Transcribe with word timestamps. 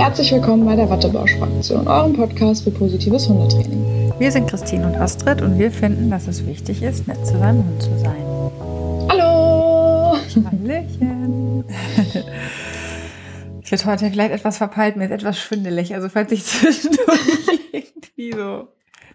Herzlich 0.00 0.32
willkommen 0.32 0.64
bei 0.64 0.74
der 0.76 0.88
Wattebausch-Fraktion, 0.88 1.86
eurem 1.86 2.14
Podcast 2.14 2.64
für 2.64 2.70
positives 2.70 3.28
Hundetraining. 3.28 4.10
Wir 4.18 4.32
sind 4.32 4.48
Christine 4.48 4.86
und 4.86 4.96
Astrid 4.96 5.42
und 5.42 5.58
wir 5.58 5.70
finden, 5.70 6.10
dass 6.10 6.26
es 6.26 6.46
wichtig 6.46 6.82
ist, 6.82 7.06
nett 7.06 7.18
zu 7.26 7.38
seinem 7.38 7.66
Hund 7.66 7.82
zu 7.82 7.98
sein. 7.98 8.24
Hallo! 9.10 10.16
Hallöchen! 10.50 11.64
Ich 13.62 13.70
werde 13.70 13.84
heute 13.84 14.10
vielleicht 14.10 14.32
etwas 14.32 14.56
verpeilt, 14.56 14.96
mir 14.96 15.04
ist 15.04 15.10
etwas 15.10 15.38
schwindelig. 15.38 15.94
Also 15.94 16.08
falls 16.08 16.32
ich 16.32 16.44
zwischendurch 16.46 17.60
irgendwie 17.70 18.32
so 18.32 18.68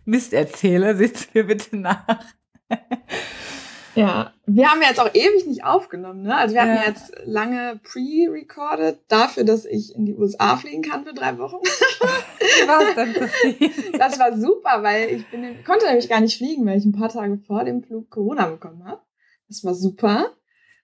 Mist 0.06 0.34
erzähle, 0.34 0.96
seht 0.96 1.34
mir 1.34 1.46
bitte 1.46 1.78
nach. 1.78 2.06
Ja, 3.96 4.34
wir 4.46 4.70
haben 4.70 4.82
ja 4.82 4.90
jetzt 4.90 5.00
auch 5.00 5.14
ewig 5.14 5.48
nicht 5.48 5.64
aufgenommen, 5.64 6.24
ne? 6.24 6.36
Also 6.36 6.54
wir 6.54 6.62
hatten 6.62 6.76
Ja. 6.76 6.84
jetzt 6.88 7.14
lange 7.24 7.80
pre-recorded 7.84 9.00
dafür, 9.08 9.44
dass 9.44 9.66
ich 9.66 9.96
in 9.96 10.06
die 10.06 10.16
USA 10.16 10.58
fliegen 10.58 10.82
kann 10.82 11.06
für 11.06 11.14
drei 11.14 11.38
Wochen. 11.38 11.58
Es 12.40 12.96
denn? 12.96 14.00
Das 14.00 14.20
war 14.20 14.38
super, 14.38 14.82
weil 14.84 15.10
ich 15.10 15.28
bin, 15.30 15.64
konnte 15.66 15.86
nämlich 15.88 16.08
gar 16.10 16.22
nicht 16.22 16.38
fliegen, 16.38 16.66
weil 16.66 16.78
ich 16.78 16.86
ein 16.86 16.92
paar 16.94 17.10
Tage 17.10 17.38
vor 17.38 17.64
dem 17.64 17.84
Flug 17.84 18.10
Corona 18.10 18.48
bekommen 18.48 18.86
habe. 18.86 19.02
Das 19.48 19.64
war 19.64 19.74
super. 19.74 20.32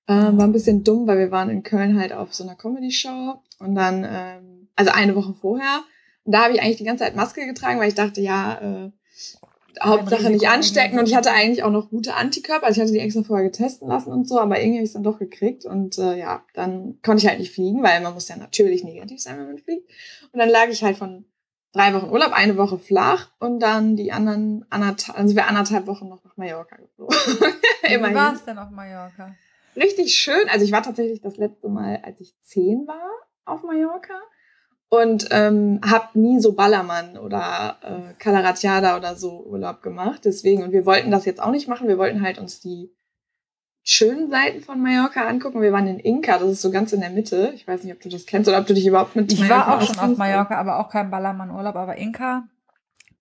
Ähm, 0.07 0.37
war 0.37 0.45
ein 0.48 0.51
bisschen 0.51 0.84
dumm, 0.84 1.07
weil 1.07 1.20
wir 1.20 1.31
waren 1.31 1.49
in 1.49 1.63
Köln 1.63 1.99
halt 1.99 2.13
auf 2.13 2.34
so 2.34 2.43
einer 2.43 2.55
Comedy-Show 2.55 3.41
und 3.59 3.75
dann, 3.75 4.05
ähm, 4.09 4.70
also 4.75 4.91
eine 4.91 5.15
Woche 5.15 5.34
vorher. 5.39 5.81
Und 6.23 6.34
da 6.34 6.43
habe 6.43 6.53
ich 6.53 6.62
eigentlich 6.62 6.77
die 6.77 6.84
ganze 6.84 7.03
Zeit 7.03 7.15
Maske 7.15 7.45
getragen, 7.45 7.79
weil 7.79 7.89
ich 7.89 7.95
dachte, 7.95 8.21
ja, 8.21 8.85
äh, 8.85 8.91
Hauptsache 9.84 10.30
nicht 10.30 10.48
anstecken. 10.48 10.99
Und 10.99 11.08
ich 11.08 11.16
hatte 11.16 11.31
eigentlich 11.31 11.63
auch 11.63 11.71
noch 11.71 11.90
gute 11.90 12.16
Antikörper. 12.16 12.66
Also 12.66 12.80
ich 12.80 12.84
hatte 12.84 12.94
die 12.94 12.99
extra 12.99 13.23
vorher 13.23 13.49
getesten 13.49 13.88
lassen 13.88 14.12
und 14.12 14.27
so, 14.27 14.40
aber 14.40 14.59
irgendwie 14.59 14.77
habe 14.77 14.84
ich 14.84 14.90
es 14.90 14.94
dann 14.94 15.04
doch 15.04 15.20
gekriegt. 15.20 15.66
Und 15.66 15.98
äh, 15.98 16.17
ja, 16.17 16.44
dann 16.54 16.99
konnte 17.04 17.23
ich 17.23 17.30
halt 17.30 17.40
nicht 17.40 17.54
fliegen, 17.54 17.84
weil 17.84 18.02
man 18.02 18.13
muss 18.13 18.30
ja 18.30 18.38
natürlich 18.38 18.84
negativ 18.84 19.21
sein, 19.21 19.38
wenn 19.38 19.48
man 19.48 19.57
fliegt. 19.57 19.90
Und 20.31 20.40
dann 20.40 20.49
lag 20.49 20.67
ich 20.67 20.84
halt 20.84 20.98
von 20.98 21.26
drei 21.73 21.94
Wochen 21.94 22.09
Urlaub, 22.09 22.34
eine 22.34 22.57
Woche 22.57 22.77
flach 22.77 23.32
und 23.40 23.60
dann 23.60 23.96
die 23.96 24.12
anderen 24.12 24.65
anderthalb, 24.70 25.18
also 25.18 25.35
wir 25.35 25.48
anderthalb 25.48 25.88
Wochen 25.88 26.10
noch 26.10 26.23
nach 26.23 26.38
Mallorca 26.38 26.76
geflogen. 26.76 27.16
Wie 27.84 28.16
war 28.16 28.34
es 28.34 28.43
denn 28.43 28.57
auf 28.57 28.70
Mallorca? 28.71 29.35
Richtig 29.76 30.13
schön. 30.16 30.49
Also 30.49 30.66
ich 30.66 30.71
war 30.71 30.84
tatsächlich 30.84 31.21
das 31.21 31.38
letzte 31.38 31.70
Mal, 31.70 32.01
als 32.04 32.20
ich 32.20 32.35
zehn 32.41 32.88
war, 32.88 33.10
auf 33.45 33.63
Mallorca 33.63 34.20
und 34.93 35.29
ähm, 35.31 35.79
habe 35.89 36.20
nie 36.20 36.41
so 36.41 36.51
Ballermann 36.51 37.17
oder 37.17 37.77
äh, 37.81 38.13
Calaratiada 38.20 38.98
oder 38.98 39.15
so 39.15 39.41
Urlaub 39.45 39.81
gemacht. 39.81 40.21
Deswegen, 40.25 40.63
und 40.63 40.73
wir 40.73 40.85
wollten 40.85 41.11
das 41.11 41.23
jetzt 41.23 41.41
auch 41.41 41.51
nicht 41.51 41.70
machen. 41.70 41.87
Wir 41.87 41.98
wollten 41.98 42.21
halt 42.21 42.37
uns 42.39 42.59
die 42.59 42.91
schönen 43.83 44.29
Seiten 44.29 44.59
von 44.61 44.81
Mallorca 44.81 45.25
angucken. 45.27 45.61
Wir 45.61 45.71
waren 45.71 45.87
in 45.87 45.98
Inca, 45.98 46.37
das 46.37 46.49
ist 46.51 46.61
so 46.61 46.71
ganz 46.71 46.91
in 46.91 46.99
der 46.99 47.09
Mitte. 47.09 47.53
Ich 47.55 47.65
weiß 47.65 47.83
nicht, 47.85 47.93
ob 47.93 48.01
du 48.01 48.09
das 48.09 48.25
kennst 48.25 48.49
oder 48.49 48.59
ob 48.59 48.67
du 48.67 48.73
dich 48.73 48.85
überhaupt 48.85 49.15
mit 49.15 49.31
Ich 49.31 49.39
Mallorca 49.39 49.67
war 49.67 49.77
auch 49.77 49.81
schon 49.81 49.98
auf. 49.98 50.17
Mallorca, 50.17 50.57
aber 50.59 50.77
auch 50.79 50.89
kein 50.89 51.09
Ballermann-Urlaub, 51.09 51.76
aber 51.77 51.95
Inka 51.95 52.43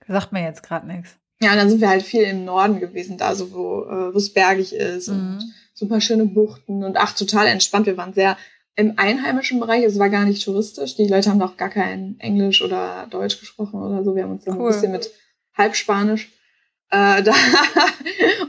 sagt 0.08 0.32
mir 0.32 0.42
jetzt 0.42 0.64
gerade 0.64 0.88
nichts. 0.88 1.18
Ja, 1.40 1.52
und 1.52 1.56
dann 1.58 1.70
sind 1.70 1.80
wir 1.80 1.88
halt 1.88 2.02
viel 2.02 2.22
im 2.24 2.44
Norden 2.44 2.80
gewesen, 2.80 3.16
da 3.16 3.36
so, 3.36 3.52
wo 3.52 3.84
äh, 3.84 4.16
es 4.16 4.32
bergig 4.34 4.74
ist 4.74 5.08
und 5.08 5.36
Mhm. 5.36 5.52
super 5.72 6.00
schöne 6.00 6.27
Buchten 6.27 6.82
und 6.82 6.96
ach, 6.98 7.12
total 7.14 7.46
entspannt. 7.46 7.86
Wir 7.86 7.96
waren 7.96 8.12
sehr 8.12 8.36
im 8.76 8.94
einheimischen 8.96 9.60
Bereich, 9.60 9.84
es 9.84 9.98
war 9.98 10.10
gar 10.10 10.24
nicht 10.24 10.44
touristisch. 10.44 10.96
Die 10.96 11.06
Leute 11.08 11.30
haben 11.30 11.38
noch 11.38 11.56
gar 11.56 11.70
kein 11.70 12.18
Englisch 12.18 12.62
oder 12.62 13.06
Deutsch 13.10 13.38
gesprochen 13.40 13.82
oder 13.82 14.02
so. 14.04 14.14
Wir 14.14 14.22
haben 14.24 14.32
uns 14.32 14.44
dann 14.44 14.56
Cool. 14.56 14.68
ein 14.68 14.72
bisschen 14.72 14.92
mit 14.92 15.10
Halbspanisch 15.56 16.30
äh, 16.90 17.22
da 17.22 17.32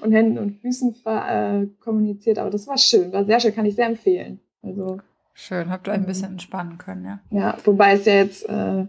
und 0.02 0.11
Händen 0.11 0.38
und 0.38 0.61
Füßen 0.61 0.95
äh, 1.05 1.66
kommuniziert. 1.80 2.39
Aber 2.39 2.50
das 2.50 2.67
war 2.67 2.78
schön, 2.78 3.11
war 3.11 3.25
sehr 3.25 3.39
schön, 3.39 3.53
kann 3.55 3.66
ich 3.66 3.75
sehr 3.75 3.88
empfehlen. 3.88 4.39
Also, 4.61 5.00
Schön, 5.33 5.69
habt 5.69 5.88
ihr 5.88 5.94
ein 5.94 6.05
bisschen 6.05 6.33
entspannen 6.33 6.78
können, 6.78 7.06
ja? 7.06 7.22
ja, 7.31 7.58
wobei 7.63 7.94
es 7.94 8.06
ja 8.06 8.16
jetzt 8.16 8.47
äh, 8.47 8.85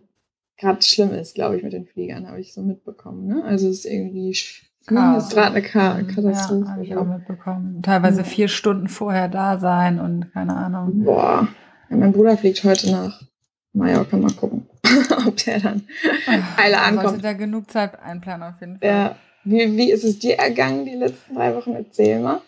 gerade 0.58 0.83
schlimm 0.83 1.12
ist, 1.14 1.34
glaube 1.34 1.56
ich, 1.56 1.62
mit 1.62 1.72
den 1.72 1.86
Fliegern, 1.86 2.28
habe 2.28 2.41
ich 2.41 2.52
so 2.52 2.62
mitbekommen. 2.62 3.27
Ne? 3.27 3.44
Also 3.44 3.69
es 3.69 3.78
ist 3.78 3.84
irgendwie 3.86 4.34
Fliegen 4.86 5.00
Chaos. 5.02 5.25
ist 5.28 5.34
gerade 5.34 5.56
eine 5.56 6.02
Mhm. 6.02 6.08
Katastrophe. 6.08 6.64
Ja, 6.64 6.70
habe 6.73 6.84
ich 6.84 6.96
auch 6.96 7.05
mitbekommen. 7.07 7.83
Teilweise 7.83 8.18
Ja. 8.18 8.24
vier 8.24 8.48
Stunden 8.48 8.89
vorher 8.89 9.29
da 9.29 9.58
sein 9.58 10.01
und 10.01 10.33
keine 10.33 10.57
Ahnung. 10.57 11.05
Boah, 11.05 11.48
ja, 11.90 11.96
mein 11.96 12.12
Bruder 12.12 12.36
fliegt 12.36 12.62
heute 12.64 12.90
nach 12.90 13.20
Mallorca. 13.73 14.17
Mal 14.17 14.33
gucken, 14.33 14.67
ob 15.27 15.36
der 15.39 15.61
dann 15.61 15.83
Eile 16.57 16.73
Da 16.74 16.83
ankommt. 16.83 17.08
sollte 17.08 17.23
der 17.23 17.34
genug 17.34 17.70
Zeit 17.70 17.98
einplanen 18.02 18.48
auf 18.55 18.61
jeden 18.61 18.79
Fall. 18.79 18.89
Ja. 18.89 19.14
Wie, 19.45 19.77
wie 19.77 19.90
ist 19.90 20.05
es 20.05 20.18
dir 20.20 20.39
ergangen 20.39 20.84
die 20.84 20.95
letzten 20.95 21.34
drei 21.34 21.55
Wochen? 21.55 21.73
Erzähl 21.74 22.20
mal. 22.20 22.40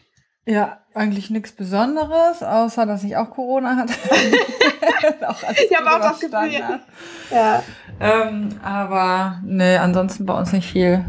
Ja, 0.46 0.78
eigentlich 0.92 1.30
nichts 1.30 1.52
Besonderes, 1.52 2.42
außer 2.42 2.84
dass 2.86 3.02
ich 3.02 3.16
auch 3.16 3.30
Corona 3.30 3.76
hatte. 3.76 3.94
auch 5.26 5.42
Ich 5.42 5.74
hab 5.76 5.84
gut 5.84 5.92
auch 5.92 5.98
das 6.10 6.20
Gefühl. 6.20 6.62
habe. 6.62 6.80
Ja. 7.30 7.62
Ähm, 7.98 8.48
aber 8.62 9.38
ne, 9.44 9.80
ansonsten 9.80 10.26
bei 10.26 10.34
uns 10.38 10.52
nicht 10.52 10.70
viel. 10.70 11.04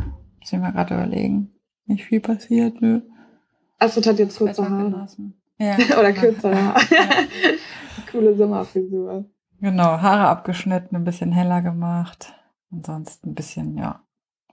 Muss 0.46 0.54
ich 0.54 0.60
mal 0.60 0.72
gerade 0.74 0.94
überlegen. 0.94 1.50
Nicht 1.88 2.06
viel 2.06 2.20
passiert, 2.20 2.80
nö. 2.80 3.02
Astrid 3.80 4.06
hat 4.06 4.20
jetzt 4.20 4.38
kurze 4.38 4.70
Haare. 4.70 5.08
Ja. 5.58 5.76
Oder 6.00 6.14
kürzere 6.14 6.56
Haare. 6.56 6.80
Ja. 6.92 8.04
Coole 8.12 8.36
Sommerfrisur. 8.36 9.26
Genau, 9.60 9.84
Haare 10.02 10.28
abgeschnitten, 10.28 10.96
ein 10.96 11.04
bisschen 11.04 11.32
heller 11.32 11.62
gemacht. 11.64 12.34
Ansonsten 12.72 13.30
ein 13.32 13.34
bisschen, 13.36 13.76
ja. 13.76 14.02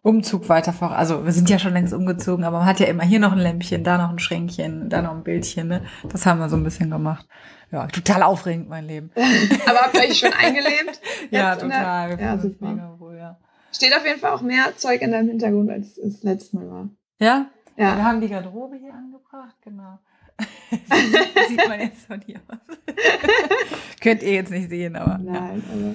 Umzug 0.00 0.48
weiter 0.48 0.72
vor. 0.72 0.92
Also 0.92 1.24
wir 1.26 1.32
sind 1.32 1.50
ja 1.50 1.58
schon 1.58 1.74
längst 1.74 1.92
umgezogen, 1.92 2.44
aber 2.44 2.58
man 2.60 2.66
hat 2.66 2.80
ja 2.80 2.86
immer 2.86 3.02
hier 3.04 3.20
noch 3.20 3.32
ein 3.32 3.38
Lämpchen, 3.38 3.84
da 3.84 3.98
noch 3.98 4.08
ein 4.10 4.18
Schränkchen, 4.18 4.88
da 4.88 5.02
noch 5.02 5.12
ein 5.12 5.22
Bildchen. 5.24 5.68
Ne? 5.68 5.82
Das 6.08 6.24
haben 6.24 6.40
wir 6.40 6.48
so 6.48 6.56
ein 6.56 6.64
bisschen 6.64 6.88
gemacht. 6.90 7.28
Ja, 7.70 7.86
total 7.86 8.22
aufregend, 8.22 8.68
mein 8.70 8.86
Leben. 8.86 9.10
Aber 9.66 9.78
habt 9.80 9.94
ihr 9.94 10.00
euch 10.08 10.18
schon 10.18 10.32
eingelebt? 10.32 11.00
ja, 11.30 11.54
der- 11.54 11.58
total. 11.68 12.18
Wir 12.18 12.24
Ja, 12.24 12.38
super. 12.38 12.68
mega 12.70 12.94
wohl, 12.98 13.16
ja. 13.18 13.38
Steht 13.72 13.94
auf 13.96 14.04
jeden 14.06 14.20
Fall 14.20 14.32
auch 14.32 14.42
mehr 14.42 14.76
Zeug 14.76 15.00
in 15.02 15.12
deinem 15.12 15.28
Hintergrund, 15.28 15.70
als 15.70 15.96
es 15.98 16.14
das 16.14 16.22
letzte 16.22 16.56
Mal 16.56 16.68
war. 16.70 16.88
Ja? 17.20 17.46
Wir 17.76 17.84
Ja. 17.84 17.96
haben 18.04 18.20
die 18.20 18.28
Garderobe 18.28 18.76
hier 18.76 18.92
angebracht, 18.92 19.56
genau. 19.62 19.98
Sieht 21.48 21.68
man 21.68 21.80
jetzt 21.80 22.06
von 22.06 22.20
hier 22.22 22.40
aus. 22.48 22.76
Könnt 24.00 24.22
ihr 24.22 24.32
jetzt 24.32 24.50
nicht 24.50 24.68
sehen, 24.70 24.96
aber. 24.96 25.22
Ja. 25.24 25.32
Nein, 25.32 25.62
aber. 25.72 25.94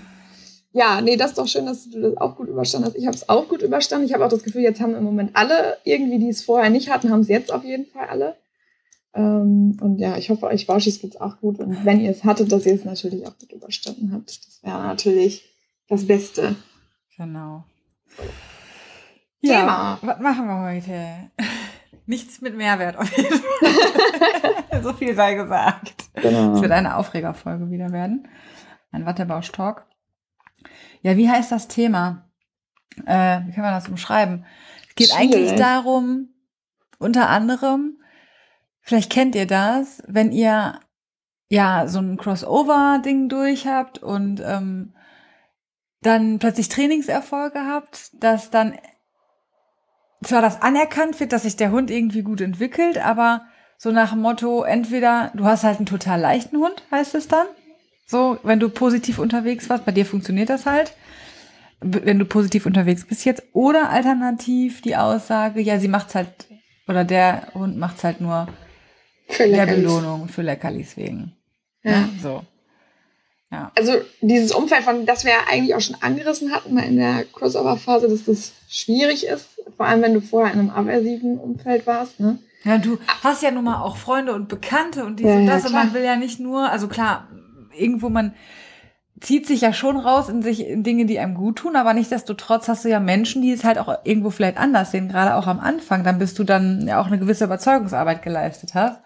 Ja, 0.74 1.02
nee, 1.02 1.18
das 1.18 1.32
ist 1.32 1.38
doch 1.38 1.48
schön, 1.48 1.66
dass 1.66 1.90
du 1.90 2.00
das 2.02 2.18
auch 2.18 2.36
gut 2.36 2.48
überstanden 2.50 2.88
hast. 2.88 2.96
Ich 2.96 3.06
habe 3.08 3.16
es 3.16 3.30
auch 3.30 3.48
gut 3.50 3.62
überstanden. 3.64 4.06
Ich 4.06 4.14
habe 4.14 4.26
auch 4.26 4.30
das 4.30 4.44
Gefühl, 4.44 4.62
jetzt 4.62 4.80
haben 4.80 4.96
im 4.96 5.04
Moment 5.04 5.32
alle 5.36 5.78
irgendwie, 5.84 6.20
die 6.20 6.30
es 6.30 6.44
vorher 6.44 6.70
nicht 6.70 6.90
hatten, 6.92 7.09
haben 7.12 7.22
es 7.22 7.28
jetzt 7.30 7.52
auf 7.52 7.64
jeden 7.64 7.86
Fall 7.88 8.08
alle. 8.08 8.36
Ähm, 9.16 9.78
und 9.82 9.98
ja, 9.98 10.18
ich 10.18 10.30
hoffe, 10.30 10.46
euch 10.46 10.68
Bauschis 10.68 11.00
geht's 11.00 11.20
auch 11.20 11.40
gut. 11.40 11.59
Und 11.59 11.84
wenn 11.86 12.00
ihr 12.00 12.12
es 12.12 12.24
hattet, 12.24 12.52
dass 12.52 12.66
ihr 12.66 12.74
es 12.76 12.86
natürlich 12.86 13.26
auch 13.26 13.38
gut 13.40 13.52
überstanden 13.52 14.12
habt. 14.14 14.30
Das 14.46 14.59
wäre 14.64 14.84
natürlich 14.84 15.52
das 15.90 16.06
Beste. 16.06 16.56
Genau. 17.17 17.66
Thema. 19.41 19.41
Ja, 19.41 20.00
was 20.01 20.19
machen 20.19 20.47
wir 20.47 20.59
heute? 20.61 21.31
Nichts 22.05 22.41
mit 22.41 22.55
Mehrwert 22.55 22.97
auf 22.97 23.16
jeden 23.17 23.35
Fall. 23.35 24.81
so 24.83 24.94
viel 24.94 25.16
sei 25.16 25.33
gesagt. 25.33 26.09
Genau. 26.16 26.53
Es 26.53 26.61
wird 26.61 26.72
eine 26.72 26.95
Aufregerfolge 26.95 27.69
wieder 27.69 27.91
werden. 27.91 28.28
Ein 28.91 29.05
Wattebausch-Talk. 29.05 29.85
Ja, 31.01 31.17
wie 31.17 31.29
heißt 31.29 31.51
das 31.51 31.67
Thema? 31.67 32.29
Äh, 33.05 33.41
wie 33.45 33.51
kann 33.51 33.63
man 33.63 33.73
das 33.73 33.89
umschreiben? 33.89 34.45
Es 34.88 34.95
geht 34.95 35.09
Schwierig. 35.09 35.35
eigentlich 35.35 35.59
darum, 35.59 36.29
unter 36.97 37.29
anderem, 37.29 37.97
vielleicht 38.79 39.11
kennt 39.11 39.35
ihr 39.35 39.45
das, 39.45 40.01
wenn 40.07 40.31
ihr 40.31 40.79
ja 41.49 41.88
so 41.88 41.99
ein 41.99 42.17
Crossover-Ding 42.17 43.29
durch 43.29 43.67
habt 43.67 43.99
und 43.99 44.41
ähm, 44.45 44.94
dann 46.02 46.40
plötzlich 46.40 46.69
Trainingserfolge 46.69 47.59
habt, 47.66 48.12
dass 48.22 48.50
dann 48.50 48.78
zwar 50.24 50.41
das 50.41 50.62
anerkannt 50.62 51.19
wird, 51.19 51.31
dass 51.31 51.44
sich 51.44 51.56
der 51.56 51.72
Hund 51.72 51.91
irgendwie 51.91 52.24
gut 52.24 52.41
entwickelt, 52.41 52.97
aber 52.97 53.46
so 53.78 53.91
nach 53.91 54.12
dem 54.12 54.22
Motto, 54.22 54.63
entweder 54.63 55.31
du 55.35 55.46
hast 55.46 55.63
halt 55.63 55.78
einen 55.78 55.85
total 55.85 56.19
leichten 56.19 56.58
Hund, 56.58 56.84
heißt 56.91 57.16
es 57.16 57.28
dann. 57.28 57.46
So, 58.08 58.40
wenn 58.44 58.59
du 58.59 58.69
positiv 58.69 59.19
unterwegs 59.19 59.69
warst, 59.69 59.85
bei 59.85 59.91
dir 59.91 60.06
funktioniert 60.06 60.49
das 60.49 60.66
halt. 60.66 60.94
Wenn 61.79 62.17
du 62.17 62.26
positiv 62.26 62.66
unterwegs 62.66 63.05
bist 63.05 63.26
jetzt. 63.26 63.44
Oder 63.53 63.90
alternativ 63.91 64.82
die 64.82 64.96
Aussage, 64.96 65.61
ja, 65.61 65.78
sie 65.79 65.90
macht's 65.90 66.16
halt, 66.16 66.47
oder 66.88 67.03
der 67.03 67.53
Hund 67.53 67.78
macht's 67.78 68.03
halt 68.03 68.22
nur 68.22 68.47
Für 69.29 69.47
der. 69.47 69.67
Belohnung 69.67 70.28
für 70.29 70.41
Leckerlis 70.41 70.97
wegen. 70.97 71.35
Ja. 71.84 72.02
Ne? 72.02 72.09
So. 72.22 72.44
Ja. 73.52 73.72
Also 73.76 73.94
dieses 74.22 74.52
Umfeld, 74.52 74.84
von 74.84 75.05
das 75.05 75.23
wir 75.23 75.32
ja 75.32 75.40
eigentlich 75.49 75.73
auch 75.73 75.82
schon 75.82 75.96
angerissen 76.02 76.52
hatten, 76.52 76.73
mal 76.73 76.84
in 76.84 76.97
der 76.97 77.23
Crossover-Phase, 77.32 78.09
dass 78.09 78.26
das 78.26 78.52
schwierig 78.70 79.26
ist. 79.26 79.47
Vor 79.78 79.85
allem, 79.85 80.02
wenn 80.02 80.14
du 80.14 80.22
vorher 80.22 80.53
in 80.53 80.59
einem 80.59 80.70
aversiven 80.70 81.38
Umfeld 81.38 81.88
warst. 81.88 82.20
Ne? 82.20 82.40
Ja, 82.64 82.78
du 82.78 82.97
hast 83.23 83.44
ja 83.44 83.52
nun 83.52 83.64
mal 83.64 83.82
auch 83.82 83.96
Freunde 83.96 84.34
und 84.34 84.49
Bekannte 84.49 85.05
und 85.05 85.20
dies 85.20 85.28
Ja, 85.28 85.35
und 85.35 85.46
ja, 85.46 85.53
das 85.53 85.64
und 85.64 85.72
klar. 85.72 85.85
man 85.85 85.94
will 85.94 86.03
ja 86.03 86.17
nicht 86.17 86.40
nur, 86.40 86.70
also 86.70 86.88
klar, 86.88 87.28
irgendwo 87.73 88.09
man 88.09 88.34
zieht 89.22 89.47
sich 89.47 89.61
ja 89.61 89.73
schon 89.73 89.97
raus 89.97 90.29
in 90.29 90.44
sich 90.44 90.66
in 90.67 90.84
Dinge, 90.84 91.05
die 91.05 91.17
einem 91.17 91.34
gut 91.34 91.58
tun, 91.58 91.76
aber 91.76 91.94
nichtsdestotrotz 91.94 92.67
hast 92.67 92.85
du 92.85 92.90
ja 92.90 92.99
Menschen, 92.99 93.41
die 93.41 93.52
es 93.52 93.64
halt 93.64 93.78
auch 93.79 93.99
irgendwo 94.03 94.29
vielleicht 94.29 94.58
anders 94.58 94.91
sehen, 94.91 95.09
gerade 95.09 95.35
auch 95.35 95.47
am 95.47 95.59
Anfang, 95.59 96.03
dann 96.03 96.20
bist 96.20 96.38
du 96.38 96.44
dann 96.44 96.88
ja 96.88 97.02
auch 97.02 97.08
eine 97.08 97.17
gewisse 97.17 97.46
Überzeugungsarbeit 97.46 98.22
geleistet 98.22 98.76
hast. 98.76 98.99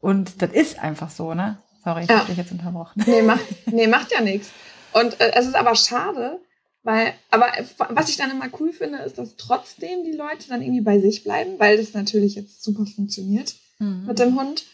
Und 0.00 0.42
das 0.42 0.52
ist 0.52 0.78
einfach 0.80 1.10
so, 1.10 1.34
ne? 1.34 1.58
Sorry, 1.88 2.02
ich 2.04 2.10
Ja. 2.10 2.18
hab 2.18 2.26
dich 2.26 2.36
jetzt 2.36 2.52
unterbrochen. 2.52 3.02
Nee, 3.06 3.22
macht, 3.22 3.44
nee, 3.72 3.86
macht 3.86 4.12
ja 4.12 4.20
nichts. 4.20 4.50
Und 4.92 5.18
äh, 5.20 5.32
es 5.34 5.46
ist 5.46 5.54
aber 5.54 5.74
schade, 5.74 6.38
weil, 6.82 7.14
aber 7.30 7.46
was 7.88 8.10
ich 8.10 8.18
dann 8.18 8.30
immer 8.30 8.48
cool 8.60 8.72
finde, 8.74 8.98
ist, 8.98 9.16
dass 9.16 9.36
trotzdem 9.36 10.04
die 10.04 10.12
Leute 10.12 10.48
dann 10.50 10.60
irgendwie 10.60 10.82
bei 10.82 11.00
sich 11.00 11.24
bleiben, 11.24 11.52
weil 11.58 11.78
das 11.78 11.94
natürlich 11.94 12.34
jetzt 12.34 12.62
super 12.62 12.84
funktioniert 12.84 13.54
mhm. 13.78 14.04
mit 14.06 14.18
dem 14.18 14.38
Hund. 14.38 14.66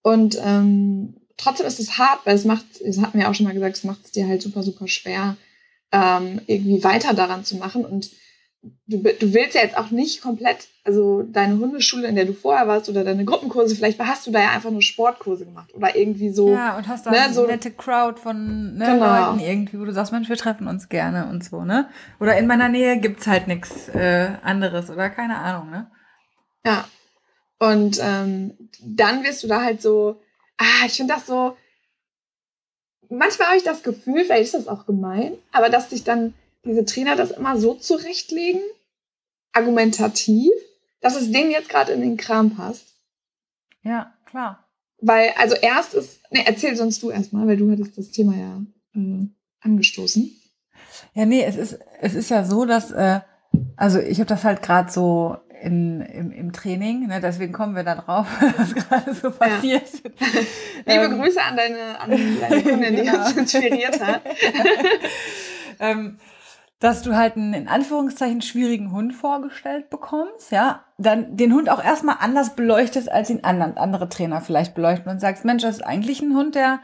Und 0.00 0.38
ähm, 0.42 1.16
trotzdem 1.36 1.66
ist 1.66 1.78
es 1.78 1.98
hart, 1.98 2.20
weil 2.24 2.36
es 2.36 2.46
macht, 2.46 2.64
das 2.82 2.98
hatten 3.02 3.18
wir 3.18 3.28
auch 3.28 3.34
schon 3.34 3.44
mal 3.44 3.54
gesagt, 3.54 3.76
es 3.76 3.84
macht 3.84 4.06
es 4.06 4.12
dir 4.12 4.26
halt 4.26 4.40
super, 4.40 4.62
super 4.62 4.88
schwer, 4.88 5.36
ähm, 5.92 6.40
irgendwie 6.46 6.82
weiter 6.82 7.12
daran 7.12 7.44
zu 7.44 7.56
machen. 7.56 7.84
Und 7.84 8.10
du, 8.86 8.98
du 8.98 9.34
willst 9.34 9.54
ja 9.54 9.62
jetzt 9.62 9.76
auch 9.76 9.90
nicht 9.90 10.22
komplett, 10.22 10.68
also 10.84 11.22
deine 11.22 11.58
Hundeschule, 11.58 12.06
in 12.06 12.14
der 12.14 12.24
du 12.24 12.32
vorher 12.32 12.68
warst, 12.68 12.88
oder 12.88 13.04
deine 13.04 13.24
Gruppenkurse, 13.24 13.74
vielleicht 13.74 13.98
hast 13.98 14.26
du 14.26 14.30
da 14.30 14.40
ja 14.40 14.50
einfach 14.50 14.70
nur 14.70 14.82
Sportkurse 14.82 15.44
gemacht 15.44 15.74
oder 15.74 15.96
irgendwie 15.96 16.30
so. 16.30 16.52
Ja, 16.52 16.76
und 16.76 16.86
hast 16.88 17.06
da 17.06 17.10
ne, 17.10 17.20
eine 17.22 17.34
so, 17.34 17.46
nette 17.46 17.70
Crowd 17.70 18.20
von 18.20 18.76
ne, 18.76 18.86
genau. 18.86 19.30
Leuten 19.30 19.40
irgendwie, 19.40 19.80
wo 19.80 19.84
du 19.84 19.92
sagst, 19.92 20.12
Mensch, 20.12 20.28
wir 20.28 20.36
treffen 20.36 20.68
uns 20.68 20.88
gerne 20.88 21.26
und 21.26 21.44
so, 21.44 21.64
ne? 21.64 21.88
Oder 22.20 22.36
in 22.36 22.46
meiner 22.46 22.68
Nähe 22.68 22.98
gibt's 22.98 23.26
halt 23.26 23.48
nichts 23.48 23.88
äh, 23.88 24.30
anderes 24.42 24.90
oder 24.90 25.10
keine 25.10 25.38
Ahnung, 25.38 25.70
ne? 25.70 25.90
Ja. 26.64 26.84
Und 27.58 28.00
ähm, 28.02 28.54
dann 28.84 29.22
wirst 29.24 29.42
du 29.42 29.48
da 29.48 29.62
halt 29.62 29.82
so, 29.82 30.20
ah, 30.58 30.86
ich 30.86 30.94
finde 30.94 31.14
das 31.14 31.26
so, 31.26 31.56
manchmal 33.08 33.48
habe 33.48 33.56
ich 33.56 33.64
das 33.64 33.82
Gefühl, 33.82 34.24
vielleicht 34.24 34.42
ist 34.42 34.54
das 34.54 34.68
auch 34.68 34.86
gemein, 34.86 35.34
aber 35.52 35.68
dass 35.68 35.90
sich 35.90 36.02
dann 36.02 36.34
diese 36.64 36.84
Trainer 36.84 37.16
das 37.16 37.30
immer 37.32 37.58
so 37.58 37.74
zurechtlegen, 37.74 38.60
argumentativ, 39.52 40.50
dass 41.00 41.16
es 41.16 41.30
denen 41.30 41.50
jetzt 41.50 41.68
gerade 41.68 41.92
in 41.92 42.00
den 42.00 42.16
Kram 42.16 42.54
passt. 42.54 42.94
Ja, 43.82 44.14
klar. 44.26 44.68
Weil, 45.00 45.30
also 45.36 45.56
erst 45.56 45.94
ist, 45.94 46.20
ne, 46.30 46.46
erzähl 46.46 46.76
sonst 46.76 47.02
du 47.02 47.10
erstmal, 47.10 47.46
weil 47.48 47.56
du 47.56 47.70
hattest 47.70 47.98
das 47.98 48.10
Thema 48.10 48.34
ja 48.36 48.62
äh, 48.94 49.26
angestoßen. 49.60 50.30
Ja, 51.14 51.26
nee, 51.26 51.42
es 51.42 51.56
ist, 51.56 51.78
es 52.00 52.14
ist 52.14 52.30
ja 52.30 52.44
so, 52.44 52.64
dass, 52.64 52.92
äh, 52.92 53.20
also 53.76 53.98
ich 53.98 54.18
habe 54.20 54.28
das 54.28 54.44
halt 54.44 54.62
gerade 54.62 54.90
so 54.92 55.36
in, 55.60 56.00
im, 56.00 56.30
im 56.30 56.52
Training, 56.52 57.08
ne, 57.08 57.20
deswegen 57.20 57.52
kommen 57.52 57.74
wir 57.74 57.82
da 57.82 57.96
drauf, 57.96 58.26
was 58.56 58.74
gerade 58.74 59.12
so 59.14 59.30
passiert. 59.32 59.88
Ja. 60.04 60.10
Liebe 61.00 61.14
ähm, 61.14 61.20
Grüße 61.20 61.42
an 61.42 61.56
deine, 61.56 62.00
an 62.00 62.10
deine 62.40 62.62
Kundin, 62.62 62.96
die 62.96 63.02
genau. 63.02 63.26
uns 63.26 63.36
inspiriert 63.36 64.00
hat. 64.00 64.22
ähm, 65.80 66.18
dass 66.82 67.02
du 67.02 67.14
halt 67.14 67.36
einen 67.36 67.54
in 67.54 67.68
Anführungszeichen 67.68 68.42
schwierigen 68.42 68.90
Hund 68.90 69.14
vorgestellt 69.14 69.88
bekommst, 69.88 70.50
ja, 70.50 70.84
dann 70.98 71.36
den 71.36 71.54
Hund 71.54 71.70
auch 71.70 71.82
erstmal 71.82 72.16
anders 72.18 72.56
beleuchtest, 72.56 73.08
als 73.08 73.30
ihn 73.30 73.44
anderen, 73.44 73.76
andere 73.76 74.08
Trainer 74.08 74.40
vielleicht 74.40 74.74
beleuchten 74.74 75.08
und 75.08 75.20
sagst, 75.20 75.44
Mensch, 75.44 75.62
das 75.62 75.76
ist 75.76 75.86
eigentlich 75.86 76.20
ein 76.22 76.34
Hund, 76.34 76.56
der, 76.56 76.80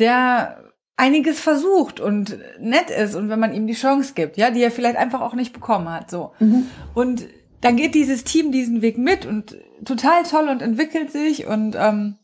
der 0.00 0.72
einiges 0.96 1.38
versucht 1.38 2.00
und 2.00 2.38
nett 2.58 2.90
ist 2.90 3.14
und 3.14 3.28
wenn 3.28 3.38
man 3.38 3.54
ihm 3.54 3.68
die 3.68 3.74
Chance 3.74 4.14
gibt, 4.14 4.36
ja, 4.36 4.50
die 4.50 4.64
er 4.64 4.72
vielleicht 4.72 4.96
einfach 4.96 5.20
auch 5.20 5.34
nicht 5.34 5.52
bekommen 5.52 5.88
hat, 5.88 6.10
so. 6.10 6.32
Mhm. 6.40 6.66
Und 6.94 7.28
dann 7.60 7.76
geht 7.76 7.94
dieses 7.94 8.24
Team 8.24 8.50
diesen 8.50 8.82
Weg 8.82 8.98
mit 8.98 9.26
und 9.26 9.56
total 9.84 10.24
toll 10.24 10.48
und 10.48 10.60
entwickelt 10.60 11.12
sich 11.12 11.46
und 11.46 11.76
ähm, 11.78 12.16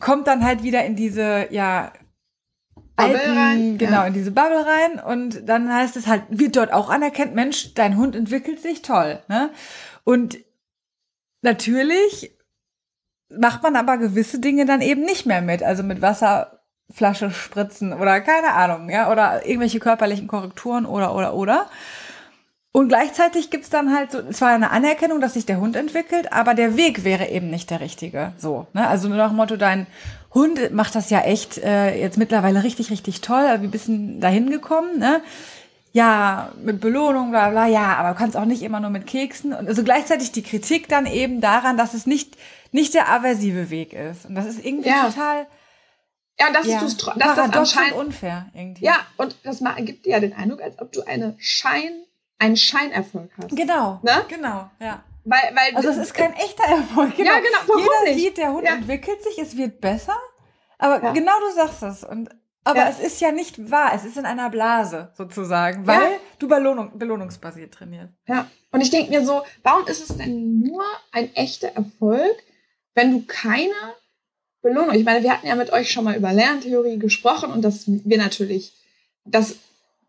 kommt 0.00 0.26
dann 0.26 0.44
halt 0.44 0.62
wieder 0.62 0.84
in 0.84 0.96
diese, 0.96 1.46
ja, 1.50 1.92
Bubble 2.98 3.20
alten, 3.20 3.38
rein. 3.38 3.78
genau, 3.78 4.00
ja. 4.00 4.06
in 4.06 4.12
diese 4.12 4.32
Bubble 4.32 4.66
rein 4.66 5.00
und 5.00 5.48
dann 5.48 5.72
heißt 5.72 5.96
es 5.96 6.06
halt, 6.06 6.24
wird 6.28 6.56
dort 6.56 6.72
auch 6.72 6.90
anerkannt, 6.90 7.34
Mensch, 7.34 7.74
dein 7.74 7.96
Hund 7.96 8.16
entwickelt 8.16 8.60
sich 8.60 8.82
toll, 8.82 9.20
ne? 9.28 9.50
Und 10.04 10.38
natürlich 11.42 12.32
macht 13.30 13.62
man 13.62 13.76
aber 13.76 13.98
gewisse 13.98 14.40
Dinge 14.40 14.66
dann 14.66 14.80
eben 14.80 15.02
nicht 15.02 15.26
mehr 15.26 15.42
mit, 15.42 15.62
also 15.62 15.82
mit 15.82 16.02
Wasserflasche 16.02 17.30
spritzen 17.30 17.92
oder 17.92 18.20
keine 18.20 18.54
Ahnung, 18.54 18.90
ja, 18.90 19.12
oder 19.12 19.46
irgendwelche 19.46 19.80
körperlichen 19.80 20.26
Korrekturen 20.26 20.86
oder, 20.86 21.14
oder, 21.14 21.34
oder. 21.34 21.66
Und 22.72 22.88
gleichzeitig 22.88 23.50
gibt's 23.50 23.70
dann 23.70 23.94
halt 23.94 24.12
so, 24.12 24.22
zwar 24.30 24.50
eine 24.50 24.70
Anerkennung, 24.70 25.20
dass 25.20 25.34
sich 25.34 25.46
der 25.46 25.58
Hund 25.58 25.74
entwickelt, 25.74 26.32
aber 26.32 26.54
der 26.54 26.76
Weg 26.76 27.02
wäre 27.02 27.28
eben 27.28 27.50
nicht 27.50 27.70
der 27.70 27.80
richtige. 27.80 28.32
So, 28.36 28.66
ne? 28.72 28.86
Also 28.86 29.08
nur 29.08 29.16
nach 29.16 29.28
dem 29.28 29.36
Motto, 29.36 29.56
dein 29.56 29.86
Hund 30.34 30.72
macht 30.72 30.94
das 30.94 31.10
ja 31.10 31.20
echt 31.20 31.58
äh, 31.58 31.98
jetzt 31.98 32.18
mittlerweile 32.18 32.62
richtig, 32.62 32.90
richtig 32.90 33.20
toll. 33.20 33.44
Also 33.44 33.72
wir 33.72 33.78
sind 33.78 34.20
dahin 34.20 34.50
gekommen, 34.50 34.98
ne? 34.98 35.22
Ja, 35.92 36.52
mit 36.62 36.80
Belohnung, 36.80 37.30
bla 37.30 37.48
bla, 37.48 37.66
ja, 37.66 37.96
aber 37.96 38.10
du 38.10 38.14
kannst 38.14 38.36
auch 38.36 38.44
nicht 38.44 38.62
immer 38.62 38.78
nur 38.78 38.90
mit 38.90 39.06
Keksen. 39.06 39.54
Und 39.54 39.66
also 39.66 39.82
gleichzeitig 39.82 40.32
die 40.32 40.42
Kritik 40.42 40.88
dann 40.88 41.06
eben 41.06 41.40
daran, 41.40 41.78
dass 41.78 41.94
es 41.94 42.06
nicht, 42.06 42.36
nicht 42.72 42.94
der 42.94 43.10
aversive 43.10 43.70
Weg 43.70 43.94
ist. 43.94 44.26
Und 44.26 44.34
das 44.34 44.46
ist 44.46 44.64
irgendwie 44.64 44.90
ja. 44.90 45.06
total. 45.06 45.46
Ja, 46.38 46.48
und 46.48 46.54
das 46.54 46.66
ja, 46.66 46.82
ist 46.82 47.02
du, 47.02 47.10
das, 47.16 47.34
das 47.34 47.52
anscheinend 47.52 47.94
unfair 47.94 48.46
irgendwie. 48.54 48.84
Ja, 48.84 48.98
und 49.16 49.34
das 49.42 49.62
gibt 49.78 50.04
dir 50.04 50.10
ja 50.10 50.20
den 50.20 50.34
Eindruck, 50.34 50.62
als 50.62 50.78
ob 50.78 50.92
du 50.92 51.02
eine 51.02 51.34
Schein 51.38 52.04
einen 52.38 52.56
Scheinerfolg 52.56 53.30
hast. 53.36 53.56
Genau. 53.56 54.00
Ne? 54.02 54.24
Genau, 54.28 54.70
ja. 54.80 55.02
Weil, 55.28 55.54
weil 55.54 55.76
also 55.76 55.90
es 55.90 55.98
ist 55.98 56.14
kein 56.14 56.32
echter 56.34 56.64
Erfolg. 56.64 57.14
Genau. 57.16 57.30
Ja, 57.30 57.38
genau. 57.38 57.58
Warum 57.66 57.82
Jeder 57.82 58.14
nicht? 58.14 58.24
sieht, 58.24 58.38
der 58.38 58.52
Hund 58.52 58.64
ja. 58.64 58.74
entwickelt 58.74 59.22
sich, 59.22 59.38
es 59.38 59.56
wird 59.56 59.80
besser. 59.80 60.16
Aber 60.78 61.02
ja. 61.02 61.12
genau 61.12 61.32
du 61.40 61.54
sagst 61.54 61.82
es. 61.82 62.02
Und, 62.02 62.30
aber 62.64 62.80
ja. 62.80 62.88
es 62.88 62.98
ist 62.98 63.20
ja 63.20 63.30
nicht 63.30 63.70
wahr. 63.70 63.92
Es 63.94 64.04
ist 64.04 64.16
in 64.16 64.24
einer 64.24 64.48
Blase 64.48 65.12
sozusagen, 65.16 65.86
weil 65.86 66.18
du 66.38 66.48
Belohnung, 66.48 66.98
belohnungsbasiert 66.98 67.74
trainierst. 67.74 68.14
Ja. 68.26 68.48
Und 68.70 68.80
ich 68.80 68.90
denke 68.90 69.10
mir 69.10 69.24
so, 69.24 69.42
warum 69.62 69.86
ist 69.86 70.08
es 70.08 70.16
denn 70.16 70.60
nur 70.60 70.84
ein 71.12 71.34
echter 71.34 71.68
Erfolg, 71.68 72.36
wenn 72.94 73.12
du 73.12 73.24
keine 73.26 73.74
Belohnung, 74.62 74.94
ich 74.94 75.04
meine, 75.04 75.22
wir 75.22 75.32
hatten 75.32 75.46
ja 75.46 75.54
mit 75.54 75.72
euch 75.72 75.90
schon 75.90 76.04
mal 76.04 76.16
über 76.16 76.32
Lerntheorie 76.32 76.98
gesprochen 76.98 77.52
und 77.52 77.62
dass 77.62 77.84
wir 77.86 78.18
natürlich, 78.18 78.72
dass 79.24 79.56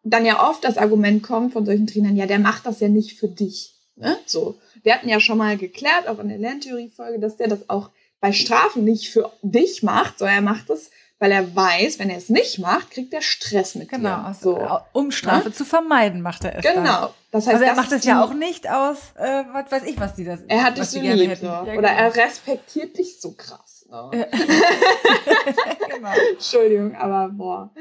dann 0.04 0.25
ja 0.25 0.50
oft 0.50 0.63
das 0.63 0.77
Argument 0.77 1.24
kommt 1.24 1.54
von 1.54 1.66
solchen 1.66 1.88
Trainern, 1.88 2.16
ja, 2.16 2.25
der 2.25 2.39
macht 2.39 2.66
das 2.66 2.80
ja 2.80 2.88
nicht 2.88 3.19
für 3.19 3.27
dich. 3.27 3.79
Ne? 4.00 4.18
So. 4.25 4.57
Wir 4.81 4.94
hatten 4.94 5.10
ja 5.10 5.19
schon 5.19 5.38
mal 5.38 5.57
geklärt, 5.57 6.07
auch 6.07 6.19
in 6.19 6.30
der 6.30 6.38
Lerntheorie-Folge, 6.38 7.19
dass 7.19 7.38
der 7.38 7.50
das 7.50 7.69
auch 7.69 7.90
bei 8.22 8.31
Strafen 8.31 8.84
nicht 8.84 9.10
für 9.10 9.31
dich 9.42 9.84
macht, 9.84 10.19
sondern 10.19 10.38
er 10.38 10.42
macht 10.42 10.69
es, 10.69 10.90
weil 11.19 11.34
er 11.34 11.54
weiß, 11.54 12.00
wenn 12.00 12.10
er 12.10 12.18
es 12.18 12.30
nicht 12.30 12.60
macht, 12.60 12.92
kriegt 12.92 13.13
er 13.13 13.22
Stress 13.22 13.75
mit 13.75 13.90
genau, 13.90 14.10
dir. 14.10 14.25
Also, 14.25 14.56
so. 14.56 14.80
um 14.94 15.12
Strafe 15.12 15.50
ne? 15.50 15.54
zu 15.54 15.66
vermeiden, 15.66 16.22
macht 16.22 16.46
er 16.46 16.57
es. 16.57 16.63
Genau. 16.63 16.84
Dann. 16.84 17.10
Das 17.31 17.46
heißt, 17.46 17.56
also 17.56 17.66
er 17.66 17.75
macht 17.75 17.92
es 17.92 18.06
ja 18.06 18.24
auch 18.24 18.34
nicht 18.34 18.69
aus, 18.69 18.98
äh, 19.16 19.44
was 19.51 19.72
weiß 19.72 19.84
ich, 19.84 20.00
was 20.00 20.16
die 20.16 20.24
das. 20.24 20.40
Er 20.48 20.63
hat 20.63 20.78
dich 20.78 20.86
so 20.86 21.00
lieb, 21.00 21.38
so. 21.38 21.45
Ja, 21.45 21.63
genau. 21.63 21.78
oder 21.78 21.90
er 21.90 22.16
respektiert 22.16 22.98
dich 22.98 23.19
so 23.19 23.34
krass. 23.34 23.86
Ne? 23.92 24.28
genau. 25.94 26.10
Entschuldigung, 26.31 26.95
aber 26.95 27.30
boah. 27.30 27.74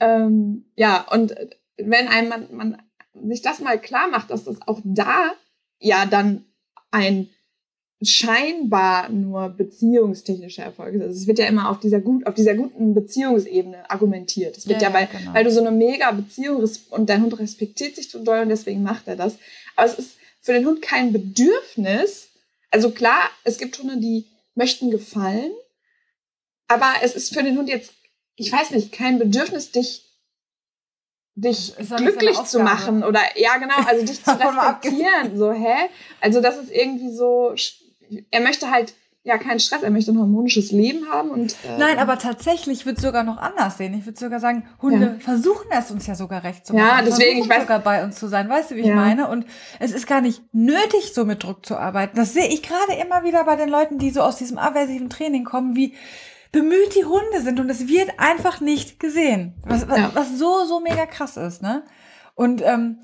Ähm, 0.00 0.64
ja, 0.74 1.06
und 1.10 1.34
wenn 1.76 2.08
einem 2.08 2.28
man, 2.28 2.48
man 2.50 2.82
sich 3.28 3.42
das 3.42 3.60
mal 3.60 3.78
klar 3.78 4.08
macht, 4.08 4.30
dass 4.30 4.44
das 4.44 4.56
auch 4.66 4.80
da 4.82 5.32
ja 5.78 6.06
dann 6.06 6.44
ein 6.90 7.28
scheinbar 8.02 9.08
nur 9.08 9.48
beziehungstechnischer 9.48 10.64
Erfolg 10.64 10.94
ist. 10.94 11.02
Also 11.02 11.14
es 11.14 11.26
wird 11.26 11.38
ja 11.38 11.46
immer 11.46 11.70
auf 11.70 11.80
dieser 11.80 12.00
gut, 12.00 12.26
auf 12.26 12.34
dieser 12.34 12.54
guten 12.54 12.94
Beziehungsebene 12.94 13.88
argumentiert. 13.90 14.56
Es 14.56 14.68
wird 14.68 14.82
ja, 14.82 14.88
ja, 14.88 14.94
weil, 14.94 15.06
genau. 15.06 15.32
weil 15.32 15.44
du 15.44 15.50
so 15.50 15.60
eine 15.60 15.70
mega 15.70 16.10
Beziehung 16.10 16.68
und 16.90 17.08
dein 17.08 17.22
Hund 17.22 17.38
respektiert 17.38 17.96
sich 17.96 18.10
so 18.10 18.22
doll 18.22 18.40
und 18.40 18.50
deswegen 18.50 18.82
macht 18.82 19.08
er 19.08 19.16
das. 19.16 19.38
Aber 19.76 19.86
es 19.88 19.98
ist 19.98 20.16
für 20.42 20.52
den 20.52 20.66
Hund 20.66 20.82
kein 20.82 21.12
Bedürfnis. 21.12 22.28
Also 22.70 22.90
klar, 22.90 23.30
es 23.44 23.58
gibt 23.58 23.78
Hunde, 23.78 23.98
die 23.98 24.26
möchten 24.54 24.90
gefallen, 24.90 25.52
aber 26.68 26.92
es 27.02 27.14
ist 27.14 27.32
für 27.32 27.42
den 27.42 27.56
Hund 27.56 27.68
jetzt, 27.68 27.92
ich 28.36 28.52
weiß 28.52 28.72
nicht, 28.72 28.92
kein 28.92 29.18
Bedürfnis, 29.18 29.70
dich 29.70 30.05
dich 31.36 31.74
glücklich 31.96 32.42
zu 32.44 32.60
machen 32.60 33.04
oder 33.04 33.20
ja 33.36 33.56
genau, 33.58 33.76
also 33.86 34.04
dich 34.04 34.24
zu 34.24 34.30
respektieren, 34.30 35.36
so 35.36 35.52
hä? 35.52 35.88
Also 36.20 36.40
das 36.40 36.56
ist 36.56 36.72
irgendwie 36.72 37.12
so 37.12 37.54
er 38.30 38.40
möchte 38.40 38.70
halt 38.70 38.94
ja 39.26 39.38
keinen 39.38 39.58
Stress, 39.58 39.82
er 39.82 39.90
möchte 39.90 40.12
ein 40.12 40.18
harmonisches 40.20 40.70
Leben 40.70 41.08
haben 41.10 41.30
und 41.30 41.52
äh, 41.64 41.78
Nein, 41.78 41.98
aber 41.98 42.16
tatsächlich 42.16 42.86
würde 42.86 43.00
sogar 43.00 43.24
noch 43.24 43.38
anders 43.38 43.76
sehen. 43.76 43.92
Ich 43.98 44.06
würde 44.06 44.18
sogar 44.18 44.38
sagen, 44.38 44.68
Hunde 44.80 45.16
ja. 45.18 45.18
versuchen 45.18 45.66
es 45.70 45.90
uns 45.90 46.06
ja 46.06 46.14
sogar 46.14 46.44
recht 46.44 46.64
zu 46.64 46.74
machen. 46.74 46.86
Ja, 46.86 47.02
deswegen 47.02 47.40
ich 47.40 47.48
weiß 47.48 47.62
sogar 47.62 47.80
bei 47.80 48.04
uns 48.04 48.20
zu 48.20 48.28
sein, 48.28 48.48
weißt 48.48 48.70
du, 48.70 48.76
wie 48.76 48.82
ja. 48.82 48.86
ich 48.86 48.94
meine? 48.94 49.28
Und 49.28 49.44
es 49.80 49.90
ist 49.90 50.06
gar 50.06 50.20
nicht 50.20 50.42
nötig 50.52 51.12
so 51.12 51.24
mit 51.24 51.42
Druck 51.42 51.66
zu 51.66 51.76
arbeiten. 51.76 52.16
Das 52.16 52.34
sehe 52.34 52.46
ich 52.46 52.62
gerade 52.62 52.94
immer 53.02 53.24
wieder 53.24 53.42
bei 53.42 53.56
den 53.56 53.68
Leuten, 53.68 53.98
die 53.98 54.10
so 54.10 54.22
aus 54.22 54.36
diesem 54.36 54.58
aversiven 54.58 55.10
Training 55.10 55.42
kommen, 55.42 55.74
wie 55.74 55.94
bemüht 56.52 56.94
die 56.94 57.04
Hunde 57.04 57.40
sind 57.42 57.60
und 57.60 57.68
es 57.70 57.88
wird 57.88 58.18
einfach 58.18 58.60
nicht 58.60 59.00
gesehen. 59.00 59.54
Was, 59.64 59.88
was, 59.88 59.98
ja. 59.98 60.10
was 60.14 60.38
so, 60.38 60.64
so 60.64 60.80
mega 60.80 61.06
krass 61.06 61.36
ist, 61.36 61.62
ne? 61.62 61.84
Und 62.34 62.62
ähm, 62.62 62.98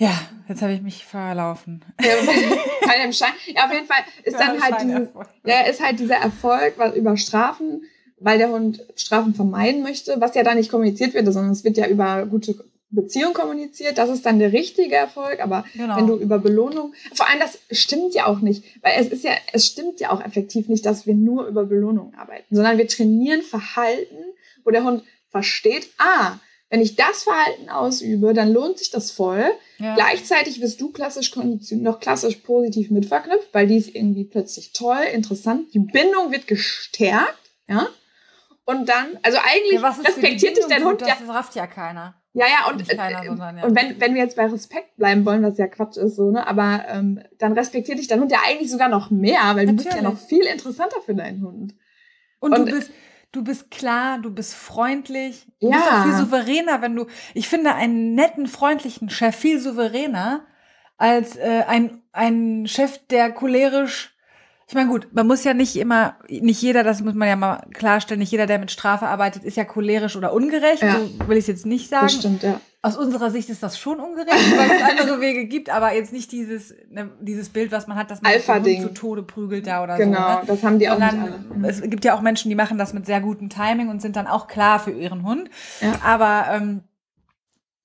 ja, 0.00 0.12
jetzt 0.48 0.62
habe 0.62 0.72
ich 0.72 0.80
mich 0.80 1.04
verlaufen. 1.04 1.84
Ja, 2.00 2.14
dem 3.02 3.12
Schein. 3.12 3.32
Ja, 3.46 3.66
auf 3.66 3.72
jeden 3.72 3.86
Fall 3.86 4.04
ist 4.22 4.38
ja, 4.38 4.46
dann 4.46 4.62
halt 4.62 4.80
dieses, 4.82 5.08
ja, 5.44 5.60
ist 5.62 5.82
halt 5.82 5.98
dieser 5.98 6.16
Erfolg 6.16 6.74
was 6.76 6.94
über 6.94 7.16
Strafen, 7.16 7.82
weil 8.18 8.38
der 8.38 8.50
Hund 8.50 8.84
Strafen 8.96 9.34
vermeiden 9.34 9.82
möchte, 9.82 10.20
was 10.20 10.34
ja 10.34 10.42
da 10.42 10.54
nicht 10.54 10.70
kommuniziert 10.70 11.14
wird, 11.14 11.26
sondern 11.32 11.52
es 11.52 11.64
wird 11.64 11.76
ja 11.76 11.86
über 11.88 12.26
gute 12.26 12.54
Beziehung 12.90 13.34
kommuniziert, 13.34 13.98
das 13.98 14.08
ist 14.08 14.24
dann 14.24 14.38
der 14.38 14.52
richtige 14.52 14.94
Erfolg. 14.94 15.40
Aber 15.40 15.64
genau. 15.74 15.96
wenn 15.96 16.06
du 16.06 16.16
über 16.16 16.38
Belohnung, 16.38 16.94
vor 17.12 17.28
allem 17.28 17.40
das 17.40 17.58
stimmt 17.70 18.14
ja 18.14 18.26
auch 18.26 18.40
nicht, 18.40 18.64
weil 18.82 18.92
es 18.98 19.08
ist 19.08 19.24
ja, 19.24 19.32
es 19.52 19.66
stimmt 19.66 20.00
ja 20.00 20.10
auch 20.10 20.24
effektiv 20.24 20.68
nicht, 20.68 20.86
dass 20.86 21.06
wir 21.06 21.14
nur 21.14 21.46
über 21.46 21.64
Belohnung 21.64 22.14
arbeiten, 22.14 22.54
sondern 22.54 22.78
wir 22.78 22.88
trainieren 22.88 23.42
Verhalten, 23.42 24.16
wo 24.64 24.70
der 24.70 24.84
Hund 24.84 25.02
versteht, 25.30 25.88
ah, 25.98 26.38
wenn 26.70 26.80
ich 26.82 26.96
das 26.96 27.22
Verhalten 27.22 27.70
ausübe, 27.70 28.34
dann 28.34 28.52
lohnt 28.52 28.78
sich 28.78 28.90
das 28.90 29.10
voll. 29.10 29.44
Ja. 29.78 29.94
Gleichzeitig 29.94 30.60
wirst 30.60 30.80
du 30.80 30.90
klassisch 30.90 31.34
noch 31.36 32.00
klassisch 32.00 32.36
positiv 32.36 32.90
mitverknüpft, 32.90 33.48
weil 33.52 33.66
die 33.66 33.76
ist 33.76 33.94
irgendwie 33.94 34.24
plötzlich 34.24 34.72
toll, 34.72 35.00
interessant. 35.12 35.72
Die 35.72 35.78
Bindung 35.78 36.30
wird 36.30 36.46
gestärkt, 36.46 37.50
ja. 37.68 37.88
Und 38.66 38.90
dann, 38.90 39.18
also 39.22 39.38
eigentlich 39.42 39.80
ja, 39.80 39.90
respektiert 39.90 40.58
dich 40.58 40.66
dein 40.66 40.84
Hund. 40.84 41.00
Das 41.00 41.08
ja, 41.08 41.32
rafft 41.32 41.54
ja 41.54 41.66
keiner. 41.66 42.20
Ja, 42.38 42.46
ja, 42.46 42.70
und, 42.70 42.88
keiner, 42.88 43.22
äh, 43.22 43.26
sondern, 43.26 43.58
ja. 43.58 43.64
und 43.64 43.76
wenn, 43.76 44.00
wenn 44.00 44.14
wir 44.14 44.22
jetzt 44.22 44.36
bei 44.36 44.46
Respekt 44.46 44.96
bleiben 44.96 45.26
wollen, 45.26 45.42
was 45.42 45.58
ja 45.58 45.66
Quatsch 45.66 45.96
ist, 45.96 46.16
so, 46.16 46.30
ne, 46.30 46.46
aber 46.46 46.84
ähm, 46.88 47.20
dann 47.38 47.52
respektiert 47.52 47.98
dich 47.98 48.06
dein 48.06 48.20
Hund 48.20 48.30
ja 48.30 48.38
eigentlich 48.46 48.70
sogar 48.70 48.88
noch 48.88 49.10
mehr, 49.10 49.40
weil 49.54 49.66
Natürlich. 49.66 49.76
du 49.76 49.84
bist 49.84 49.96
ja 49.96 50.02
noch 50.02 50.18
viel 50.18 50.44
interessanter 50.44 51.00
für 51.04 51.14
deinen 51.14 51.42
Hund. 51.42 51.74
Und, 52.38 52.56
und 52.56 52.66
du 52.66 52.72
bist, 52.72 52.90
du 53.32 53.42
bist 53.42 53.70
klar, 53.70 54.18
du 54.20 54.30
bist 54.30 54.54
freundlich, 54.54 55.46
du 55.60 55.70
ja. 55.70 55.76
bist 55.76 55.90
auch 55.90 56.02
viel 56.04 56.14
souveräner, 56.14 56.80
wenn 56.80 56.94
du, 56.94 57.06
ich 57.34 57.48
finde 57.48 57.74
einen 57.74 58.14
netten, 58.14 58.46
freundlichen 58.46 59.10
Chef 59.10 59.34
viel 59.34 59.58
souveräner 59.58 60.46
als 60.96 61.36
äh, 61.36 61.64
ein, 61.66 62.02
ein 62.12 62.66
Chef, 62.66 62.98
der 63.08 63.32
cholerisch 63.32 64.16
ich 64.68 64.74
meine, 64.74 64.90
gut, 64.90 65.08
man 65.12 65.26
muss 65.26 65.44
ja 65.44 65.54
nicht 65.54 65.76
immer, 65.76 66.16
nicht 66.28 66.60
jeder, 66.60 66.84
das 66.84 67.00
muss 67.00 67.14
man 67.14 67.26
ja 67.26 67.36
mal 67.36 67.62
klarstellen, 67.72 68.18
nicht 68.18 68.30
jeder, 68.30 68.44
der 68.44 68.58
mit 68.58 68.70
Strafe 68.70 69.06
arbeitet, 69.06 69.42
ist 69.42 69.56
ja 69.56 69.64
cholerisch 69.64 70.14
oder 70.14 70.34
ungerecht. 70.34 70.82
Ja. 70.82 71.00
So 71.00 71.26
will 71.26 71.38
ich 71.38 71.44
es 71.44 71.46
jetzt 71.46 71.64
nicht 71.64 71.88
sagen. 71.88 72.08
Das 72.08 72.14
stimmt, 72.14 72.42
ja. 72.42 72.60
Aus 72.82 72.98
unserer 72.98 73.30
Sicht 73.30 73.48
ist 73.48 73.62
das 73.62 73.78
schon 73.78 73.98
ungerecht, 73.98 74.58
weil 74.58 74.70
es 74.70 74.82
andere 74.82 75.20
Wege 75.22 75.46
gibt, 75.46 75.70
aber 75.70 75.94
jetzt 75.94 76.12
nicht 76.12 76.30
dieses, 76.32 76.74
ne, 76.90 77.10
dieses 77.20 77.48
Bild, 77.48 77.72
was 77.72 77.86
man 77.86 77.96
hat, 77.96 78.10
dass 78.10 78.20
man 78.20 78.30
Alpha-Ding 78.30 78.82
zu 78.82 78.92
Tode 78.92 79.22
prügelt 79.22 79.66
da 79.66 79.82
oder 79.82 79.96
genau, 79.96 80.18
so. 80.18 80.26
Genau, 80.26 80.40
ne? 80.40 80.46
das 80.46 80.62
haben 80.62 80.78
die 80.78 80.90
auch 80.90 80.98
Sondern 80.98 81.20
nicht 81.22 81.34
alle. 81.50 81.68
Es 81.68 81.80
gibt 81.80 82.04
ja 82.04 82.14
auch 82.14 82.20
Menschen, 82.20 82.50
die 82.50 82.54
machen 82.54 82.76
das 82.76 82.92
mit 82.92 83.06
sehr 83.06 83.22
gutem 83.22 83.48
Timing 83.48 83.88
und 83.88 84.02
sind 84.02 84.16
dann 84.16 84.26
auch 84.26 84.48
klar 84.48 84.80
für 84.80 84.90
ihren 84.90 85.22
Hund. 85.22 85.48
Ja. 85.80 85.94
Aber 86.04 86.44
ähm, 86.50 86.82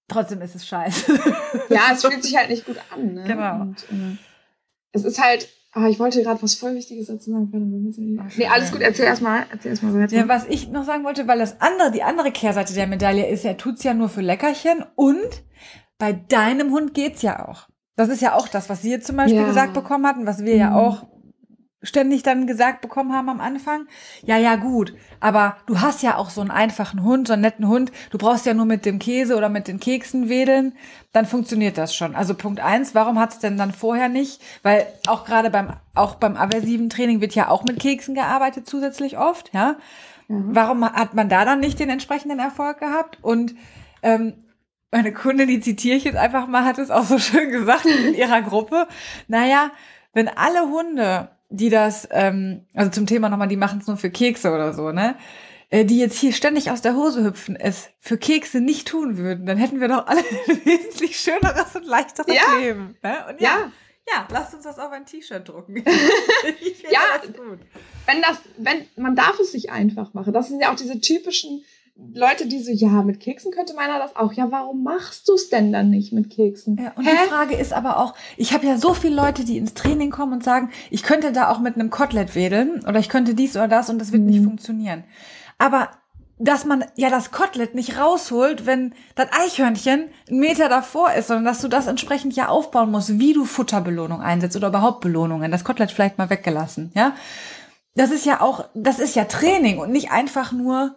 trotzdem 0.10 0.42
ist 0.42 0.54
es 0.54 0.68
scheiße. 0.68 1.18
Ja, 1.70 1.92
es 1.94 2.02
fühlt 2.06 2.24
sich 2.24 2.36
halt 2.36 2.50
nicht 2.50 2.66
gut 2.66 2.78
an. 2.94 3.14
Ne? 3.14 3.24
Genau. 3.24 3.62
Und, 3.62 3.84
äh, 3.84 4.18
es 4.92 5.06
ist 5.06 5.24
halt, 5.24 5.48
Ah, 5.76 5.88
ich 5.88 6.00
wollte 6.00 6.22
gerade 6.22 6.42
was 6.44 6.54
voll 6.54 6.76
Wichtiges 6.76 7.08
dazu 7.08 7.32
sagen. 7.32 7.50
Nee, 8.38 8.48
alles 8.48 8.72
gut, 8.72 8.82
erzähl 8.82 9.06
erstmal, 9.06 9.46
erzähl 9.50 9.72
erstmal 9.72 9.96
weiter. 9.96 10.16
Ja, 10.16 10.28
was 10.28 10.46
ich 10.48 10.70
noch 10.70 10.86
sagen 10.86 11.04
wollte, 11.04 11.28
weil 11.28 11.40
das 11.40 11.60
andere, 11.62 11.92
die 11.92 12.04
andere 12.04 12.32
Kehrseite 12.32 12.76
der 12.76 12.86
Medaille 12.86 13.28
ist, 13.28 13.44
er 13.44 13.58
tut's 13.58 13.84
ja 13.84 13.96
nur 13.96 14.10
für 14.10 14.22
Leckerchen 14.22 14.86
und 14.96 15.44
bei 15.98 16.14
deinem 16.14 16.72
Hund 16.72 16.94
geht's 16.94 17.24
ja 17.24 17.48
auch. 17.48 17.70
Das 17.96 18.10
ist 18.10 18.22
ja 18.22 18.36
auch 18.36 18.48
das, 18.48 18.70
was 18.70 18.84
sie 18.84 18.92
jetzt 18.92 19.08
zum 19.08 19.18
Beispiel 19.18 19.42
ja. 19.42 19.48
gesagt 19.48 19.74
bekommen 19.74 20.06
hatten, 20.06 20.28
was 20.28 20.44
wir 20.44 20.54
mhm. 20.54 20.60
ja 20.60 20.76
auch 20.76 21.08
ständig 21.84 22.24
dann 22.24 22.48
gesagt 22.48 22.82
bekommen 22.82 23.14
haben 23.14 23.30
am 23.30 23.42
Anfang, 23.42 23.88
ja, 24.24 24.38
ja, 24.38 24.56
gut, 24.56 24.94
aber 25.20 25.58
du 25.66 25.82
hast 25.82 26.02
ja 26.02 26.18
auch 26.18 26.30
so 26.30 26.42
einen 26.42 26.52
einfachen 26.52 27.04
Hund, 27.04 27.28
so 27.28 27.34
einen 27.34 27.42
netten 27.42 27.68
Hund, 27.68 27.92
du 28.10 28.18
brauchst 28.18 28.46
ja 28.46 28.54
nur 28.54 28.66
mit 28.66 28.86
dem 28.86 29.00
Käse 29.00 29.36
oder 29.36 29.50
mit 29.50 29.68
den 29.68 29.80
Keksen 29.80 30.30
wedeln, 30.30 30.74
dann 31.12 31.26
funktioniert 31.26 31.78
das 31.78 31.96
schon. 31.96 32.16
Also 32.16 32.34
Punkt 32.34 32.60
eins, 32.60 32.96
warum 32.96 33.20
hat 33.20 33.34
es 33.34 33.40
denn 33.40 33.58
dann 33.58 33.72
vorher 33.72 34.10
nicht? 34.10 34.42
Weil 34.64 34.88
auch 35.08 35.26
gerade 35.26 35.50
beim, 35.50 35.74
auch 35.94 36.16
beim 36.16 36.38
aversiven 36.38 36.90
Training 36.90 37.22
wird 37.22 37.36
ja 37.36 37.50
auch 37.50 37.64
mit 37.64 37.80
Keksen 37.80 38.16
gearbeitet 38.16 38.68
zusätzlich 38.68 39.18
oft, 39.18 39.54
ja. 39.54 39.76
Mhm. 40.28 40.56
Warum 40.56 40.84
hat 40.86 41.14
man 41.14 41.30
da 41.30 41.46
dann 41.46 41.60
nicht 41.60 41.80
den 41.80 41.90
entsprechenden 41.90 42.40
Erfolg 42.40 42.80
gehabt? 42.80 43.20
Und 43.22 43.56
ähm, 44.02 44.34
meine 44.92 45.12
Kundin, 45.12 45.48
die 45.48 45.60
zitiere 45.60 45.98
ich 45.98 46.04
jetzt 46.04 46.18
einfach 46.18 46.48
mal, 46.48 46.66
hat 46.66 46.78
es 46.78 46.92
auch 46.92 47.04
so 47.04 47.18
schön 47.20 47.50
gesagt 47.50 47.86
in 47.86 48.14
ihrer 48.14 48.42
Gruppe. 48.42 48.88
Naja, 49.28 49.72
wenn 50.14 50.28
alle 50.28 50.70
Hunde 50.70 51.30
die 51.54 51.70
das, 51.70 52.08
ähm, 52.12 52.66
also 52.74 52.90
zum 52.90 53.06
Thema 53.06 53.30
nochmal, 53.30 53.48
die 53.48 53.58
machen 53.58 53.80
es 53.80 53.88
nur 53.88 53.98
für 53.98 54.10
Kekse 54.10 54.52
oder 54.52 54.74
so, 54.74 54.92
ne? 54.92 55.16
Äh, 55.70 55.86
die 55.86 56.00
jetzt 56.00 56.18
hier 56.18 56.34
ständig 56.34 56.72
aus 56.72 56.82
der 56.82 56.96
Hose 56.96 57.24
hüpfen, 57.24 57.56
es 57.56 57.90
für 58.00 58.18
Kekse 58.18 58.60
nicht 58.60 58.88
tun 58.88 59.18
würden, 59.18 59.46
dann 59.46 59.58
hätten 59.58 59.80
wir 59.80 59.88
doch 59.88 60.08
alle 60.08 60.20
ein 60.48 60.66
wesentlich 60.66 61.20
schöneres 61.20 61.76
und 61.76 61.86
leichteres 61.86 62.34
ja. 62.34 62.60
Leben. 62.60 62.98
Ne? 63.04 63.26
Und 63.30 63.40
ja, 63.40 63.50
ja, 63.50 63.72
ja, 64.08 64.28
lasst 64.32 64.56
uns 64.56 64.64
das 64.64 64.80
auf 64.80 64.92
ein 64.92 65.06
T-Shirt 65.06 65.48
drucken. 65.48 65.78
ja, 66.90 67.02
das 67.22 67.34
gut. 67.34 67.60
wenn 68.08 68.22
das, 68.22 68.38
wenn, 68.58 68.86
man 68.96 69.16
darf 69.16 69.40
es 69.40 69.52
sich 69.52 69.72
einfach 69.72 70.14
machen. 70.14 70.34
Das 70.34 70.48
sind 70.48 70.60
ja 70.60 70.72
auch 70.72 70.76
diese 70.76 71.00
typischen 71.00 71.64
Leute, 71.96 72.48
die 72.48 72.60
so, 72.60 72.72
ja, 72.72 73.04
mit 73.04 73.20
Keksen 73.20 73.52
könnte 73.52 73.76
meiner 73.76 74.00
das 74.00 74.16
auch. 74.16 74.34
Ja, 74.34 74.52
warum 74.52 74.84
machst 74.84 75.28
du 75.28 75.34
es 75.34 75.50
denn 75.50 75.72
dann 75.72 75.92
nicht 75.92 76.12
mit 76.12 76.32
Keksen? 76.32 76.78
Ja, 76.82 76.92
und 76.96 77.06
Hä? 77.06 77.12
die 77.12 77.30
Frage 77.30 77.56
ist 77.56 77.72
aber 77.72 77.98
auch, 77.98 78.16
ich 78.36 78.54
habe 78.54 78.66
ja 78.66 78.78
so 78.78 78.94
viele 78.94 79.16
Leute, 79.16 79.46
die 79.46 79.58
ins 79.58 79.76
Training 79.76 80.10
kommen 80.10 80.34
und 80.34 80.44
sagen, 80.44 80.72
ich 80.90 81.04
könnte 81.04 81.32
da 81.32 81.50
auch 81.50 81.60
mit 81.60 81.76
einem 81.76 81.92
Kotelett 81.92 82.34
wedeln 82.34 82.84
oder 82.88 83.00
ich 83.00 83.10
könnte 83.10 83.36
dies 83.36 83.56
oder 83.56 83.68
das 83.68 83.90
und 83.90 84.00
das 84.00 84.12
wird 84.12 84.24
mhm. 84.24 84.30
nicht 84.30 84.44
funktionieren. 84.44 85.04
Aber 85.60 85.90
dass 86.40 86.66
man 86.66 86.84
ja 86.96 87.12
das 87.12 87.32
Kotelett 87.32 87.76
nicht 87.76 88.00
rausholt, 88.00 88.66
wenn 88.66 88.94
das 89.14 89.28
Eichhörnchen 89.32 90.10
einen 90.28 90.40
Meter 90.40 90.70
davor 90.70 91.14
ist, 91.14 91.28
sondern 91.28 91.46
dass 91.46 91.62
du 91.62 91.68
das 91.68 91.86
entsprechend 91.86 92.36
ja 92.36 92.48
aufbauen 92.48 92.90
musst, 92.90 93.20
wie 93.20 93.34
du 93.34 93.46
Futterbelohnung 93.46 94.20
einsetzt 94.20 94.58
oder 94.58 94.70
überhaupt 94.70 95.02
Belohnungen. 95.02 95.52
Das 95.52 95.64
Kotelett 95.64 95.92
vielleicht 95.92 96.18
mal 96.18 96.32
weggelassen, 96.32 96.92
ja. 96.96 97.14
Das 97.96 98.10
ist 98.10 98.26
ja 98.26 98.42
auch, 98.42 98.66
das 98.74 98.98
ist 98.98 99.16
ja 99.16 99.26
Training 99.26 99.78
und 99.78 99.92
nicht 99.92 100.12
einfach 100.12 100.52
nur 100.52 100.96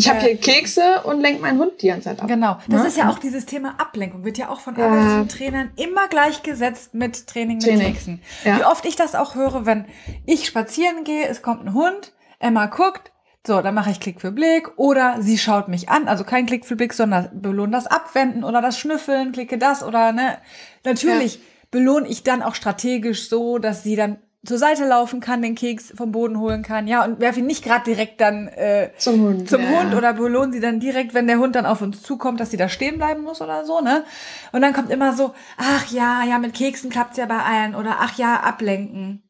ich 0.00 0.08
habe 0.08 0.20
hier 0.20 0.36
Kekse 0.36 1.02
und 1.04 1.20
lenke 1.20 1.42
meinen 1.42 1.58
Hund 1.58 1.80
die 1.82 1.88
ganze 1.88 2.04
Zeit 2.04 2.20
ab. 2.20 2.28
Genau. 2.28 2.58
Das? 2.68 2.82
Ne? 2.82 2.88
ist 2.88 2.96
ja 2.96 3.10
auch 3.10 3.18
dieses 3.18 3.46
Thema 3.46 3.74
Ablenkung. 3.78 4.24
Wird 4.24 4.38
ja 4.38 4.48
auch 4.48 4.60
von 4.60 4.76
ja. 4.76 5.24
Trainern 5.24 5.70
immer 5.76 6.08
gleichgesetzt 6.08 6.94
mit 6.94 7.26
Training 7.26 7.58
mit 7.58 7.66
Training. 7.66 7.92
Keksen. 7.92 8.22
Ja. 8.44 8.58
Wie 8.58 8.64
oft 8.64 8.84
ich 8.86 8.96
das 8.96 9.14
auch 9.14 9.34
höre, 9.34 9.66
wenn 9.66 9.86
ich 10.26 10.46
spazieren 10.46 11.04
gehe, 11.04 11.26
es 11.28 11.42
kommt 11.42 11.64
ein 11.64 11.74
Hund, 11.74 12.12
Emma 12.38 12.66
guckt, 12.66 13.12
so, 13.46 13.62
dann 13.62 13.74
mache 13.74 13.90
ich 13.90 14.00
Klick 14.00 14.20
für 14.20 14.32
Blick 14.32 14.70
oder 14.76 15.22
sie 15.22 15.38
schaut 15.38 15.68
mich 15.68 15.88
an, 15.88 16.08
also 16.08 16.24
kein 16.24 16.44
Klick 16.44 16.66
für 16.66 16.76
Blick, 16.76 16.92
sondern 16.92 17.30
belohnt 17.40 17.72
das 17.72 17.86
Abwenden 17.86 18.44
oder 18.44 18.60
das 18.60 18.78
Schnüffeln, 18.78 19.32
klicke 19.32 19.56
das 19.56 19.82
oder 19.82 20.12
ne. 20.12 20.36
Natürlich 20.84 21.36
ja. 21.36 21.40
belohne 21.70 22.06
ich 22.06 22.22
dann 22.22 22.42
auch 22.42 22.54
strategisch 22.54 23.28
so, 23.30 23.58
dass 23.58 23.82
sie 23.82 23.96
dann 23.96 24.18
zur 24.44 24.56
Seite 24.56 24.86
laufen 24.86 25.20
kann, 25.20 25.42
den 25.42 25.54
Keks 25.54 25.92
vom 25.94 26.12
Boden 26.12 26.38
holen 26.38 26.62
kann, 26.62 26.86
ja, 26.88 27.04
und 27.04 27.20
werfe 27.20 27.40
ihn 27.40 27.46
nicht 27.46 27.62
gerade 27.62 27.84
direkt 27.84 28.20
dann 28.20 28.48
äh, 28.48 28.90
zum 28.96 29.20
Hund, 29.20 29.50
zum 29.50 29.62
ja. 29.62 29.80
Hund 29.80 29.94
oder 29.94 30.14
belohnen 30.14 30.52
sie 30.52 30.60
dann 30.60 30.80
direkt, 30.80 31.12
wenn 31.12 31.26
der 31.26 31.38
Hund 31.38 31.54
dann 31.56 31.66
auf 31.66 31.82
uns 31.82 32.02
zukommt, 32.02 32.40
dass 32.40 32.50
sie 32.50 32.56
da 32.56 32.68
stehen 32.68 32.96
bleiben 32.96 33.22
muss 33.22 33.42
oder 33.42 33.66
so, 33.66 33.80
ne? 33.80 34.04
Und 34.52 34.62
dann 34.62 34.72
kommt 34.72 34.90
immer 34.90 35.14
so, 35.14 35.34
ach 35.58 35.92
ja, 35.92 36.24
ja, 36.24 36.38
mit 36.38 36.54
Keksen 36.54 36.88
klappt's 36.88 37.18
ja 37.18 37.26
bei 37.26 37.38
allen 37.38 37.74
oder 37.74 37.98
ach 38.00 38.16
ja, 38.16 38.40
ablenken. 38.40 39.22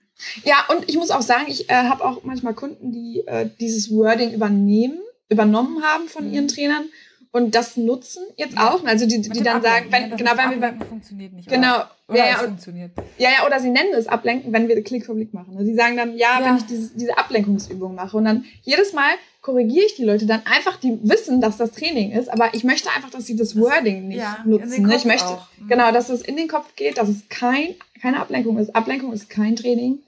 Ja, 0.44 0.56
und 0.68 0.88
ich 0.88 0.96
muss 0.96 1.10
auch 1.10 1.22
sagen, 1.22 1.46
ich 1.48 1.68
äh, 1.70 1.74
habe 1.74 2.04
auch 2.04 2.22
manchmal 2.22 2.54
Kunden, 2.54 2.92
die 2.92 3.24
äh, 3.26 3.48
dieses 3.58 3.90
Wording 3.90 4.32
übernehmen, 4.32 5.00
übernommen 5.28 5.82
haben 5.82 6.08
von 6.08 6.28
mhm. 6.28 6.34
ihren 6.34 6.48
Trainern 6.48 6.84
und 7.32 7.54
das 7.54 7.76
nutzen 7.76 8.24
jetzt 8.36 8.58
auch. 8.58 8.84
Also 8.84 9.06
die, 9.06 9.20
die 9.20 9.42
dann 9.42 9.62
sagen, 9.62 9.86
wenn, 9.90 10.10
ja, 10.10 10.16
genau, 10.16 10.32
wenn 10.36 10.50
wir 10.50 10.58
beim, 10.58 10.80
funktioniert 10.80 11.32
nicht. 11.32 11.48
Genau. 11.48 11.76
Oder, 11.76 11.90
oder 12.08 12.18
ja, 12.18 12.26
ja, 12.26 12.38
funktioniert. 12.38 12.90
Ja, 13.18 13.30
ja, 13.30 13.46
oder 13.46 13.60
sie 13.60 13.70
nennen 13.70 13.94
es 13.94 14.08
ablenken, 14.08 14.52
wenn 14.52 14.66
wir 14.66 14.82
Klick 14.82 15.06
für 15.06 15.14
Blick 15.14 15.32
machen. 15.32 15.56
Sie 15.64 15.74
sagen 15.74 15.96
dann, 15.96 16.16
ja, 16.16 16.40
ja. 16.40 16.46
wenn 16.46 16.56
ich 16.56 16.64
diese, 16.66 16.92
diese 16.96 17.16
Ablenkungsübung 17.16 17.94
mache. 17.94 18.16
Und 18.16 18.24
dann 18.24 18.44
jedes 18.62 18.92
Mal 18.92 19.12
korrigiere 19.42 19.86
ich 19.86 19.94
die 19.94 20.04
Leute 20.04 20.26
dann 20.26 20.42
einfach, 20.44 20.76
die 20.76 20.98
wissen, 21.02 21.40
dass 21.40 21.56
das 21.56 21.70
Training 21.70 22.10
ist, 22.10 22.28
aber 22.28 22.52
ich 22.52 22.64
möchte 22.64 22.90
einfach, 22.90 23.10
dass 23.10 23.26
sie 23.26 23.36
das 23.36 23.56
Wording 23.56 24.08
nicht 24.08 24.18
ja, 24.18 24.38
nutzen. 24.44 24.86
Ne? 24.86 24.96
Ich 24.96 25.04
möchte, 25.04 25.28
auch. 25.28 25.46
Mhm. 25.58 25.68
genau, 25.68 25.92
dass 25.92 26.08
es 26.08 26.22
in 26.22 26.36
den 26.36 26.48
Kopf 26.48 26.74
geht, 26.74 26.98
dass 26.98 27.08
es 27.08 27.28
kein, 27.28 27.76
keine 28.02 28.20
Ablenkung 28.20 28.58
ist. 28.58 28.74
Ablenkung 28.74 29.12
ist 29.12 29.30
kein 29.30 29.54
Training. 29.54 30.00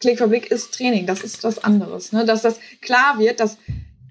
Klick 0.00 0.16
für 0.16 0.28
Blick 0.28 0.50
ist 0.50 0.72
Training. 0.72 1.06
Das 1.06 1.22
ist 1.22 1.44
was 1.44 1.62
anderes. 1.62 2.12
Ne? 2.12 2.24
Dass 2.24 2.40
das 2.40 2.58
klar 2.80 3.18
wird, 3.18 3.40
dass 3.40 3.58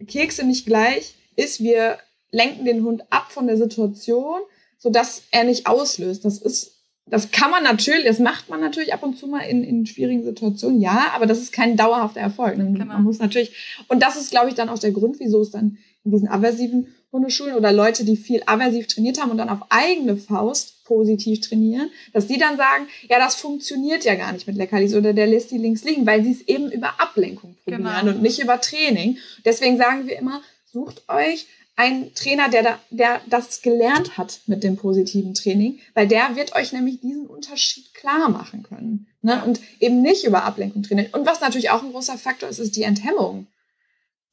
Kekse 0.08 0.46
nicht 0.46 0.68
gleich 0.68 1.16
ist, 1.36 1.64
wir 1.64 1.98
lenken 2.32 2.66
den 2.66 2.84
Hund 2.84 3.04
ab 3.10 3.32
von 3.32 3.48
der 3.48 3.58
Situation, 3.58 4.40
sodass 4.78 5.24
er 5.32 5.44
nicht 5.44 5.68
auslöst. 5.68 6.26
Das 6.26 6.38
ist, 6.40 6.74
das 7.06 7.32
kann 7.32 7.52
man 7.52 7.64
natürlich, 7.64 8.06
das 8.06 8.20
macht 8.20 8.50
man 8.50 8.60
natürlich 8.60 8.94
ab 8.94 9.04
und 9.04 9.18
zu 9.18 9.28
mal 9.28 9.42
in, 9.42 9.64
in 9.64 9.86
schwierigen 9.86 10.24
Situationen, 10.24 10.80
ja, 10.80 11.12
aber 11.14 11.26
das 11.26 11.40
ist 11.40 11.52
kein 11.52 11.76
dauerhafter 11.76 12.20
Erfolg. 12.20 12.56
Genau. 12.56 12.86
Man 12.86 13.04
muss 13.04 13.20
natürlich, 13.20 13.84
und 13.88 14.02
das 14.02 14.16
ist, 14.16 14.32
glaube 14.32 14.50
ich, 14.50 14.56
dann 14.56 14.70
auch 14.70 14.80
der 14.80 14.92
Grund, 14.92 15.20
wieso 15.20 15.42
es 15.42 15.52
dann 15.52 15.78
in 16.04 16.12
diesen 16.12 16.28
aversiven 16.28 16.88
Hundeschulen 17.12 17.56
oder 17.56 17.72
Leute, 17.72 18.06
die 18.06 18.16
viel 18.16 18.44
aversiv 18.46 18.86
trainiert 18.88 19.20
haben 19.20 19.32
und 19.32 19.38
dann 19.38 19.50
auf 19.50 19.60
eigene 19.70 20.16
Faust 20.16 20.84
positiv 20.84 21.42
trainieren, 21.42 21.90
dass 22.14 22.28
die 22.28 22.38
dann 22.38 22.58
sagen, 22.58 22.88
ja, 23.10 23.18
das 23.18 23.36
funktioniert 23.36 24.06
ja 24.06 24.16
gar 24.16 24.32
nicht 24.32 24.46
mit 24.46 24.56
Leckerlis 24.56 24.94
oder 24.94 25.14
der 25.14 25.26
lässt 25.26 25.50
die 25.52 25.58
links 25.58 25.84
liegen, 25.84 26.06
weil 26.06 26.24
sie 26.24 26.32
es 26.32 26.48
eben 26.48 26.72
über 26.72 27.00
Ablenkung 27.00 27.56
probieren 27.64 27.84
genau. 27.84 28.14
und 28.14 28.22
nicht 28.22 28.40
über 28.40 28.62
Training. 28.62 29.18
Deswegen 29.44 29.78
sagen 29.78 30.08
wir 30.08 30.18
immer, 30.18 30.42
sucht 30.72 31.04
euch 31.10 31.48
ein 31.80 32.14
Trainer, 32.14 32.50
der, 32.50 32.62
da, 32.62 32.80
der 32.90 33.22
das 33.28 33.62
gelernt 33.62 34.18
hat 34.18 34.42
mit 34.48 34.66
dem 34.66 34.76
positiven 34.76 35.34
Training, 35.34 35.80
weil 35.94 36.10
der 36.10 36.36
wird 36.36 36.54
euch 36.54 36.74
nämlich 36.74 37.00
diesen 37.00 37.26
Unterschied 37.26 37.94
klar 37.94 38.28
machen 38.28 38.64
können. 38.64 39.08
Ne? 39.22 39.42
Und 39.46 39.62
eben 39.80 40.02
nicht 40.02 40.26
über 40.26 40.44
Ablenkung 40.44 40.84
trainieren. 40.84 41.14
Und 41.14 41.26
was 41.26 41.40
natürlich 41.40 41.70
auch 41.70 41.82
ein 41.82 41.94
großer 41.94 42.18
Faktor 42.18 42.50
ist, 42.50 42.60
ist 42.60 42.76
die 42.76 42.84
Enthemmung. 42.84 43.48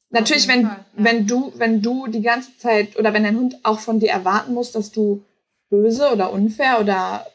Natürlich, 0.09 0.49
wenn, 0.49 0.63
Fall, 0.63 0.85
ja. 0.97 1.03
wenn 1.03 1.25
du, 1.25 1.53
wenn 1.55 1.81
du 1.81 2.07
die 2.07 2.21
ganze 2.21 2.57
Zeit 2.57 2.97
oder 2.99 3.13
wenn 3.13 3.23
dein 3.23 3.37
Hund 3.37 3.59
auch 3.63 3.79
von 3.79 4.01
dir 4.01 4.09
erwarten 4.09 4.53
muss, 4.53 4.73
dass 4.73 4.91
du 4.91 5.23
böse 5.69 6.11
oder 6.11 6.33
unfair 6.33 6.81
oder 6.81 7.27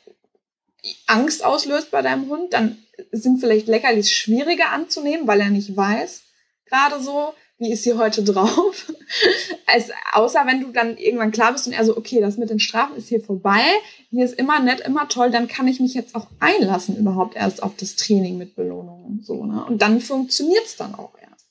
Angst 1.06 1.42
auslöst 1.42 1.90
bei 1.90 2.02
deinem 2.02 2.28
Hund, 2.28 2.52
dann 2.52 2.76
sind 3.12 3.40
vielleicht 3.40 3.66
Leckerlis 3.66 4.12
schwieriger 4.12 4.72
anzunehmen, 4.72 5.26
weil 5.26 5.40
er 5.40 5.48
nicht 5.48 5.74
weiß, 5.74 6.22
gerade 6.66 7.00
so, 7.00 7.32
wie 7.62 7.72
ist 7.72 7.84
sie 7.84 7.94
heute 7.94 8.24
drauf? 8.24 8.92
Als, 9.66 9.90
außer 10.12 10.44
wenn 10.46 10.60
du 10.60 10.72
dann 10.72 10.96
irgendwann 10.96 11.30
klar 11.30 11.52
bist 11.52 11.66
und 11.66 11.72
er 11.72 11.84
so, 11.84 11.96
okay, 11.96 12.20
das 12.20 12.36
mit 12.36 12.50
den 12.50 12.58
Strafen 12.58 12.96
ist 12.96 13.08
hier 13.08 13.22
vorbei, 13.22 13.62
hier 14.10 14.24
ist 14.24 14.38
immer 14.38 14.60
nett, 14.60 14.80
immer 14.80 15.08
toll, 15.08 15.30
dann 15.30 15.48
kann 15.48 15.68
ich 15.68 15.80
mich 15.80 15.94
jetzt 15.94 16.14
auch 16.14 16.26
einlassen 16.40 16.96
überhaupt 16.96 17.36
erst 17.36 17.62
auf 17.62 17.76
das 17.76 17.96
Training 17.96 18.36
mit 18.36 18.56
Belohnungen. 18.56 19.22
So, 19.22 19.46
ne? 19.46 19.64
Und 19.64 19.80
dann 19.80 20.00
funktioniert 20.00 20.66
es 20.66 20.76
dann 20.76 20.94
auch 20.94 21.12
erst. 21.20 21.46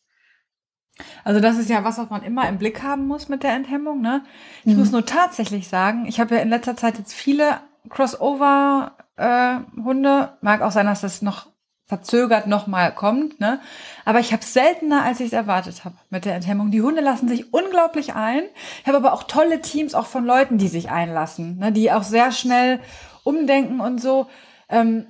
Also 1.23 1.39
das 1.39 1.57
ist 1.57 1.69
ja 1.69 1.83
was, 1.83 1.97
was 1.97 2.09
man 2.09 2.23
immer 2.23 2.47
im 2.49 2.57
Blick 2.57 2.83
haben 2.83 3.07
muss 3.07 3.29
mit 3.29 3.43
der 3.43 3.53
Enthemmung. 3.53 4.01
Ne? 4.01 4.23
Ich 4.65 4.73
mhm. 4.73 4.79
muss 4.79 4.91
nur 4.91 5.05
tatsächlich 5.05 5.67
sagen, 5.67 6.05
ich 6.07 6.19
habe 6.19 6.35
ja 6.35 6.41
in 6.41 6.49
letzter 6.49 6.75
Zeit 6.75 6.97
jetzt 6.97 7.13
viele 7.13 7.59
Crossover-Hunde. 7.89 10.07
Äh, 10.07 10.27
Mag 10.41 10.61
auch 10.61 10.71
sein, 10.71 10.85
dass 10.85 11.01
das 11.01 11.21
noch 11.21 11.47
verzögert 11.91 12.47
nochmal 12.47 12.95
kommt, 12.95 13.41
ne? 13.41 13.59
Aber 14.05 14.21
ich 14.21 14.31
habe 14.31 14.45
seltener, 14.45 15.03
als 15.03 15.19
ich 15.19 15.25
es 15.25 15.33
erwartet 15.33 15.83
habe 15.83 15.95
mit 16.09 16.23
der 16.23 16.35
Enthemmung. 16.35 16.71
Die 16.71 16.81
Hunde 16.81 17.01
lassen 17.01 17.27
sich 17.27 17.53
unglaublich 17.53 18.13
ein. 18.13 18.43
Ich 18.79 18.87
habe 18.87 18.95
aber 18.95 19.11
auch 19.11 19.23
tolle 19.23 19.59
Teams 19.59 19.93
auch 19.93 20.05
von 20.05 20.23
Leuten, 20.23 20.57
die 20.57 20.69
sich 20.69 20.89
einlassen, 20.89 21.57
ne? 21.57 21.73
die 21.73 21.91
auch 21.91 22.03
sehr 22.03 22.31
schnell 22.31 22.79
umdenken 23.25 23.81
und 23.81 23.99
so. 23.99 24.27
Ähm, 24.69 25.05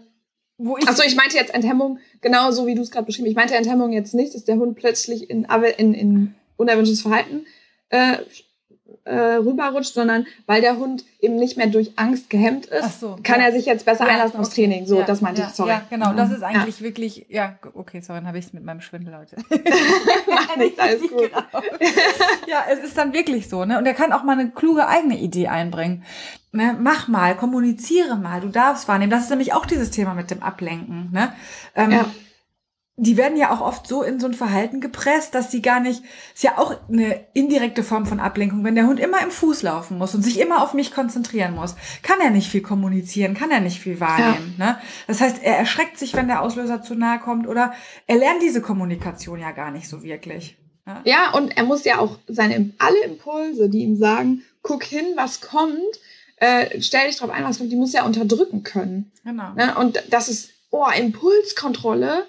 wo 0.57 0.75
ich 0.75 0.87
Achso, 0.87 1.03
ich 1.03 1.15
meinte 1.15 1.37
jetzt 1.37 1.53
Enthemmung, 1.53 1.99
genau 2.19 2.49
so 2.49 2.65
wie 2.65 2.73
du 2.73 2.81
es 2.81 2.89
gerade 2.89 3.05
beschrieben 3.05 3.27
Ich 3.27 3.35
meinte 3.35 3.53
Enthemmung 3.53 3.91
jetzt 3.91 4.15
nicht, 4.15 4.33
dass 4.33 4.43
der 4.43 4.55
Hund 4.55 4.75
plötzlich 4.75 5.29
in, 5.29 5.45
in, 5.77 5.93
in 5.93 6.35
unerwünschtes 6.57 7.03
Verhalten 7.03 7.45
äh, 7.89 8.17
äh, 9.11 9.35
rüberrutscht, 9.35 9.93
sondern 9.93 10.25
weil 10.45 10.61
der 10.61 10.77
Hund 10.77 11.05
eben 11.19 11.35
nicht 11.35 11.57
mehr 11.57 11.67
durch 11.67 11.93
Angst 11.97 12.29
gehemmt 12.29 12.65
ist, 12.65 12.99
so, 12.99 13.17
kann 13.23 13.39
ja. 13.39 13.47
er 13.47 13.51
sich 13.51 13.65
jetzt 13.65 13.85
besser 13.85 14.05
ja, 14.05 14.11
einlassen 14.11 14.39
aufs 14.39 14.51
okay. 14.51 14.67
Training. 14.67 14.85
So, 14.85 14.99
ja, 14.99 15.05
das 15.05 15.21
meinte 15.21 15.41
ich, 15.41 15.55
sorry. 15.55 15.69
Ja, 15.69 15.81
genau, 15.89 16.13
das 16.13 16.31
ist 16.31 16.43
eigentlich 16.43 16.81
wirklich, 16.81 17.25
ja, 17.29 17.57
okay, 17.73 18.01
sorry, 18.01 18.19
dann 18.19 18.27
habe 18.27 18.39
ich 18.39 18.45
es 18.45 18.53
mit 18.53 18.63
meinem 18.63 18.81
Schwindel, 18.81 19.13
Leute. 19.13 19.35
Macht 20.29 20.57
nichts, 20.57 20.79
alles 20.79 21.01
gut. 21.01 21.11
Genau. 21.11 21.63
ja, 22.47 22.65
es 22.71 22.79
ist 22.79 22.97
dann 22.97 23.13
wirklich 23.13 23.49
so, 23.49 23.65
ne? 23.65 23.77
Und 23.77 23.85
er 23.85 23.93
kann 23.93 24.13
auch 24.13 24.23
mal 24.23 24.37
eine 24.37 24.49
kluge 24.49 24.87
eigene 24.87 25.17
Idee 25.17 25.47
einbringen. 25.47 26.03
Ne? 26.53 26.75
Mach 26.79 27.07
mal, 27.07 27.35
kommuniziere 27.35 28.17
mal, 28.17 28.41
du 28.41 28.49
darfst 28.49 28.87
wahrnehmen. 28.87 29.11
Das 29.11 29.23
ist 29.23 29.29
nämlich 29.29 29.53
auch 29.53 29.65
dieses 29.65 29.91
Thema 29.91 30.13
mit 30.13 30.31
dem 30.31 30.43
Ablenken, 30.43 31.09
ne? 31.11 31.33
Ähm, 31.75 31.91
ja 31.91 32.05
die 33.01 33.17
werden 33.17 33.35
ja 33.35 33.51
auch 33.51 33.61
oft 33.61 33.87
so 33.87 34.03
in 34.03 34.19
so 34.19 34.27
ein 34.27 34.35
Verhalten 34.35 34.79
gepresst, 34.79 35.33
dass 35.33 35.49
sie 35.49 35.63
gar 35.63 35.79
nicht, 35.79 36.03
ist 36.35 36.43
ja 36.43 36.59
auch 36.59 36.75
eine 36.87 37.25
indirekte 37.33 37.81
Form 37.81 38.05
von 38.05 38.19
Ablenkung. 38.19 38.63
Wenn 38.63 38.75
der 38.75 38.85
Hund 38.85 38.99
immer 38.99 39.23
im 39.23 39.31
Fuß 39.31 39.63
laufen 39.63 39.97
muss 39.97 40.13
und 40.13 40.21
sich 40.21 40.39
immer 40.39 40.61
auf 40.61 40.75
mich 40.75 40.93
konzentrieren 40.93 41.55
muss, 41.55 41.75
kann 42.03 42.19
er 42.21 42.29
nicht 42.29 42.51
viel 42.51 42.61
kommunizieren, 42.61 43.33
kann 43.33 43.49
er 43.49 43.59
nicht 43.59 43.79
viel 43.79 43.99
wahrnehmen. 43.99 44.53
Ja. 44.59 44.65
Ne? 44.65 44.77
Das 45.07 45.19
heißt, 45.19 45.41
er 45.41 45.57
erschreckt 45.57 45.97
sich, 45.97 46.13
wenn 46.13 46.27
der 46.27 46.43
Auslöser 46.43 46.83
zu 46.83 46.93
nahe 46.93 47.17
kommt 47.17 47.47
oder 47.47 47.73
er 48.05 48.17
lernt 48.17 48.43
diese 48.43 48.61
Kommunikation 48.61 49.39
ja 49.39 49.49
gar 49.49 49.71
nicht 49.71 49.89
so 49.89 50.03
wirklich. 50.03 50.59
Ne? 50.85 51.01
Ja, 51.05 51.31
und 51.31 51.57
er 51.57 51.63
muss 51.63 51.83
ja 51.83 51.97
auch 51.97 52.19
seine, 52.27 52.71
alle 52.77 53.03
Impulse, 53.03 53.67
die 53.67 53.79
ihm 53.79 53.95
sagen, 53.95 54.43
guck 54.61 54.83
hin, 54.83 55.05
was 55.15 55.41
kommt, 55.41 55.75
äh, 56.35 56.79
stell 56.79 57.07
dich 57.07 57.17
drauf 57.17 57.31
ein, 57.31 57.43
was 57.43 57.57
kommt, 57.57 57.71
die 57.71 57.77
muss 57.77 57.95
er 57.95 58.05
unterdrücken 58.05 58.61
können. 58.61 59.11
Genau. 59.23 59.53
Ne? 59.53 59.75
Und 59.75 60.03
das 60.11 60.29
ist, 60.29 60.51
oh, 60.69 60.85
Impulskontrolle, 60.95 62.27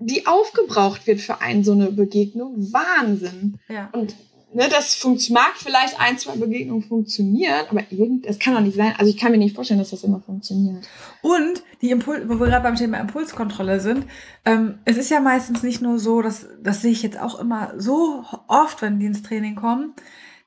die 0.00 0.26
aufgebraucht 0.26 1.06
wird 1.06 1.20
für 1.20 1.40
einen 1.40 1.62
so 1.62 1.72
eine 1.72 1.92
Begegnung, 1.92 2.72
Wahnsinn. 2.72 3.58
Ja. 3.68 3.90
Und 3.92 4.16
ne, 4.52 4.68
das 4.68 5.04
mag 5.30 5.52
vielleicht 5.56 6.00
ein, 6.00 6.18
zwei 6.18 6.36
Begegnungen 6.36 6.82
funktionieren, 6.82 7.66
aber 7.68 7.82
irgend, 7.90 8.26
es 8.26 8.38
kann 8.38 8.54
doch 8.54 8.62
nicht 8.62 8.76
sein. 8.76 8.94
Also 8.98 9.10
ich 9.10 9.18
kann 9.18 9.30
mir 9.30 9.38
nicht 9.38 9.54
vorstellen, 9.54 9.78
dass 9.78 9.90
das 9.90 10.02
immer 10.02 10.20
funktioniert. 10.20 10.88
Und 11.22 11.62
die 11.82 11.90
Impuls, 11.90 12.22
wo 12.28 12.40
wir 12.40 12.46
gerade 12.46 12.62
beim 12.62 12.76
Thema 12.76 12.98
Impulskontrolle 12.98 13.80
sind, 13.80 14.06
ähm, 14.44 14.78
es 14.86 14.96
ist 14.96 15.10
ja 15.10 15.20
meistens 15.20 15.62
nicht 15.62 15.82
nur 15.82 15.98
so, 15.98 16.22
dass 16.22 16.48
das 16.62 16.80
sehe 16.82 16.92
ich 16.92 17.02
jetzt 17.02 17.18
auch 17.18 17.38
immer 17.38 17.74
so 17.76 18.24
oft, 18.48 18.80
wenn 18.82 18.98
die 18.98 19.06
ins 19.06 19.22
Training 19.22 19.54
kommen, 19.54 19.92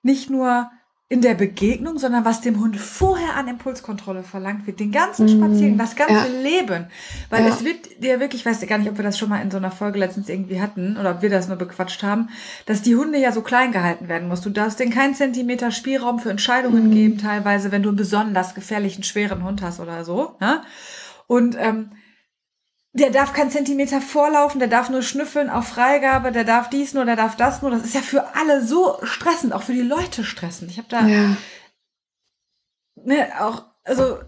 nicht 0.02 0.30
nur 0.30 0.72
in 1.14 1.22
der 1.22 1.36
Begegnung, 1.36 2.00
sondern 2.00 2.26
was 2.26 2.42
dem 2.42 2.60
Hund 2.60 2.76
vorher 2.76 3.36
an 3.36 3.48
Impulskontrolle 3.48 4.24
verlangt 4.24 4.66
wird, 4.66 4.80
den 4.80 4.92
ganzen 4.92 5.30
Spaziergang, 5.30 5.78
das 5.78 5.96
ganze 5.96 6.16
ja. 6.16 6.42
Leben. 6.42 6.88
Weil 7.30 7.44
ja. 7.44 7.50
es 7.50 7.64
wird 7.64 8.04
dir 8.04 8.20
wirklich, 8.20 8.42
ich 8.42 8.46
weiß 8.48 8.66
gar 8.66 8.80
nicht, 8.80 8.90
ob 8.90 8.98
wir 8.98 9.04
das 9.04 9.20
schon 9.20 9.30
mal 9.30 9.40
in 9.40 9.52
so 9.52 9.58
einer 9.58 9.70
Folge 9.70 10.00
letztens 10.00 10.28
irgendwie 10.28 10.60
hatten 10.60 10.98
oder 10.98 11.12
ob 11.12 11.22
wir 11.22 11.30
das 11.30 11.48
nur 11.48 11.58
bequatscht 11.58 12.02
haben, 12.02 12.30
dass 12.66 12.82
die 12.82 12.96
Hunde 12.96 13.20
ja 13.20 13.32
so 13.32 13.42
klein 13.42 13.72
gehalten 13.72 14.10
werden 14.10 14.28
muss. 14.28 14.42
Du 14.42 14.50
darfst 14.50 14.80
denen 14.80 14.92
keinen 14.92 15.14
Zentimeter 15.14 15.70
Spielraum 15.70 16.18
für 16.18 16.32
Entscheidungen 16.32 16.88
mhm. 16.88 16.92
geben, 16.92 17.18
teilweise, 17.20 17.72
wenn 17.72 17.84
du 17.84 17.90
einen 17.90 17.96
besonders 17.96 18.56
gefährlichen, 18.56 19.04
schweren 19.04 19.44
Hund 19.44 19.62
hast 19.62 19.80
oder 19.80 20.04
so. 20.06 20.36
Ne? 20.40 20.64
Und 21.28 21.56
ähm, 21.60 21.92
der 22.94 23.10
darf 23.10 23.34
keinen 23.34 23.50
Zentimeter 23.50 24.02
vorlaufen, 24.02 24.60
der 24.60 24.68
darf 24.68 24.90
nur 24.90 25.02
schnüffeln 25.02 25.50
auf 25.50 25.68
Freigabe, 25.68 26.32
der 26.32 26.44
darf 26.44 26.70
dies 26.70 26.94
nur, 26.94 27.06
der 27.06 27.16
darf 27.16 27.36
das 27.36 27.62
nur. 27.62 27.72
Das 27.72 27.84
ist 27.84 27.96
ja 27.96 28.02
für 28.02 28.36
alle 28.36 28.64
so 28.64 29.00
stressend, 29.02 29.52
auch 29.52 29.64
für 29.64 29.74
die 29.74 29.82
Leute 29.82 30.24
stressend. 30.24 30.70
Ich 30.70 30.78
habe 30.78 30.88
da 30.90 31.08
ja. 31.08 31.36
ne, 32.96 33.32
auch, 33.40 33.66
also, 33.84 34.20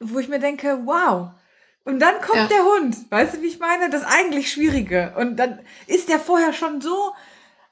wo 0.00 0.18
ich 0.18 0.28
mir 0.28 0.38
denke, 0.38 0.82
wow. 0.84 1.30
Und 1.84 2.00
dann 2.00 2.20
kommt 2.20 2.36
ja. 2.36 2.46
der 2.48 2.64
Hund, 2.64 3.10
weißt 3.10 3.34
du, 3.34 3.42
wie 3.42 3.46
ich 3.46 3.58
meine? 3.58 3.88
Das 3.88 4.04
eigentlich 4.04 4.52
Schwierige. 4.52 5.14
Und 5.16 5.36
dann 5.36 5.60
ist 5.86 6.10
der 6.10 6.20
vorher 6.20 6.52
schon 6.52 6.82
so 6.82 7.14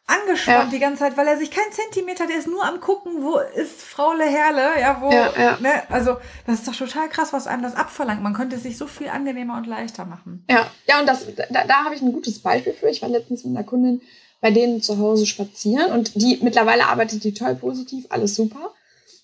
angespannt 0.07 0.67
ja. 0.67 0.71
die 0.71 0.79
ganze 0.79 1.01
Zeit, 1.01 1.17
weil 1.17 1.27
er 1.27 1.37
sich 1.37 1.51
kein 1.51 1.73
Zentimeter, 1.73 2.27
der 2.27 2.39
ist 2.39 2.47
nur 2.47 2.65
am 2.65 2.81
gucken, 2.81 3.23
wo 3.23 3.39
ist 3.39 3.83
Fraule 3.83 4.25
Herle, 4.25 4.81
ja, 4.81 5.01
wo, 5.01 5.11
ja, 5.11 5.33
ja. 5.37 5.59
Ne, 5.61 5.83
also 5.91 6.17
das 6.47 6.61
ist 6.61 6.69
doch 6.69 6.77
total 6.77 7.09
krass, 7.09 7.33
was 7.33 7.47
einem 7.47 7.63
das 7.63 7.75
abverlangt. 7.75 8.23
Man 8.23 8.35
könnte 8.35 8.57
es 8.57 8.63
sich 8.63 8.79
so 8.79 8.87
viel 8.87 9.09
angenehmer 9.09 9.57
und 9.57 9.67
leichter 9.67 10.05
machen. 10.05 10.45
Ja, 10.49 10.71
ja, 10.87 11.01
und 11.01 11.07
das, 11.07 11.27
da, 11.51 11.65
da 11.65 11.85
habe 11.85 11.95
ich 11.95 12.03
ein 12.03 12.13
gutes 12.13 12.39
Beispiel 12.39 12.73
für. 12.73 12.89
Ich 12.89 13.03
war 13.03 13.09
letztens 13.09 13.45
mit 13.45 13.57
einer 13.57 13.67
Kundin 13.67 14.01
bei 14.41 14.51
denen 14.51 14.83
zu 14.83 14.99
Hause 14.99 15.27
spazieren 15.27 15.93
und 15.93 16.15
die 16.15 16.39
mittlerweile 16.43 16.87
arbeitet 16.87 17.25
die 17.25 17.35
toll 17.35 17.55
positiv, 17.57 18.07
alles 18.11 18.35
super. 18.35 18.75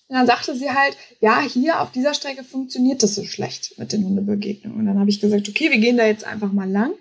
Und 0.09 0.17
dann 0.17 0.27
sagte 0.27 0.55
sie 0.55 0.69
halt, 0.69 0.97
ja, 1.21 1.39
hier 1.39 1.81
auf 1.81 1.91
dieser 1.91 2.13
Strecke 2.13 2.43
funktioniert 2.43 3.01
das 3.03 3.15
so 3.15 3.23
schlecht 3.23 3.79
mit 3.79 3.93
den 3.93 4.05
Hundebegegnungen. 4.05 4.79
Und 4.79 4.85
dann 4.85 4.99
habe 4.99 5.09
ich 5.09 5.21
gesagt, 5.21 5.47
okay, 5.47 5.71
wir 5.71 5.79
gehen 5.79 5.97
da 5.97 6.05
jetzt 6.05 6.25
einfach 6.25 6.51
mal 6.51 6.69
lang. 6.69 6.91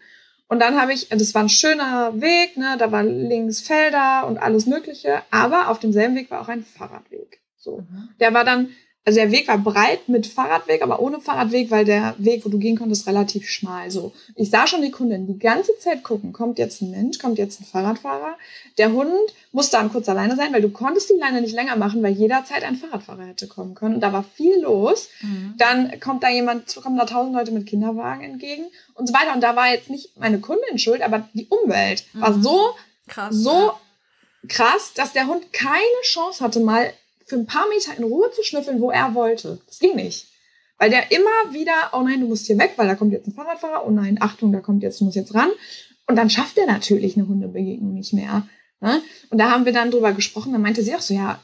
Und 0.53 0.59
dann 0.59 0.79
habe 0.79 0.93
ich, 0.93 1.09
das 1.09 1.35
war 1.35 1.45
ein 1.45 1.49
schöner 1.49 2.21
Weg, 2.21 2.59
ne, 2.59 2.77
da 2.79 2.93
waren 2.93 3.27
links 3.27 3.63
Felder 3.63 4.27
und 4.27 4.37
alles 4.37 4.67
Mögliche, 4.67 5.23
aber 5.31 5.71
auf 5.71 5.79
demselben 5.79 6.15
Weg 6.15 6.31
war 6.31 6.43
auch 6.43 6.49
ein 6.49 6.63
Fahrradweg. 6.63 7.41
So. 7.57 7.79
Mhm. 7.79 8.11
Der 8.21 8.35
war 8.35 8.45
dann 8.45 8.69
also 9.05 9.19
der 9.19 9.33
Weg 9.33 9.49
war 9.49 9.59
breit 9.59 10.09
mit 10.09 10.29
Fahrradweg, 10.29 10.81
aber 10.81 11.01
ohne 11.01 11.21
Fahrradweg, 11.21 11.73
weil 11.73 11.85
der 11.85 12.15
Weg, 12.19 12.45
wo 12.45 12.49
du 12.49 12.59
gehen 12.59 12.79
konntest, 12.79 13.09
relativ 13.09 13.49
schmal. 13.49 13.91
So, 13.91 14.13
ich 14.37 14.49
sah 14.49 14.69
schon 14.69 14.81
die 14.81 14.93
Kundin 14.93 15.27
die 15.27 15.41
ganze 15.41 15.77
Zeit 15.81 16.05
gucken, 16.05 16.33
kommt 16.33 16.59
jetzt 16.59 16.83
ein 16.83 16.93
Mensch, 16.93 17.19
kommt 17.19 17.37
jetzt 17.39 17.61
ein 17.61 17.65
Fahrradfahrer. 17.65 18.37
Der 18.79 18.93
Hund 18.93 19.11
musste 19.51 19.77
dann 19.77 19.91
kurz 19.91 20.09
alleine 20.09 20.37
sein, 20.37 20.53
weil 20.53 20.63
du 20.63 20.71
konntest 20.71 21.11
die 21.11 21.19
Leine 21.19 21.41
nicht 21.41 21.55
länger 21.55 21.75
machen, 21.75 22.01
weil 22.03 22.13
jederzeit 22.13 22.63
ein 22.63 22.77
Fahrradfahrer 22.77 23.27
hätte 23.27 23.49
kommen 23.49 23.75
können. 23.75 23.97
Und 23.97 24.01
da 24.03 24.13
war 24.13 24.23
viel 24.23 24.61
los. 24.61 25.09
Mhm. 25.21 25.55
Dann 25.59 25.99
kommt 25.99 26.23
da 26.23 26.29
jemand, 26.29 26.73
kommen 26.77 26.97
da 26.97 27.05
tausend 27.05 27.35
Leute 27.35 27.51
mit 27.51 27.67
Kinderwagen 27.67 28.23
entgegen 28.23 28.67
und 28.95 29.09
so 29.09 29.15
weiter. 29.15 29.35
Und 29.35 29.41
da 29.41 29.57
war 29.57 29.69
jetzt 29.69 29.91
nicht 29.91 30.17
meine 30.17 30.39
Kundin 30.39 30.79
schuld, 30.79 31.03
aber 31.03 31.29
die 31.33 31.49
Umwelt 31.49 32.05
mhm. 32.13 32.21
war 32.21 32.41
so 32.41 32.71
krass, 33.09 33.35
so 33.35 33.73
krass, 34.49 34.93
dass 34.95 35.13
der 35.13 35.27
Hund 35.27 35.53
keine 35.53 35.83
Chance 36.03 36.45
hatte, 36.45 36.61
mal 36.61 36.93
für 37.33 37.39
ein 37.39 37.47
paar 37.47 37.67
Meter 37.71 37.97
in 37.97 38.05
Ruhe 38.05 38.31
zu 38.33 38.43
schnüffeln, 38.43 38.83
wo 38.83 38.91
er 38.91 39.15
wollte. 39.15 39.59
Das 39.67 39.79
ging 39.79 39.97
nicht. 39.97 40.27
Weil 40.77 40.91
der 40.91 41.11
immer 41.11 41.55
wieder, 41.55 41.73
oh 41.93 42.03
nein, 42.03 42.21
du 42.21 42.27
musst 42.27 42.47
hier 42.47 42.59
weg, 42.59 42.75
weil 42.77 42.87
da 42.87 42.95
kommt 42.95 43.13
jetzt 43.13 43.27
ein 43.27 43.33
Fahrradfahrer, 43.33 43.87
oh 43.87 43.91
nein, 43.91 44.19
Achtung, 44.21 44.53
da 44.53 44.61
kommt 44.61 44.83
jetzt, 44.83 45.01
du 45.01 45.07
musst 45.07 45.17
jetzt 45.17 45.35
ran. 45.35 45.49
Und 46.07 46.17
dann 46.17 46.29
schafft 46.29 46.59
er 46.59 46.67
natürlich 46.67 47.17
eine 47.17 47.27
Hundebegegnung 47.27 47.95
nicht 47.95 48.13
mehr. 48.13 48.47
Ne? 48.81 49.01
Und 49.31 49.39
da 49.39 49.51
haben 49.51 49.65
wir 49.65 49.73
dann 49.73 49.91
drüber 49.91 50.13
gesprochen, 50.13 50.53
dann 50.53 50.61
meinte 50.61 50.83
sie 50.83 50.95
auch 50.95 51.01
so, 51.01 51.15
ja, 51.15 51.41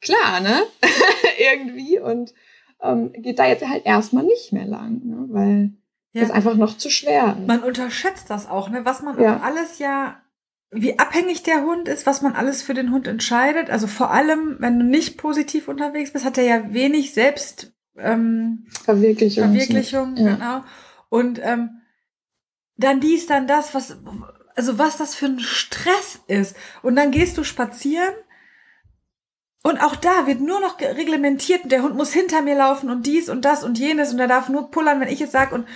klar, 0.00 0.38
ne? 0.40 0.62
Irgendwie. 1.38 1.98
Und 1.98 2.34
ähm, 2.80 3.12
geht 3.14 3.40
da 3.40 3.48
jetzt 3.48 3.66
halt 3.66 3.84
erstmal 3.84 4.22
nicht 4.22 4.52
mehr 4.52 4.66
lang, 4.66 5.00
ne? 5.04 5.26
weil 5.30 5.70
ja. 6.12 6.20
das 6.20 6.30
einfach 6.30 6.54
noch 6.54 6.76
zu 6.76 6.88
schwer 6.88 7.36
ist. 7.36 7.48
Man 7.48 7.64
unterschätzt 7.64 8.30
das 8.30 8.48
auch, 8.48 8.68
ne? 8.68 8.84
Was 8.84 9.02
man 9.02 9.20
ja. 9.20 9.40
alles 9.40 9.80
ja 9.80 10.21
wie 10.72 10.98
abhängig 10.98 11.42
der 11.42 11.62
Hund 11.62 11.86
ist, 11.86 12.06
was 12.06 12.22
man 12.22 12.34
alles 12.34 12.62
für 12.62 12.74
den 12.74 12.90
Hund 12.90 13.06
entscheidet. 13.06 13.68
Also 13.68 13.86
vor 13.86 14.10
allem, 14.10 14.56
wenn 14.58 14.78
du 14.78 14.84
nicht 14.84 15.18
positiv 15.18 15.68
unterwegs 15.68 16.12
bist, 16.12 16.24
hat 16.24 16.38
er 16.38 16.44
ja 16.44 16.72
wenig 16.72 17.12
Selbst 17.12 17.72
ähm, 17.96 18.66
Verwirklichung. 18.84 19.44
Verwirklichung, 19.44 20.16
ja. 20.16 20.34
genau. 20.34 20.64
Und 21.10 21.40
ähm, 21.42 21.82
dann 22.76 23.00
dies, 23.00 23.26
dann 23.26 23.46
das, 23.46 23.74
was, 23.74 23.98
also 24.56 24.78
was 24.78 24.96
das 24.96 25.14
für 25.14 25.26
ein 25.26 25.40
Stress 25.40 26.20
ist. 26.26 26.56
Und 26.82 26.96
dann 26.96 27.10
gehst 27.10 27.36
du 27.36 27.44
spazieren 27.44 28.14
und 29.62 29.78
auch 29.78 29.94
da 29.94 30.26
wird 30.26 30.40
nur 30.40 30.60
noch 30.60 30.80
reglementiert, 30.80 31.70
der 31.70 31.82
Hund 31.82 31.94
muss 31.94 32.12
hinter 32.12 32.42
mir 32.42 32.56
laufen 32.56 32.90
und 32.90 33.06
dies 33.06 33.28
und 33.28 33.44
das 33.44 33.62
und 33.62 33.78
jenes 33.78 34.12
und 34.12 34.18
er 34.18 34.26
darf 34.26 34.48
nur 34.48 34.70
pullern, 34.70 35.00
wenn 35.00 35.08
ich 35.08 35.20
es 35.20 35.30
sag 35.30 35.52
und 35.52 35.66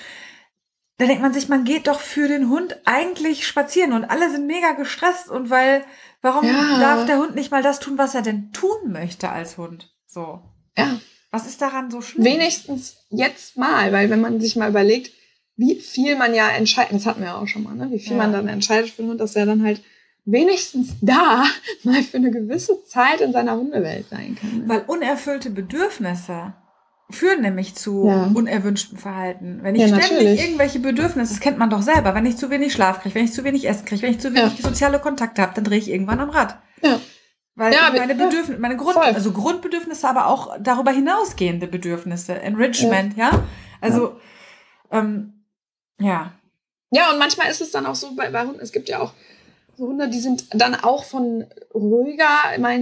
da 0.98 1.06
denkt 1.06 1.22
man 1.22 1.32
sich, 1.34 1.48
man 1.48 1.64
geht 1.64 1.86
doch 1.88 2.00
für 2.00 2.26
den 2.28 2.48
Hund 2.48 2.76
eigentlich 2.84 3.46
spazieren 3.46 3.92
und 3.92 4.04
alle 4.04 4.30
sind 4.30 4.46
mega 4.46 4.72
gestresst 4.72 5.28
und 5.30 5.50
weil, 5.50 5.84
warum 6.22 6.46
Ja. 6.46 6.78
darf 6.80 7.06
der 7.06 7.18
Hund 7.18 7.34
nicht 7.34 7.50
mal 7.50 7.62
das 7.62 7.80
tun, 7.80 7.98
was 7.98 8.14
er 8.14 8.22
denn 8.22 8.50
tun 8.52 8.92
möchte 8.92 9.28
als 9.28 9.58
Hund? 9.58 9.92
So. 10.06 10.40
Ja. 10.76 10.98
Was 11.30 11.46
ist 11.46 11.60
daran 11.60 11.90
so 11.90 12.00
schlimm? 12.00 12.24
Wenigstens 12.24 12.96
jetzt 13.10 13.56
mal, 13.58 13.92
weil 13.92 14.08
wenn 14.08 14.20
man 14.22 14.40
sich 14.40 14.56
mal 14.56 14.70
überlegt, 14.70 15.10
wie 15.56 15.80
viel 15.80 16.16
man 16.16 16.34
ja 16.34 16.48
entscheidet, 16.50 16.94
das 16.94 17.06
hatten 17.06 17.20
wir 17.20 17.28
ja 17.28 17.36
auch 17.38 17.46
schon 17.48 17.62
mal, 17.64 17.74
ne? 17.74 17.88
wie 17.90 17.98
viel 17.98 18.12
Ja. 18.12 18.18
man 18.18 18.32
dann 18.32 18.48
entscheidet 18.48 18.90
für 18.90 19.02
den 19.02 19.10
Hund, 19.10 19.20
dass 19.20 19.36
er 19.36 19.44
dann 19.46 19.62
halt 19.64 19.82
wenigstens 20.24 20.94
da 21.02 21.44
mal 21.82 22.02
für 22.02 22.16
eine 22.16 22.30
gewisse 22.30 22.84
Zeit 22.84 23.20
in 23.20 23.32
seiner 23.32 23.56
Hundewelt 23.56 24.08
sein 24.08 24.36
kann. 24.40 24.60
Ne? 24.60 24.64
Weil 24.68 24.84
unerfüllte 24.86 25.50
Bedürfnisse 25.50 26.54
führen 27.10 27.42
nämlich 27.42 27.74
zu 27.74 28.06
Ja. 28.08 28.30
unerwünschtem 28.34 28.98
Verhalten. 28.98 29.60
Wenn 29.62 29.74
ich 29.74 29.82
Ja, 29.82 29.88
ständig 29.88 30.10
natürlich. 30.12 30.40
irgendwelche 30.42 30.78
Bedürfnisse, 30.80 31.32
das 31.34 31.40
kennt 31.40 31.58
man 31.58 31.70
doch 31.70 31.82
selber, 31.82 32.14
wenn 32.14 32.26
ich 32.26 32.36
zu 32.36 32.50
wenig 32.50 32.72
Schlaf 32.72 33.00
kriege, 33.00 33.14
wenn 33.14 33.24
ich 33.24 33.32
zu 33.32 33.44
wenig 33.44 33.68
Essen 33.68 33.84
kriege, 33.84 34.02
wenn 34.02 34.10
ich 34.10 34.18
zu 34.20 34.34
wenig 34.34 34.60
soziale 34.60 34.98
Kontakte 34.98 35.42
habe, 35.42 35.52
dann 35.54 35.64
drehe 35.64 35.78
ich 35.78 35.88
irgendwann 35.90 36.20
am 36.20 36.30
Rad. 36.30 36.58
Ja. 36.82 37.00
Weil 37.54 37.72
Ja, 37.72 37.90
meine 37.96 38.14
ja, 38.18 38.24
Bedürfnisse, 38.26 38.60
meine 38.60 38.76
Grund, 38.76 38.94
voll. 38.94 39.04
also 39.04 39.32
Grundbedürfnisse, 39.32 40.08
aber 40.08 40.26
auch 40.26 40.56
darüber 40.60 40.90
hinausgehende 40.90 41.66
Bedürfnisse, 41.66 42.40
Enrichment, 42.40 43.16
ja. 43.16 43.30
Also, 43.80 44.16
ähm, 44.90 45.44
ja. 45.98 46.32
Ja, 46.90 47.10
und 47.12 47.18
manchmal 47.18 47.48
ist 47.50 47.60
es 47.60 47.70
dann 47.70 47.86
auch 47.86 47.94
so 47.94 48.14
bei, 48.14 48.30
bei 48.30 48.42
Hunden, 48.44 48.60
es 48.60 48.72
gibt 48.72 48.88
ja 48.88 48.98
auch 49.00 49.12
so 49.76 49.86
Hunde, 49.88 50.08
die 50.08 50.20
sind 50.20 50.46
dann 50.54 50.74
auch 50.74 51.04
von 51.04 51.44
ruhiger, 51.74 52.26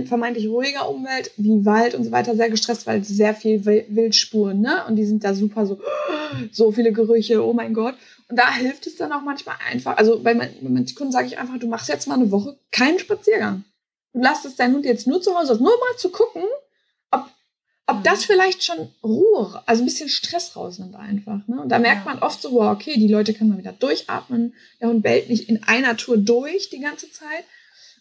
vermeintlich 0.07 0.49
ruhiger 0.49 0.89
Umwelt, 0.89 1.33
wie 1.37 1.65
Wald 1.65 1.95
und 1.95 2.05
so 2.05 2.13
weiter, 2.13 2.37
sehr 2.37 2.51
gestresst, 2.51 2.87
weil 2.87 3.03
sehr 3.05 3.35
viel 3.35 3.65
Wil- 3.65 3.85
Wildspuren, 3.89 4.61
ne? 4.61 4.85
Und 4.87 4.97
die 4.97 5.05
sind 5.05 5.25
da 5.25 5.35
super 5.35 5.67
so, 5.67 5.79
so 6.53 6.73
viele 6.73 6.93
Gerüche, 6.93 7.45
oh 7.45 7.53
mein 7.53 7.75
Gott. 7.75 7.95
Und 8.29 8.39
da 8.39 8.53
hilft 8.55 8.87
es 8.87 8.97
dann 8.97 9.13
auch 9.13 9.23
manchmal 9.23 9.57
einfach, 9.71 9.97
also 9.97 10.21
bei, 10.21 10.35
man- 10.35 10.51
bei 10.61 10.69
manchen 10.71 10.97
Kunden 10.97 11.13
sage 11.13 11.27
ich 11.27 11.39
einfach, 11.39 11.59
du 11.59 11.67
machst 11.67 11.89
jetzt 11.89 12.07
mal 12.09 12.15
eine 12.15 12.31
Woche 12.31 12.57
keinen 12.71 12.99
Spaziergang. 12.99 13.65
Du 14.13 14.21
lässt 14.21 14.45
es 14.45 14.55
deinen 14.57 14.75
Hund 14.75 14.85
jetzt 14.85 15.07
nur 15.07 15.21
zu 15.21 15.37
Hause, 15.37 15.55
nur 15.57 15.73
mal 15.79 15.97
zu 15.99 16.11
gucken, 16.11 16.43
ob 17.87 17.99
Mhm. 17.99 18.03
das 18.03 18.25
vielleicht 18.25 18.65
schon 18.65 18.89
Ruhe, 19.03 19.63
also 19.67 19.83
ein 19.83 19.87
bisschen 19.87 20.09
Stress 20.09 20.57
rausnimmt 20.57 20.97
einfach. 20.97 21.47
Ne? 21.47 21.61
Und 21.61 21.69
da 21.69 21.79
merkt 21.79 22.07
man 22.07 22.19
oft 22.21 22.41
so, 22.41 22.53
wow, 22.53 22.73
okay, 22.73 22.95
die 22.97 23.09
Leute 23.09 23.35
können 23.35 23.51
mal 23.51 23.59
wieder 23.59 23.73
durchatmen. 23.73 24.55
Der 24.81 24.89
Hund 24.89 25.03
bellt 25.03 25.29
nicht 25.29 25.49
in 25.49 25.63
einer 25.65 25.97
Tour 25.97 26.17
durch 26.17 26.71
die 26.71 26.81
ganze 26.81 27.11
Zeit. 27.11 27.45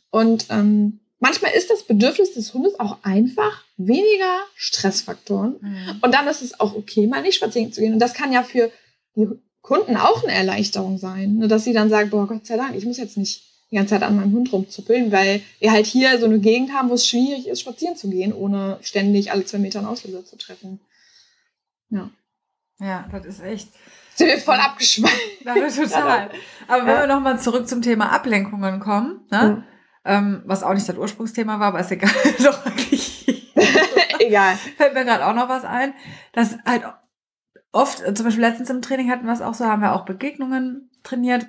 Und 0.10 0.46
ähm, 0.50 1.00
manchmal 1.20 1.52
ist 1.54 1.70
das 1.70 1.84
Bedürfnis 1.84 2.34
des 2.34 2.54
Hundes 2.54 2.80
auch 2.80 3.00
einfach 3.04 3.64
weniger 3.78 4.40
Stressfaktoren. 4.56 5.58
Mhm. 5.60 6.00
Und 6.02 6.14
dann 6.14 6.28
ist 6.28 6.42
es 6.42 6.60
auch 6.60 6.76
okay, 6.76 7.08
mal 7.08 7.22
nicht 7.22 7.36
spazieren 7.36 7.74
zu 7.74 7.82
gehen. 7.82 7.94
Und 7.94 8.00
das 8.00 8.14
kann 8.14 8.32
ja 8.32 8.44
für 8.44 8.72
die 9.16 9.28
Kunden 9.62 9.98
auch 9.98 10.24
eine 10.24 10.34
Erleichterung 10.34 10.98
sein, 10.98 11.36
ne? 11.38 11.48
dass 11.48 11.64
sie 11.64 11.74
dann 11.74 11.90
sagen, 11.90 12.10
boah, 12.10 12.28
Gott 12.28 12.46
sei 12.46 12.58
Dank, 12.58 12.76
ich 12.76 12.86
muss 12.86 12.98
jetzt 12.98 13.18
nicht 13.18 13.44
die 13.74 13.78
ganze 13.78 13.96
Zeit 13.96 14.04
an 14.04 14.16
meinem 14.18 14.34
Hund 14.34 14.54
rumzuppeln, 14.54 15.12
weil 15.12 15.42
wir 15.60 15.72
halt 15.72 15.88
hier 15.88 16.20
so 16.20 16.26
eine 16.26 16.38
Gegend 16.40 16.74
haben, 16.74 16.90
wo 16.90 16.94
es 16.94 17.08
schwierig 17.08 17.48
ist, 17.48 17.60
spazieren 17.62 17.96
zu 17.96 18.08
gehen, 18.08 18.32
ohne 18.32 18.78
ständig 18.84 19.32
alle 19.32 19.46
zwei 19.46 19.58
Meter 19.58 19.80
einen 19.80 19.88
Auslöser 19.88 20.24
zu 20.24 20.38
treffen. 20.38 20.80
Ja. 21.90 22.12
Ja, 22.80 23.10
das 23.12 23.26
ist 23.26 23.40
echt. 23.42 23.70
Sind 24.14 24.28
wir 24.28 24.38
voll 24.38 24.58
abgeschweift. 24.58 25.18
Das 25.44 25.78
ist 25.78 25.92
total. 25.92 26.30
Aber 26.68 26.86
wenn 26.86 26.94
Ja. 26.94 27.00
wir 27.02 27.08
nochmal 27.08 27.40
zurück 27.40 27.68
zum 27.68 27.82
Thema 27.82 28.12
Ablenkungen 28.12 28.80
kommen, 28.80 29.22
ne? 29.32 29.64
Ähm, 30.06 30.44
was 30.46 30.62
auch 30.64 30.74
nicht 30.74 30.88
das 30.88 30.98
Ursprungsthema 30.98 31.60
war, 31.60 31.68
aber 31.70 31.80
ist 31.80 31.92
egal. 31.92 32.12
Doch 32.44 32.64
eigentlich. 32.66 33.52
Egal. 34.20 34.56
fällt 34.78 34.94
mir 34.94 35.04
gerade 35.06 35.26
auch 35.26 35.34
noch 35.34 35.50
was 35.50 35.64
ein, 35.66 35.94
dass 36.34 36.58
halt 36.66 36.84
oft, 37.72 38.00
zum 38.16 38.26
Beispiel 38.26 38.42
letztens 38.44 38.70
im 38.70 38.82
Training 38.82 39.10
hatten 39.10 39.26
wir 39.26 39.34
es 39.34 39.42
auch 39.42 39.54
so, 39.54 39.66
haben 39.66 39.82
wir 39.82 39.94
auch 39.94 40.06
Begegnungen 40.06 40.92
trainiert. 41.04 41.48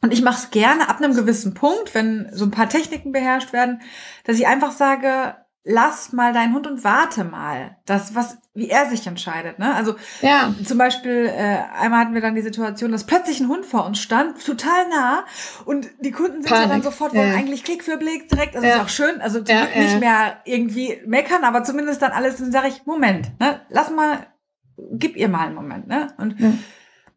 Und 0.00 0.12
ich 0.12 0.22
mache 0.22 0.36
es 0.38 0.50
gerne 0.50 0.88
ab 0.88 0.98
einem 1.00 1.14
gewissen 1.14 1.54
Punkt, 1.54 1.94
wenn 1.94 2.28
so 2.32 2.44
ein 2.44 2.50
paar 2.52 2.68
Techniken 2.68 3.10
beherrscht 3.12 3.52
werden, 3.52 3.80
dass 4.24 4.38
ich 4.38 4.46
einfach 4.46 4.70
sage, 4.70 5.34
lass 5.64 6.12
mal 6.12 6.32
deinen 6.32 6.54
Hund 6.54 6.66
und 6.68 6.84
warte 6.84 7.24
mal, 7.24 7.76
das, 7.84 8.14
was, 8.14 8.38
wie 8.54 8.70
er 8.70 8.86
sich 8.88 9.06
entscheidet. 9.08 9.58
Ne? 9.58 9.74
Also 9.74 9.96
Ja. 10.22 10.54
zum 10.64 10.78
Beispiel, 10.78 11.26
äh, 11.26 11.58
einmal 11.78 12.00
hatten 12.00 12.14
wir 12.14 12.20
dann 12.20 12.36
die 12.36 12.42
Situation, 12.42 12.92
dass 12.92 13.04
plötzlich 13.04 13.40
ein 13.40 13.48
Hund 13.48 13.66
vor 13.66 13.84
uns 13.84 13.98
stand, 13.98 14.42
total 14.46 14.88
nah, 14.88 15.24
und 15.66 15.88
die 16.00 16.12
Kunden 16.12 16.42
sind 16.42 16.52
Panik. 16.52 16.68
dann 16.70 16.82
sofort, 16.82 17.14
wollen 17.14 17.30
Ja. 17.32 17.36
eigentlich 17.36 17.64
Klick 17.64 17.82
für 17.84 17.96
Blick 17.98 18.28
direkt, 18.28 18.54
also 18.54 18.66
Ja. 18.66 18.76
ist 18.76 18.80
auch 18.80 18.88
schön, 18.88 19.20
also 19.20 19.42
zum 19.42 19.56
Ja, 19.56 19.62
Glück 19.64 19.74
ja. 19.76 19.82
nicht 19.82 19.98
mehr 20.00 20.36
irgendwie 20.44 21.02
meckern, 21.06 21.42
aber 21.44 21.64
zumindest 21.64 22.00
dann 22.00 22.12
alles, 22.12 22.36
dann 22.36 22.52
sage 22.52 22.68
ich, 22.68 22.86
Moment, 22.86 23.32
ne, 23.40 23.60
lass 23.68 23.90
mal, 23.90 24.26
gib 24.92 25.16
ihr 25.16 25.28
mal 25.28 25.46
einen 25.46 25.54
Moment, 25.56 25.88
ne, 25.88 26.14
und. 26.18 26.36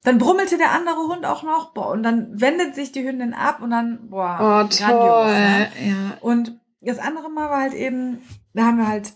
Dann 0.03 0.17
brummelte 0.17 0.57
der 0.57 0.71
andere 0.71 1.07
Hund 1.07 1.25
auch 1.25 1.43
noch, 1.43 1.73
boah, 1.73 1.89
und 1.89 2.03
dann 2.03 2.39
wendet 2.39 2.73
sich 2.75 2.91
die 2.91 3.07
Hündin 3.07 3.33
ab 3.33 3.61
und 3.61 3.69
dann, 3.69 4.09
boah, 4.09 4.37
Oh, 4.39 4.75
grandios, 4.75 5.31
ne? 5.31 5.71
Ja. 5.79 6.17
Und 6.21 6.59
das 6.81 6.97
andere 6.97 7.29
Mal 7.29 7.49
war 7.49 7.61
halt 7.61 7.73
eben, 7.73 8.21
da 8.53 8.65
haben 8.65 8.77
wir 8.77 8.87
halt 8.87 9.13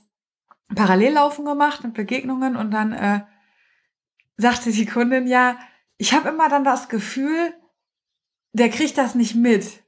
Parallellaufen 0.75 1.45
gemacht 1.45 1.83
mit 1.83 1.93
Begegnungen 1.93 2.55
und 2.55 2.71
dann 2.71 2.93
äh, 2.93 3.21
sagte 4.37 4.71
die 4.71 4.85
Kundin, 4.85 5.27
ja, 5.27 5.57
ich 5.97 6.13
habe 6.13 6.29
immer 6.29 6.49
dann 6.49 6.63
das 6.63 6.89
Gefühl, 6.89 7.53
der 8.53 8.69
kriegt 8.69 8.97
das 8.97 9.15
nicht 9.15 9.35
mit. 9.35 9.83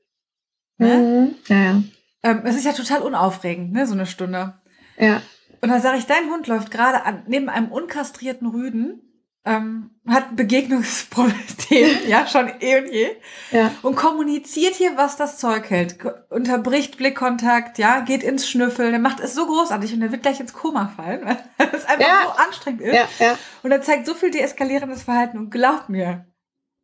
Ne? 0.77 0.97
Mhm. 0.97 1.35
Ja, 1.47 1.57
ja. 1.57 1.83
Ähm, 2.23 2.41
es 2.43 2.55
ist 2.55 2.65
ja 2.65 2.73
total 2.73 3.01
unaufregend, 3.01 3.71
ne, 3.71 3.85
so 3.85 3.93
eine 3.93 4.05
Stunde. 4.05 4.59
Ja. 4.97 5.21
Und 5.61 5.69
dann 5.69 5.81
sage 5.81 5.97
ich, 5.97 6.05
dein 6.05 6.29
Hund 6.29 6.47
läuft 6.47 6.71
gerade 6.71 7.03
an, 7.03 7.23
neben 7.27 7.49
einem 7.49 7.71
unkastrierten 7.71 8.47
Rüden, 8.47 9.01
ähm, 9.47 9.91
hat 10.07 10.35
Begegnungsprobleme, 10.35 11.35
ja, 12.07 12.27
schon 12.27 12.49
eh 12.59 12.77
und 12.79 12.91
je, 12.91 13.07
Ja. 13.51 13.71
und 13.81 13.95
kommuniziert 13.95 14.75
hier, 14.75 14.91
was 14.97 15.17
das 15.17 15.37
Zeug 15.37 15.69
hält. 15.69 15.97
Unterbricht 16.29 16.97
Blickkontakt, 16.97 17.77
ja, 17.77 18.01
geht 18.01 18.23
ins 18.23 18.47
Schnüffeln, 18.49 18.91
der 18.91 18.99
macht 18.99 19.19
es 19.19 19.33
so 19.33 19.45
großartig 19.45 19.93
und 19.93 20.01
der 20.01 20.11
wird 20.11 20.23
gleich 20.23 20.39
ins 20.39 20.53
Koma 20.53 20.91
fallen, 20.95 21.21
weil 21.25 21.37
es 21.73 21.85
einfach 21.85 22.07
Ja. 22.07 22.21
so 22.25 22.41
anstrengend 22.43 22.81
ist. 22.81 22.93
Ja, 22.95 23.07
ja. 23.19 23.37
Und 23.63 23.71
er 23.71 23.81
zeigt 23.81 24.05
so 24.05 24.13
viel 24.13 24.31
deeskalierendes 24.31 25.03
Verhalten 25.03 25.37
und 25.37 25.49
glaub 25.51 25.89
mir, 25.89 26.25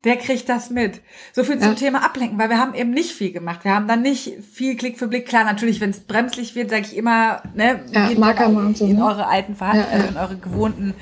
der 0.04 0.18
kriegt 0.18 0.50
das 0.50 0.70
mit. 0.70 1.00
So 1.32 1.46
viel 1.46 1.60
zum 1.60 1.70
Ja. 1.70 1.76
Thema 1.76 2.04
Ablenken, 2.04 2.38
weil 2.38 2.50
wir 2.50 2.58
haben 2.60 2.74
eben 2.74 2.92
nicht 2.92 3.14
viel 3.14 3.32
gemacht. 3.32 3.64
Wir 3.64 3.74
haben 3.74 3.88
dann 3.88 4.02
nicht 4.02 4.34
viel 4.44 4.76
Klick 4.76 5.00
für 5.00 5.08
Blick. 5.08 5.26
Klar, 5.26 5.46
natürlich, 5.46 5.80
wenn 5.80 5.92
es 5.92 6.02
bremslich 6.02 6.56
wird, 6.56 6.72
sage 6.72 6.82
ich 6.82 6.98
immer, 6.98 7.42
ne, 7.56 7.86
Ja, 7.94 8.10
geht 8.10 8.20
Marker 8.20 8.48
in, 8.48 8.76
so, 8.76 8.86
in 8.86 8.98
ne? 8.98 9.06
eure 9.06 9.28
alten 9.28 9.56
Verhalten, 9.56 9.80
Ja, 9.90 9.98
ja. 9.98 10.04
also 10.04 10.08
in 10.10 10.18
eure 10.18 10.36
gewohnten 10.38 10.94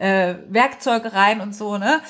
äh, 0.00 0.34
Werkzeuge 0.48 1.12
rein 1.12 1.40
und 1.40 1.54
so, 1.54 1.78
ne? 1.78 2.00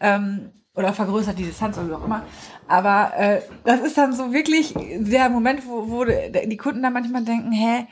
Ähm, 0.00 0.52
oder 0.74 0.92
vergrößert 0.92 1.38
die 1.38 1.44
Distanz 1.44 1.76
oder 1.76 1.88
wie 1.88 1.94
auch 1.94 2.04
immer. 2.04 2.22
Aber 2.68 3.12
äh, 3.16 3.42
das 3.64 3.80
ist 3.80 3.98
dann 3.98 4.12
so 4.12 4.32
wirklich 4.32 4.74
der 4.76 5.28
Moment, 5.28 5.66
wo, 5.66 5.90
wo 5.90 6.04
die 6.04 6.56
Kunden 6.56 6.82
dann 6.82 6.92
manchmal 6.92 7.24
denken, 7.24 7.50
hä, 7.52 7.86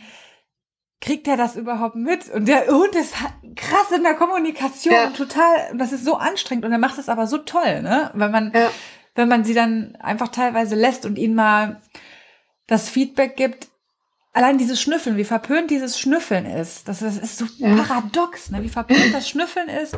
kriegt 1.01 1.27
der 1.27 1.37
das 1.37 1.57
überhaupt 1.57 1.97
mit? 1.97 2.29
Und 2.31 2.47
der 2.47 2.66
Hund 2.68 2.94
ist 2.94 3.14
krass 3.57 3.90
in 3.94 4.05
der 4.05 4.14
Kommunikation, 4.14 4.94
Ja. 4.94 5.11
total, 5.11 5.73
und 5.73 5.79
das 5.79 5.92
ist 5.92 6.05
so 6.05 6.14
anstrengend 6.16 6.64
und 6.64 6.73
er 6.73 6.79
macht 6.79 6.99
das 6.99 7.09
aber 7.09 7.27
so 7.27 7.38
toll, 7.38 7.83
ne? 7.83 8.11
Wenn 8.14 8.31
man, 8.31 8.53
Ja. 8.55 8.71
wenn 9.16 9.29
man 9.29 9.44
sie 9.44 9.55
dann 9.55 9.97
einfach 10.01 10.29
teilweise 10.29 10.77
lässt 10.77 11.05
und 11.05 11.18
ihnen 11.18 11.35
mal 11.35 11.81
das 12.68 12.88
Feedback 12.88 13.37
gibt, 13.37 13.68
allein 14.38 14.57
dieses 14.59 14.81
Schnüffeln, 14.81 15.16
wie 15.16 15.24
verpönt 15.24 15.70
dieses 15.70 15.98
Schnüffeln 15.98 16.46
ist, 16.46 16.87
das, 16.88 17.01
das 17.01 17.18
ist 17.18 17.38
so 17.38 17.46
Ja. 17.59 17.74
paradox, 17.74 18.51
ne? 18.51 18.62
Wie 18.62 18.68
verpönt 18.68 19.12
das 19.12 19.29
Schnüffeln 19.29 19.68
ist 19.68 19.96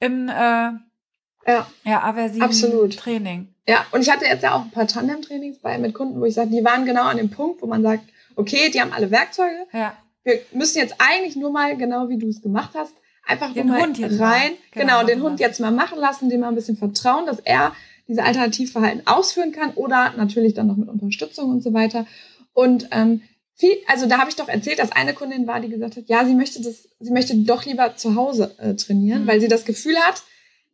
im 0.00 0.28
äh, 0.28 0.32
Ja. 0.32 1.66
ja, 1.84 2.02
aversiven 2.02 2.42
Absolut. 2.42 2.96
Training. 2.96 3.48
Ja, 3.68 3.86
und 3.92 4.00
ich 4.02 4.10
hatte 4.10 4.24
jetzt 4.24 4.42
ja 4.42 4.54
auch 4.54 4.62
ein 4.62 4.70
paar 4.70 4.86
Tandem-Trainings 4.88 5.58
bei 5.60 5.78
mit 5.78 5.94
Kunden, 5.94 6.20
wo 6.20 6.24
ich 6.24 6.34
sage, 6.34 6.50
die 6.50 6.64
waren 6.64 6.84
genau 6.84 7.04
an 7.04 7.16
dem 7.16 7.30
Punkt, 7.30 7.62
wo 7.62 7.66
man 7.66 7.82
sagt, 7.82 8.02
okay, 8.34 8.70
die 8.72 8.80
haben 8.80 8.92
alle 8.92 9.10
Werkzeuge. 9.12 9.66
Ja. 9.72 9.96
Wir 10.24 10.40
müssen 10.52 10.78
jetzt 10.78 10.96
eigentlich 10.98 11.36
nur 11.36 11.50
mal, 11.52 11.76
genau 11.76 12.08
wie 12.08 12.18
du 12.18 12.28
es 12.28 12.42
gemacht 12.42 12.70
hast, 12.74 12.92
einfach 13.26 13.52
Den 13.54 13.72
Hund 13.76 13.98
jetzt 13.98 14.18
rein, 14.20 14.52
Genau, 14.72 14.98
genau, 14.98 15.06
den 15.06 15.22
Hund 15.22 15.32
lassen. 15.38 15.42
jetzt 15.42 15.60
mal 15.60 15.70
machen 15.70 15.98
lassen, 15.98 16.28
dem 16.28 16.40
mal 16.40 16.48
ein 16.48 16.54
bisschen 16.56 16.76
vertrauen, 16.76 17.26
dass 17.26 17.38
er 17.38 17.72
diese 18.08 18.24
Alternativverhalten 18.24 19.06
ausführen 19.06 19.52
kann 19.52 19.70
oder 19.74 20.12
natürlich 20.16 20.54
dann 20.54 20.66
noch 20.66 20.76
mit 20.76 20.88
Unterstützung 20.88 21.50
und 21.50 21.62
so 21.62 21.72
weiter. 21.72 22.04
Und 22.52 22.88
ähm, 22.90 23.22
viel, 23.54 23.76
also 23.86 24.06
da 24.06 24.18
habe 24.18 24.30
ich 24.30 24.36
doch 24.36 24.48
erzählt, 24.48 24.78
dass 24.78 24.92
eine 24.92 25.14
Kundin 25.14 25.46
war, 25.46 25.60
die 25.60 25.68
gesagt 25.68 25.96
hat, 25.96 26.04
ja, 26.08 26.24
sie 26.24 26.34
möchte 26.34 26.60
das, 26.62 26.88
sie 27.00 27.10
möchte 27.12 27.34
doch 27.36 27.64
lieber 27.64 27.96
zu 27.96 28.14
Hause 28.16 28.54
äh, 28.58 28.74
trainieren, 28.74 29.22
Mhm. 29.22 29.26
weil 29.28 29.40
sie 29.40 29.48
das 29.48 29.64
Gefühl 29.64 29.96
hat, 29.98 30.22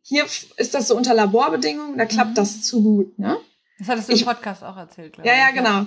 hier 0.01 0.23
ist 0.57 0.73
das 0.73 0.87
so 0.87 0.95
unter 0.95 1.13
Laborbedingungen, 1.13 1.97
da 1.97 2.05
klappt 2.05 2.31
Mhm. 2.31 2.35
das 2.35 2.61
zu 2.63 2.81
gut, 2.81 3.19
ne? 3.19 3.37
Das 3.79 3.87
hattest 3.89 4.09
du 4.09 4.13
Ich- 4.13 4.21
im 4.21 4.27
Podcast 4.27 4.63
auch 4.63 4.77
erzählt, 4.77 5.13
glaube 5.13 5.27
Ja, 5.27 5.35
ich. 5.35 5.39
ja, 5.39 5.51
genau. 5.51 5.85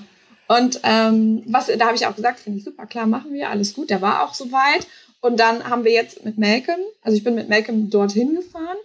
Und 0.48 0.81
ähm, 0.85 1.42
was, 1.46 1.66
da 1.66 1.87
habe 1.87 1.96
ich 1.96 2.07
auch 2.07 2.14
gesagt, 2.14 2.40
finde 2.40 2.59
ich 2.59 2.64
super, 2.64 2.87
klar, 2.87 3.07
machen 3.07 3.33
wir, 3.33 3.48
alles 3.50 3.74
gut. 3.74 3.88
Der 3.90 4.02
war 4.02 4.22
auch 4.24 4.35
soweit. 4.35 4.87
Und 5.20 5.38
dann 5.40 5.64
haben 5.68 5.85
wir 5.85 5.92
jetzt 5.92 6.24
mit 6.24 6.37
Malcolm, 6.37 6.81
also 7.00 7.16
ich 7.16 7.24
bin 7.24 7.35
mit 7.37 7.48
Malcolm 7.48 7.88
dorthin 7.90 8.35
gefahren 8.35 8.76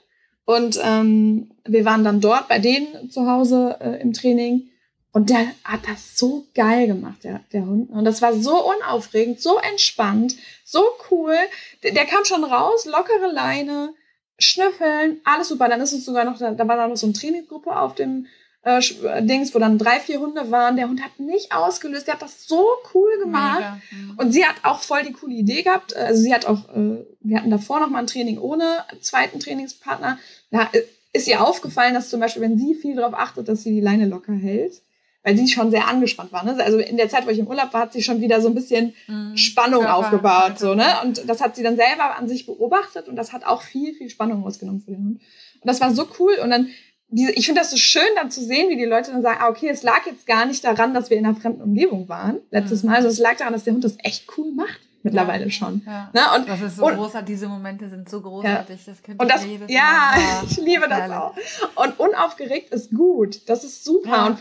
und 0.45 0.79
ähm, 0.83 1.51
wir 1.65 1.83
waren 1.83 2.03
dann 2.03 2.21
dort 2.21 2.47
bei 2.47 2.59
denen 2.59 3.09
zu 3.09 3.27
Hause 3.29 3.75
äh, 3.79 3.99
im 4.01 4.13
Training 4.13 4.69
und 5.11 5.29
der 5.29 5.47
hat 5.63 5.87
das 5.87 6.17
so 6.17 6.45
geil 6.53 6.87
gemacht, 6.87 7.23
der, 7.23 7.41
der 7.51 7.65
Hund. 7.65 7.89
Und 7.89 8.05
das 8.05 8.21
war 8.21 8.33
so 8.33 8.69
unaufregend, 8.71 9.41
so 9.41 9.57
entspannt, 9.57 10.35
so 10.63 10.83
cool. 11.09 11.35
Der, 11.83 11.93
der 11.93 12.05
kam 12.05 12.23
schon 12.25 12.43
raus, 12.43 12.85
lockere 12.85 13.31
Leine, 13.31 13.93
schnüffeln, 14.37 15.19
alles 15.23 15.47
super. 15.47 15.69
Dann 15.69 15.81
ist 15.81 15.93
es 15.93 16.05
sogar 16.05 16.25
noch, 16.25 16.37
da 16.37 16.67
war 16.67 16.77
da 16.77 16.87
noch 16.87 16.97
so 16.97 17.07
eine 17.07 17.13
Trainingsgruppe 17.13 17.75
auf 17.75 17.95
dem 17.95 18.27
äh, 18.61 18.81
Dings, 19.23 19.55
wo 19.55 19.59
dann 19.59 19.77
drei, 19.77 19.99
vier 19.99 20.19
Hunde 20.19 20.51
waren. 20.51 20.75
Der 20.75 20.89
Hund 20.89 21.01
hat 21.01 21.19
nicht 21.19 21.51
ausgelöst, 21.51 22.07
der 22.07 22.15
hat 22.15 22.21
das 22.21 22.45
so 22.45 22.67
cool 22.93 23.17
gemacht. 23.19 23.63
Mhm. 23.91 24.13
Und 24.17 24.31
sie 24.33 24.45
hat 24.45 24.57
auch 24.63 24.81
voll 24.81 25.03
die 25.03 25.13
coole 25.13 25.33
Idee 25.33 25.63
gehabt. 25.63 25.95
Also 25.95 26.21
sie 26.21 26.33
hat 26.33 26.45
auch, 26.45 26.67
äh, 26.75 27.05
wir 27.21 27.37
hatten 27.37 27.49
davor 27.49 27.79
noch 27.79 27.89
mal 27.89 27.99
ein 27.99 28.07
Training 28.07 28.37
ohne 28.37 28.83
zweiten 29.01 29.39
Trainingspartner. 29.39 30.19
Da 30.51 30.69
ist 31.13 31.27
ihr 31.27 31.41
aufgefallen, 31.41 31.93
dass 31.93 32.09
zum 32.09 32.19
Beispiel, 32.19 32.41
wenn 32.41 32.57
sie 32.57 32.75
viel 32.75 32.95
darauf 32.95 33.13
achtet, 33.13 33.47
dass 33.47 33.63
sie 33.63 33.71
die 33.71 33.81
Leine 33.81 34.05
locker 34.05 34.33
hält, 34.33 34.81
weil 35.27 35.35
sie 35.35 35.49
schon 35.49 35.71
sehr 35.71 35.89
angespannt 35.89 36.31
war. 36.31 36.45
Ne? 36.45 36.55
Also 36.63 36.77
in 36.77 36.95
der 36.95 37.09
Zeit, 37.09 37.25
wo 37.25 37.29
ich 37.29 37.39
im 37.39 37.47
Urlaub 37.47 37.73
war, 37.73 37.81
hat 37.81 37.91
sie 37.91 38.01
schon 38.01 38.21
wieder 38.21 38.39
so 38.39 38.47
ein 38.47 38.55
bisschen 38.55 38.93
mhm. 39.07 39.35
Spannung 39.35 39.81
Körper, 39.81 39.97
aufgebaut. 39.97 40.57
So, 40.57 40.73
ne? 40.73 40.85
Und 41.03 41.27
das 41.27 41.41
hat 41.41 41.57
sie 41.57 41.63
dann 41.63 41.75
selber 41.75 42.15
an 42.17 42.29
sich 42.29 42.45
beobachtet 42.45 43.09
und 43.09 43.17
das 43.17 43.33
hat 43.33 43.45
auch 43.45 43.61
viel, 43.61 43.93
viel 43.93 44.09
Spannung 44.09 44.45
ausgenommen 44.45 44.79
für 44.79 44.91
den 44.91 45.03
Hund. 45.03 45.21
Und 45.55 45.65
das 45.65 45.81
war 45.81 45.93
so 45.93 46.07
cool. 46.17 46.35
Und 46.41 46.49
dann 46.49 46.69
diese, 47.09 47.33
ich 47.33 47.45
finde 47.45 47.59
das 47.59 47.71
so 47.71 47.75
schön, 47.77 48.07
dann 48.15 48.31
zu 48.31 48.41
sehen, 48.41 48.69
wie 48.69 48.77
die 48.77 48.85
Leute 48.85 49.11
dann 49.11 49.21
sagen, 49.21 49.39
ah, 49.41 49.49
okay, 49.49 49.67
es 49.67 49.83
lag 49.83 50.05
jetzt 50.05 50.27
gar 50.27 50.45
nicht 50.45 50.63
daran, 50.63 50.93
dass 50.93 51.09
wir 51.09 51.17
in 51.17 51.25
einer 51.25 51.35
fremden 51.35 51.61
Umgebung 51.61 52.07
waren 52.07 52.37
letztes 52.49 52.83
mhm. 52.83 52.91
Mal. 52.91 52.95
Also 52.95 53.09
es 53.09 53.19
lag 53.19 53.35
daran, 53.35 53.51
dass 53.51 53.65
der 53.65 53.73
Hund 53.73 53.83
das 53.83 53.97
echt 54.03 54.29
cool 54.37 54.53
macht 54.53 54.79
mittlerweile 55.03 55.45
ja, 55.45 55.51
schon. 55.51 55.81
Ja. 55.85 56.09
Ne? 56.13 56.21
Und, 56.37 56.47
das 56.47 56.61
ist 56.61 56.77
so 56.77 56.85
großartig, 56.85 57.27
diese 57.27 57.49
Momente 57.49 57.89
sind 57.89 58.09
so 58.09 58.21
großartig. 58.21 58.85
Ja. 58.85 58.93
Das 58.93 59.03
könnte 59.03 59.21
und 59.21 59.29
das, 59.29 59.43
ich 59.43 59.59
Ja, 59.67 60.13
ich 60.49 60.57
liebe 60.57 60.87
das 60.87 61.11
auch. 61.11 61.35
Und 61.75 61.99
unaufgeregt 61.99 62.73
ist 62.73 62.93
gut. 62.93 63.41
Das 63.49 63.65
ist 63.65 63.83
super. 63.83 64.27
Und 64.27 64.37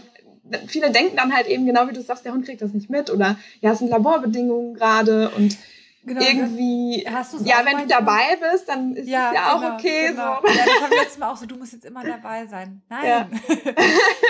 viele 0.66 0.90
denken 0.90 1.16
dann 1.16 1.34
halt 1.34 1.46
eben, 1.46 1.66
genau 1.66 1.88
wie 1.88 1.92
du 1.92 2.02
sagst, 2.02 2.24
der 2.24 2.32
Hund 2.32 2.44
kriegt 2.44 2.62
das 2.62 2.72
nicht 2.72 2.90
mit 2.90 3.10
oder 3.10 3.36
ja, 3.60 3.72
es 3.72 3.78
sind 3.78 3.88
Laborbedingungen 3.88 4.74
gerade 4.74 5.30
und 5.30 5.56
Genau, 6.06 6.20
irgendwie, 6.20 7.02
ja, 7.02 7.64
wenn 7.64 7.78
du 7.78 7.86
dabei 7.88 8.38
bist, 8.52 8.68
dann 8.68 8.94
ist 8.94 9.08
ja, 9.08 9.30
es 9.30 9.34
ja 9.34 9.52
auch 9.52 9.60
genau, 9.60 9.74
okay. 9.74 10.08
Genau. 10.10 10.40
So. 10.40 10.48
Ja, 10.48 10.64
das 10.64 10.82
haben 10.82 10.90
wir 10.90 10.98
letztes 10.98 11.18
Mal 11.18 11.32
auch 11.32 11.36
so, 11.36 11.46
du 11.46 11.56
musst 11.56 11.72
jetzt 11.72 11.84
immer 11.84 12.04
dabei 12.04 12.46
sein. 12.46 12.80
Nein. 12.88 13.04
Ja. 13.04 13.26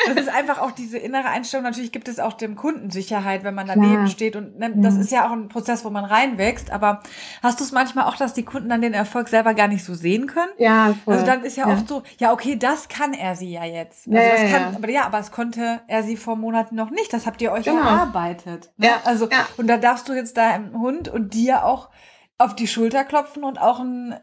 Das 0.07 0.17
ist 0.17 0.29
einfach 0.29 0.61
auch 0.61 0.71
diese 0.71 0.99
innere 0.99 1.27
Einstellung. 1.29 1.65
Natürlich 1.65 1.91
gibt 1.91 2.07
es 2.07 2.21
auch 2.21 2.35
dem 2.35 2.55
Kunden 2.55 2.91
Sicherheit, 2.91 3.43
wenn 3.43 3.55
man 3.55 3.67
daneben 3.67 3.95
Klar. 3.95 4.07
steht. 4.07 4.37
Und 4.37 4.57
ne, 4.59 4.73
das 4.77 4.95
ist 4.95 5.11
ja 5.11 5.27
auch 5.27 5.33
ein 5.33 5.49
Prozess, 5.49 5.85
wo 5.85 5.91
man 5.91 6.05
reinwächst. 6.05 6.71
Aber 6.71 7.01
hast 7.43 7.59
du 7.59 7.65
es 7.65 7.73
manchmal 7.73 8.05
auch, 8.05 8.17
dass 8.17 8.33
die 8.33 8.45
Kunden 8.45 8.69
dann 8.69 8.81
den 8.83 8.95
Erfolg 8.95 9.29
selber 9.29 9.53
gar 9.55 9.67
nicht 9.67 9.85
so 9.85 9.95
sehen 9.95 10.29
können? 10.29 10.53
Ja, 10.59 10.95
voll. 11.05 11.15
Also 11.15 11.27
dann 11.27 11.43
ist 11.43 11.57
ja, 11.57 11.67
oft 11.67 11.89
so, 11.89 12.05
ja, 12.19 12.33
okay, 12.33 12.57
das 12.57 12.89
kann 12.89 13.15
er 13.15 13.35
sie 13.35 13.51
ja 13.51 13.65
jetzt. 13.65 14.07
Also 14.07 14.19
das 14.19 14.53
kann, 14.53 14.77
aber 14.77 14.89
ja, 14.89 15.07
aber 15.07 15.19
es 15.19 15.33
konnte 15.33 15.81
er 15.89 16.05
sie 16.05 16.17
vor 16.17 16.37
Monaten 16.37 16.77
noch 16.77 16.91
nicht. 16.91 17.13
Das 17.13 17.27
habt 17.27 17.43
ihr 17.43 17.51
euch 17.51 17.65
genau. 17.65 17.81
erarbeitet. 17.81 18.71
Ne? 18.77 18.87
Ja, 18.87 19.01
also, 19.05 19.29
und 19.57 19.67
da 19.67 19.77
darfst 19.77 20.09
du 20.09 20.13
jetzt 20.13 20.37
deinem 20.37 20.81
Hund 20.81 21.09
und 21.09 21.35
dir 21.35 21.65
auch 21.65 21.66
auf 22.39 22.55
die 22.55 22.67
Schulter 22.67 23.05
klopfen 23.05 23.45
und 23.45 23.59
auch 23.59 23.81
ein, 23.81 24.19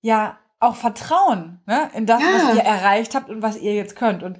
ja, 0.00 0.38
auch 0.58 0.76
Vertrauen 0.76 1.60
ne, 1.66 1.90
in 1.94 2.06
das, 2.06 2.22
ja. 2.22 2.28
was 2.32 2.56
ihr 2.56 2.62
erreicht 2.62 3.14
habt 3.14 3.30
und 3.30 3.42
was 3.42 3.56
ihr 3.56 3.74
jetzt 3.74 3.96
könnt. 3.96 4.22
Und 4.22 4.38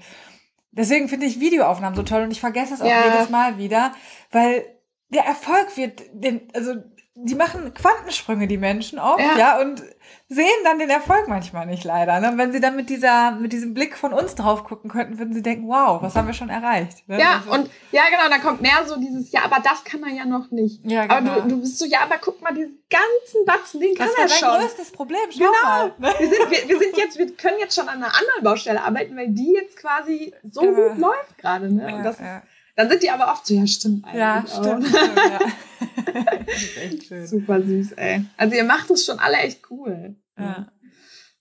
deswegen 0.71 1.09
finde 1.09 1.27
ich 1.27 1.41
Videoaufnahmen 1.41 1.97
so 1.97 2.03
toll 2.03 2.23
und 2.23 2.31
ich 2.31 2.41
vergesse 2.41 2.75
es 2.75 2.83
auch 2.83 2.87
ja. 2.87 3.13
jedes 3.13 3.31
Mal 3.31 3.59
wieder, 3.59 3.93
weil 4.31 4.65
der 5.09 5.25
Erfolg 5.25 5.77
wird, 5.77 6.03
den, 6.13 6.49
also 6.55 6.75
die 7.15 7.35
machen 7.35 7.75
Quantensprünge, 7.75 8.47
die 8.47 8.57
Menschen 8.57 8.99
oft, 8.99 9.21
ja, 9.21 9.37
ja 9.37 9.61
und 9.61 9.83
sehen 10.29 10.47
dann 10.63 10.79
den 10.79 10.91
Erfolg 10.91 11.27
manchmal 11.27 11.67
nicht 11.67 11.83
leider. 11.83 12.21
Ne? 12.21 12.33
Wenn 12.37 12.53
sie 12.53 12.61
dann 12.61 12.77
mit 12.77 12.89
dieser, 12.89 13.33
mit 13.33 13.53
diesem 13.53 13.75
Blick 13.75 13.97
von 13.97 14.13
uns 14.13 14.37
drauf 14.37 14.63
gucken 14.63 14.89
könnten, 14.89 15.19
würden 15.19 15.35
sie 15.35 15.43
denken, 15.43 15.67
wow, 15.67 16.01
was 16.03 16.15
haben 16.15 16.29
wir 16.29 16.35
schon 16.35 16.51
erreicht. 16.51 17.09
Ne? 17.09 17.19
Ja, 17.19 17.39
also, 17.39 17.51
und 17.51 17.71
ja, 17.91 18.03
genau, 18.09 18.29
da 18.29 18.39
kommt 18.39 18.63
mehr 18.63 18.85
so 18.87 18.97
dieses, 18.97 19.33
ja, 19.33 19.43
aber 19.45 19.59
das 19.61 19.83
kann 19.83 20.05
er 20.05 20.15
ja 20.15 20.25
noch 20.25 20.53
nicht. 20.53 20.85
Ja, 20.85 21.07
genau. 21.07 21.33
Aber 21.33 21.41
du, 21.43 21.49
du 21.49 21.61
bist 21.63 21.81
so, 21.81 21.85
ja, 21.85 22.03
aber 22.03 22.19
guck 22.21 22.41
mal, 22.43 22.55
diesen 22.55 22.79
ganzen 22.89 23.45
Batzen, 23.45 23.81
den 23.81 23.95
kann 23.97 24.09
er 24.09 24.15
schon. 24.15 24.23
Das 24.29 24.33
ist 24.33 24.43
dein 24.43 24.61
größtes 24.61 24.93
Problem, 24.93 25.21
schau 25.31 25.39
genau. 25.39 25.53
mal. 25.65 25.95
Ne? 25.99 26.15
Wir 26.21 26.29
sind, 26.29 26.51
wir, 26.51 26.69
wir, 26.69 26.79
sind 26.79 26.97
jetzt, 26.97 27.19
wir 27.19 27.35
können 27.35 27.59
jetzt 27.59 27.75
schon 27.75 27.89
an 27.89 27.97
einer 28.03 28.15
anderen 28.15 28.45
Baustelle 28.45 28.83
arbeiten, 28.83 29.17
weil 29.17 29.29
die 29.29 29.53
jetzt 29.53 29.77
quasi 29.77 30.33
so 30.49 30.65
ja. 30.65 30.71
gut 30.71 30.99
läuft 30.99 31.39
gerade. 31.39 31.73
Ne? 31.73 31.95
Und 31.95 32.05
das 32.05 32.19
ja. 32.21 32.43
Dann 32.77 32.89
sind 32.89 33.03
die 33.03 33.11
aber 33.11 33.33
oft 33.33 33.47
so, 33.47 33.55
ja, 33.55 33.67
stimmt 33.67 34.05
eigentlich. 34.05 34.21
Ja, 34.21 34.45
stimmt. 34.47 34.87
stimmt 34.87 35.17
ja. 35.17 35.39
das 36.47 36.63
ist 36.63 36.77
echt 36.79 37.05
schön. 37.07 37.27
Super 37.27 37.63
süß, 37.63 37.93
ey. 37.93 38.25
Also 38.37 38.57
ihr 38.57 38.65
macht 38.65 38.91
es 38.91 39.05
schon 39.05 39.19
alle 39.19 39.37
echt 39.39 39.71
cool. 39.71 40.17
Ja. 40.39 40.69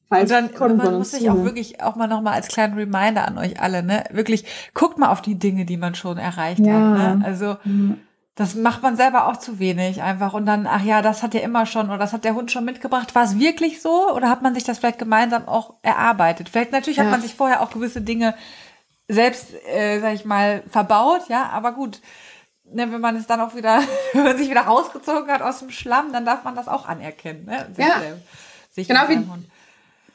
Falls 0.09 0.31
und 0.31 0.59
dann 0.59 0.77
man 0.77 0.97
muss 0.97 1.11
sich 1.11 1.29
auch 1.29 1.43
wirklich 1.43 1.83
auch 1.83 1.95
mal 1.95 2.07
nochmal 2.07 2.33
als 2.33 2.47
kleinen 2.47 2.73
Reminder 2.73 3.27
an 3.27 3.37
euch 3.37 3.61
alle, 3.61 3.83
ne? 3.83 4.05
Wirklich, 4.09 4.43
guckt 4.73 4.97
mal 4.97 5.11
auf 5.11 5.21
die 5.21 5.37
Dinge, 5.37 5.65
die 5.65 5.77
man 5.77 5.93
schon 5.93 6.17
erreicht 6.17 6.61
ja. 6.61 6.73
hat. 6.73 7.17
Ne? 7.19 7.21
Also 7.23 7.57
mhm. 7.63 7.99
das 8.33 8.55
macht 8.55 8.81
man 8.81 8.97
selber 8.97 9.27
auch 9.27 9.37
zu 9.37 9.59
wenig 9.59 10.01
einfach. 10.01 10.33
Und 10.33 10.47
dann, 10.47 10.65
ach 10.65 10.83
ja, 10.83 11.03
das 11.03 11.21
hat 11.21 11.35
er 11.35 11.43
immer 11.43 11.67
schon 11.67 11.89
oder 11.89 11.99
das 11.99 12.11
hat 12.11 12.23
der 12.23 12.33
Hund 12.33 12.51
schon 12.51 12.65
mitgebracht. 12.65 13.13
War 13.13 13.23
es 13.23 13.37
wirklich 13.37 13.83
so? 13.83 14.11
Oder 14.15 14.31
hat 14.31 14.41
man 14.41 14.55
sich 14.55 14.63
das 14.63 14.79
vielleicht 14.79 14.97
gemeinsam 14.97 15.47
auch 15.47 15.75
erarbeitet? 15.83 16.49
Vielleicht 16.49 16.71
natürlich 16.71 16.97
ja. 16.97 17.03
hat 17.03 17.11
man 17.11 17.21
sich 17.21 17.35
vorher 17.35 17.61
auch 17.61 17.69
gewisse 17.69 18.01
Dinge 18.01 18.33
selbst, 19.09 19.53
äh, 19.67 19.99
sag 19.99 20.13
ich 20.13 20.23
mal, 20.23 20.63
verbaut, 20.69 21.23
ja, 21.27 21.49
aber 21.49 21.73
gut. 21.73 21.99
Ne, 22.71 22.91
wenn 22.91 23.01
man 23.01 23.15
es 23.15 23.25
dann 23.25 23.41
auch 23.41 23.55
wieder, 23.55 23.81
wenn 24.13 24.23
man 24.23 24.37
sich 24.37 24.49
wieder 24.49 24.61
rausgezogen 24.61 25.31
hat 25.31 25.41
aus 25.41 25.59
dem 25.59 25.71
Schlamm, 25.71 26.13
dann 26.13 26.23
darf 26.23 26.43
man 26.43 26.55
das 26.55 26.67
auch 26.67 26.87
anerkennen. 26.87 27.45
Ne? 27.45 27.67
Sich 27.75 27.85
ja. 27.85 27.99
Selbst 27.99 28.23
sich 28.79 28.87
genau 28.87 29.09
wie, 29.09 29.19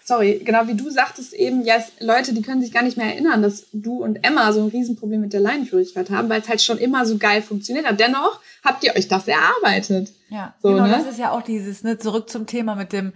sorry, 0.05 0.41
genau 0.45 0.67
wie 0.67 0.75
du 0.75 0.91
sagtest 0.91 1.33
eben, 1.33 1.65
ja, 1.65 1.77
yes, 1.77 1.93
Leute, 2.01 2.35
die 2.35 2.43
können 2.43 2.63
sich 2.63 2.73
gar 2.73 2.83
nicht 2.83 2.97
mehr 2.97 3.07
erinnern, 3.07 3.43
dass 3.43 3.67
du 3.73 4.03
und 4.03 4.25
Emma 4.25 4.53
so 4.53 4.63
ein 4.63 4.69
Riesenproblem 4.69 5.21
mit 5.21 5.33
der 5.33 5.41
Leinenführigkeit 5.41 6.11
haben, 6.11 6.29
weil 6.29 6.41
es 6.41 6.49
halt 6.49 6.63
schon 6.63 6.79
immer 6.79 7.07
so 7.07 7.19
geil 7.19 7.43
funktioniert 7.43 7.87
hat. 7.87 8.01
Dennoch 8.01 8.41
habt 8.65 8.85
ihr 8.85 8.95
euch 8.97 9.09
das 9.09 9.29
erarbeitet. 9.29 10.13
Ja, 10.29 10.55
so, 10.63 10.71
genau, 10.71 10.87
ne? 10.87 10.91
das 10.91 11.07
ist 11.07 11.19
ja 11.19 11.31
auch 11.31 11.43
dieses, 11.43 11.83
ne, 11.85 11.99
zurück 11.99 12.29
zum 12.29 12.47
Thema 12.47 12.75
mit 12.75 12.93
dem 12.93 13.13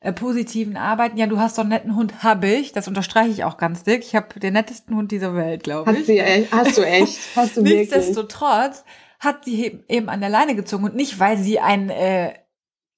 äh, 0.00 0.12
positiven 0.12 0.76
Arbeiten. 0.76 1.16
Ja, 1.16 1.26
du 1.26 1.38
hast 1.38 1.56
so 1.56 1.62
einen 1.62 1.70
netten 1.70 1.96
Hund, 1.96 2.22
habe 2.22 2.48
ich. 2.48 2.72
Das 2.72 2.86
unterstreiche 2.88 3.30
ich 3.30 3.44
auch 3.44 3.56
ganz 3.56 3.82
dick. 3.82 4.02
Ich 4.04 4.14
habe 4.14 4.38
den 4.38 4.52
nettesten 4.52 4.96
Hund 4.96 5.10
dieser 5.10 5.34
Welt, 5.34 5.64
glaube 5.64 5.92
ich. 5.92 6.08
Echt? 6.08 6.52
hast 6.52 6.78
du 6.78 6.82
echt? 6.82 7.18
Hast 7.36 7.56
du 7.56 7.62
Nichtsdestotrotz 7.62 8.84
hat 9.18 9.44
sie 9.44 9.80
eben 9.88 10.08
an 10.08 10.20
der 10.20 10.30
Leine 10.30 10.54
gezogen 10.54 10.84
und 10.84 10.94
nicht, 10.94 11.18
weil 11.18 11.36
sie 11.36 11.58
ein 11.58 11.90
äh, 11.90 12.34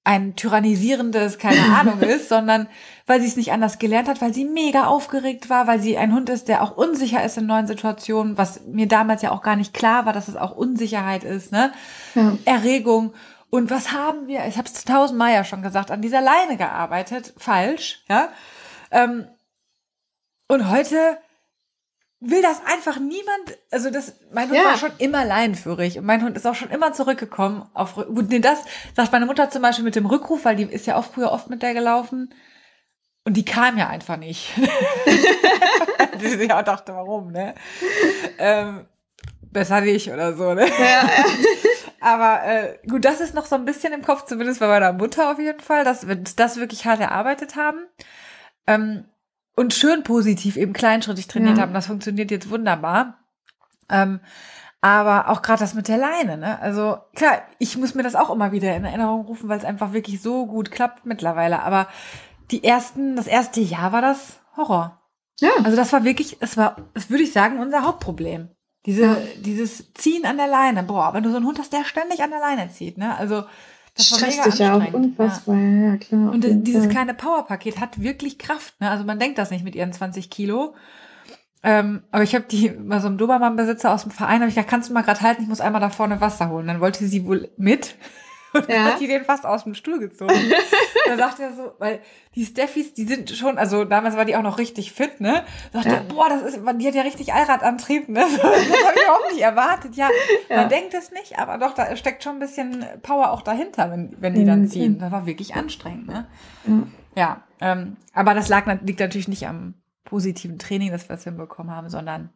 ein 0.05 0.35
tyrannisierendes, 0.35 1.39
keine 1.39 1.61
Ahnung 1.77 2.01
ist, 2.01 2.29
sondern 2.29 2.69
weil 3.07 3.21
sie 3.21 3.29
es 3.29 3.37
nicht 3.37 3.53
anders 3.53 3.79
gelernt 3.79 4.09
hat, 4.09 4.21
weil 4.21 4.35
sie 4.35 4.45
mega 4.45 4.87
aufgeregt 4.87 5.51
war, 5.51 5.67
weil 5.67 5.81
sie 5.81 5.97
ein 5.97 6.15
Hund 6.15 6.29
ist, 6.31 6.49
der 6.49 6.63
auch 6.63 6.77
unsicher 6.77 7.25
ist 7.25 7.39
in 7.39 7.47
neuen 7.47 7.67
Situationen, 7.67 8.39
was 8.39 8.67
mir 8.67 8.89
damals 8.89 9.23
ja 9.23 9.31
auch 9.31 9.43
gar 9.43 9.57
nicht 9.57 9.75
klar 9.75 10.07
war, 10.07 10.13
dass 10.13 10.29
es 10.29 10.37
auch 10.37 10.57
Unsicherheit 10.57 11.25
ist, 11.25 11.53
ne? 11.53 11.73
Ja. 12.15 12.37
Erregung. 12.45 13.13
Und 13.51 13.71
was 13.71 13.93
haben 13.93 14.29
wir, 14.29 14.47
ich 14.47 14.57
habe 14.57 14.69
es 14.69 14.85
tausendmal 14.85 15.33
ja 15.33 15.45
schon 15.45 15.63
gesagt, 15.63 15.91
an 15.91 16.03
dieser 16.03 16.21
Leine 16.21 16.57
gearbeitet, 16.57 17.35
falsch, 17.37 18.05
ja? 18.09 18.29
Ähm, 18.93 19.27
und 20.49 20.71
heute 20.71 21.19
will 22.21 22.43
das 22.43 22.61
einfach 22.67 22.99
niemand, 22.99 23.59
also 23.71 23.91
das, 23.91 24.15
mein 24.33 24.49
Hund 24.49 24.59
ja. 24.59 24.65
war 24.65 24.77
schon 24.77 24.93
immer 24.99 25.25
leinenführig 25.25 25.99
und 25.99 26.05
mein 26.05 26.23
Hund 26.23 26.37
ist 26.37 26.47
auch 26.47 26.55
schon 26.55 26.71
immer 26.71 26.93
zurückgekommen 26.93 27.69
auf, 27.73 27.95
gut, 27.95 28.29
nee, 28.29 28.41
das 28.41 28.61
sagt 28.95 29.11
meine 29.11 29.27
Mutter 29.27 29.49
zum 29.51 29.63
Beispiel 29.63 29.85
mit 29.85 29.97
dem 29.97 30.07
Rückruf, 30.07 30.45
weil 30.45 30.57
die 30.57 30.65
ist 30.65 30.87
ja 30.87 30.97
auch 30.97 31.05
früher 31.05 31.33
oft 31.33 31.49
mit 31.49 31.63
der 31.63 31.73
gelaufen 31.73 32.33
und 33.25 33.37
die 33.37 33.45
kam 33.45 33.79
ja 33.79 33.89
einfach 33.89 34.17
nicht. 34.17 34.51
die 36.21 36.29
sich 36.29 36.53
auch 36.53 36.63
dachte, 36.63 36.95
warum, 36.95 37.33
ne? 37.33 37.55
Ähm, 38.39 38.87
besser 39.41 39.81
nicht 39.81 40.11
oder 40.11 40.35
so, 40.35 40.55
ne? 40.55 40.67
Ja, 40.67 40.85
ja. 40.85 41.25
Aber 42.01 42.43
äh, 42.45 42.79
gut, 42.89 43.05
das 43.05 43.21
ist 43.21 43.35
noch 43.35 43.47
so 43.47 43.57
ein 43.57 43.65
bisschen 43.65 43.93
im 43.93 44.03
Kopf, 44.03 44.25
zumindest 44.25 44.61
bei 44.61 44.69
meiner 44.69 44.93
Mutter 44.93 45.31
auf 45.31 45.39
jeden 45.39 45.61
Fall, 45.61 45.85
dass 45.85 46.09
wir 46.09 46.17
das 46.17 46.57
wirklich 46.57 46.87
hart 46.87 47.01
erarbeitet 47.01 47.57
haben. 47.57 47.87
Ähm, 48.67 49.05
und 49.55 49.75
schön 49.75 50.03
positiv 50.03 50.57
eben 50.57 50.73
kleinschrittig 50.73 51.29
trainiert 51.29 51.59
ja. 51.59 51.63
haben. 51.63 51.75
Das 51.75 51.87
funktioniert 51.87 52.31
jetzt 52.31 52.51
wunderbar. 52.51 53.19
Ähm, 53.91 54.21
aber 54.81 55.29
auch 55.29 55.43
gerade 55.43 55.61
das 55.61 55.75
mit 55.75 55.89
der 55.89 55.99
Leine, 55.99 56.39
ne? 56.39 56.59
Also 56.61 56.97
klar, 57.15 57.43
ich 57.59 57.77
muss 57.77 57.95
mir 57.95 58.03
das 58.03 58.15
auch 58.15 58.31
immer 58.31 58.53
wieder 58.53 58.75
in 58.75 58.85
Erinnerung 58.85 59.27
rufen, 59.27 59.49
weil 59.51 59.59
es 59.59 59.65
einfach 59.67 59.93
wirklich 59.93 60.23
so 60.23 60.47
gut 60.47 60.71
klappt 60.71 61.05
mittlerweile. 61.05 61.61
Aber 61.61 61.87
die 62.51 62.65
ersten, 62.65 63.15
das 63.15 63.27
erste 63.27 63.61
Jahr 63.61 63.93
war 63.93 64.01
das 64.01 64.41
Horror. 64.57 65.03
Ja. 65.39 65.51
Also 65.65 65.77
das 65.77 65.93
war 65.93 66.05
wirklich, 66.05 66.39
es 66.41 66.57
war, 66.57 66.77
das 66.95 67.11
würde 67.11 67.25
ich 67.25 67.33
sagen, 67.33 67.59
unser 67.59 67.85
Hauptproblem. 67.85 68.49
Diese, 68.87 69.03
ja. 69.03 69.17
dieses 69.37 69.93
Ziehen 69.95 70.25
an 70.25 70.37
der 70.39 70.49
Leine. 70.49 70.83
Boah, 70.83 71.13
wenn 71.13 71.23
du 71.23 71.31
so 71.31 71.37
einen 71.37 71.47
Hund 71.47 71.59
hast, 71.59 71.73
der 71.73 71.85
ständig 71.85 72.23
an 72.23 72.31
der 72.31 72.41
Leine 72.41 72.71
zieht, 72.71 72.97
ne? 72.97 73.17
Also 73.17 73.45
das 73.97 74.13
war 74.13 74.29
mega 74.29 74.45
dich 74.45 74.59
ja 74.59 74.77
auch 74.77 74.95
unfassbar, 74.95 75.57
ja, 75.57 75.91
ja 75.91 75.97
klar. 75.97 76.31
Und 76.31 76.45
dieses 76.67 76.85
Fall. 76.85 76.93
kleine 76.93 77.15
Powerpaket 77.15 77.81
hat 77.81 78.01
wirklich 78.01 78.39
Kraft. 78.39 78.81
Ne? 78.81 78.91
Also 78.91 79.05
man 79.05 79.19
denkt 79.19 79.39
das 79.39 79.51
nicht 79.51 79.65
mit 79.65 79.75
ihren 79.75 79.93
20 79.93 80.31
Kilo. 80.31 80.75
Ähm, 81.63 82.03
aber 82.11 82.23
ich 82.23 82.35
habe 82.35 82.47
die 82.51 82.71
bei 82.71 83.01
so 83.01 83.09
einem 83.09 83.19
Dobermann-Besitzer 83.19 83.93
aus 83.93 84.03
dem 84.03 84.13
Verein, 84.13 84.41
habe 84.41 84.49
ich 84.49 84.55
gesagt, 84.55 84.71
kannst 84.71 84.89
du 84.89 84.95
mal 84.95 85.03
gerade 85.03 85.21
halten, 85.21 85.43
ich 85.43 85.49
muss 85.49 85.61
einmal 85.61 85.81
da 85.81 85.91
vorne 85.91 86.21
Wasser 86.21 86.49
holen. 86.49 86.67
Dann 86.67 86.81
wollte 86.81 87.07
sie 87.07 87.27
wohl 87.27 87.51
mit. 87.59 87.97
Und 88.53 88.69
ja. 88.69 88.85
hat 88.85 89.01
die 89.01 89.07
den 89.07 89.25
fast 89.25 89.47
aus 89.47 89.65
dem 89.65 89.75
Stuhl 89.75 89.99
gezogen. 89.99 90.35
da 91.07 91.17
sagt 91.17 91.41
er 91.41 91.53
so, 91.53 91.73
weil 91.79 92.01
die 92.35 92.45
Steffis, 92.45 92.95
die 92.95 93.05
sind 93.05 93.31
schon, 93.31 93.59
also 93.59 93.85
damals 93.85 94.17
war 94.17 94.25
die 94.25 94.37
auch 94.37 94.43
noch 94.43 94.59
richtig 94.59 94.93
fit, 94.93 95.21
ne? 95.21 95.45
Sagt 95.73 95.87
ja. 95.87 95.95
er, 95.95 96.01
boah, 96.03 96.29
das 96.29 96.43
ist, 96.43 96.61
die 96.79 96.87
hat 96.87 96.95
ja 96.95 97.03
richtig 97.03 97.33
Allradantrieb, 97.33 98.09
ne? 98.09 98.21
Das 98.31 98.43
habe 98.43 98.97
ich 98.97 99.09
auch 99.09 99.31
nicht 99.33 99.43
erwartet. 99.43 99.97
Ja, 99.97 100.09
ja, 100.49 100.57
man 100.57 100.69
denkt 100.69 100.95
es 100.95 101.11
nicht, 101.13 101.39
aber 101.39 101.59
doch, 101.59 101.75
da 101.75 101.95
steckt 101.97 102.25
schon 102.25 102.35
ein 102.35 102.39
bisschen 102.41 102.85
Power 103.03 103.31
auch 103.33 103.43
dahinter, 103.43 103.91
wenn, 103.91 104.17
wenn 104.21 104.35
die 104.35 104.45
dann 104.45 104.63
mhm. 104.63 104.69
ziehen. 104.69 104.99
Das 104.99 105.11
war 105.11 105.27
wirklich 105.27 105.55
anstrengend, 105.55 106.09
ne? 106.09 106.27
Mhm. 106.65 106.93
Ja, 107.17 107.43
ähm, 107.61 107.97
aber 108.13 108.35
das 108.35 108.49
lag, 108.49 108.67
liegt 108.83 109.01
natürlich 109.01 109.29
nicht 109.29 109.47
am 109.47 109.75
positiven 110.05 110.59
Training, 110.59 110.91
das 110.91 111.09
wir 111.09 111.15
es 111.15 111.25
hinbekommen 111.25 111.75
haben, 111.75 111.89
sondern 111.89 112.31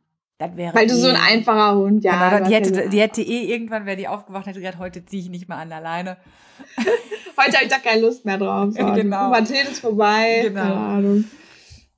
das 0.48 0.56
wäre. 0.56 0.74
Weil 0.74 0.86
du 0.86 0.94
so 0.94 1.08
ein 1.08 1.14
eh 1.14 1.18
einfacher 1.18 1.76
Hund, 1.76 2.04
ja. 2.04 2.30
Genau, 2.30 2.48
die, 2.48 2.54
hätte, 2.54 2.88
die 2.88 3.00
hätte 3.00 3.22
eh 3.22 3.52
irgendwann, 3.52 3.86
wäre 3.86 3.96
die 3.96 4.08
aufgewacht, 4.08 4.46
hätte 4.46 4.60
gesagt, 4.60 4.78
heute 4.78 5.04
ziehe 5.04 5.22
ich 5.22 5.28
nicht 5.30 5.48
mehr 5.48 5.58
an 5.58 5.72
alleine. 5.72 6.16
heute 6.76 7.56
habe 7.56 7.64
ich 7.64 7.70
da 7.70 7.78
keine 7.78 8.00
Lust 8.00 8.24
mehr 8.24 8.38
drauf. 8.38 8.72
So. 8.72 8.84
Genau. 8.94 9.26
Pubertät 9.26 9.68
ist 9.68 9.80
vorbei. 9.80 10.42
Genau. 10.44 10.62
Keine 10.62 10.74
Ahnung. 10.74 11.24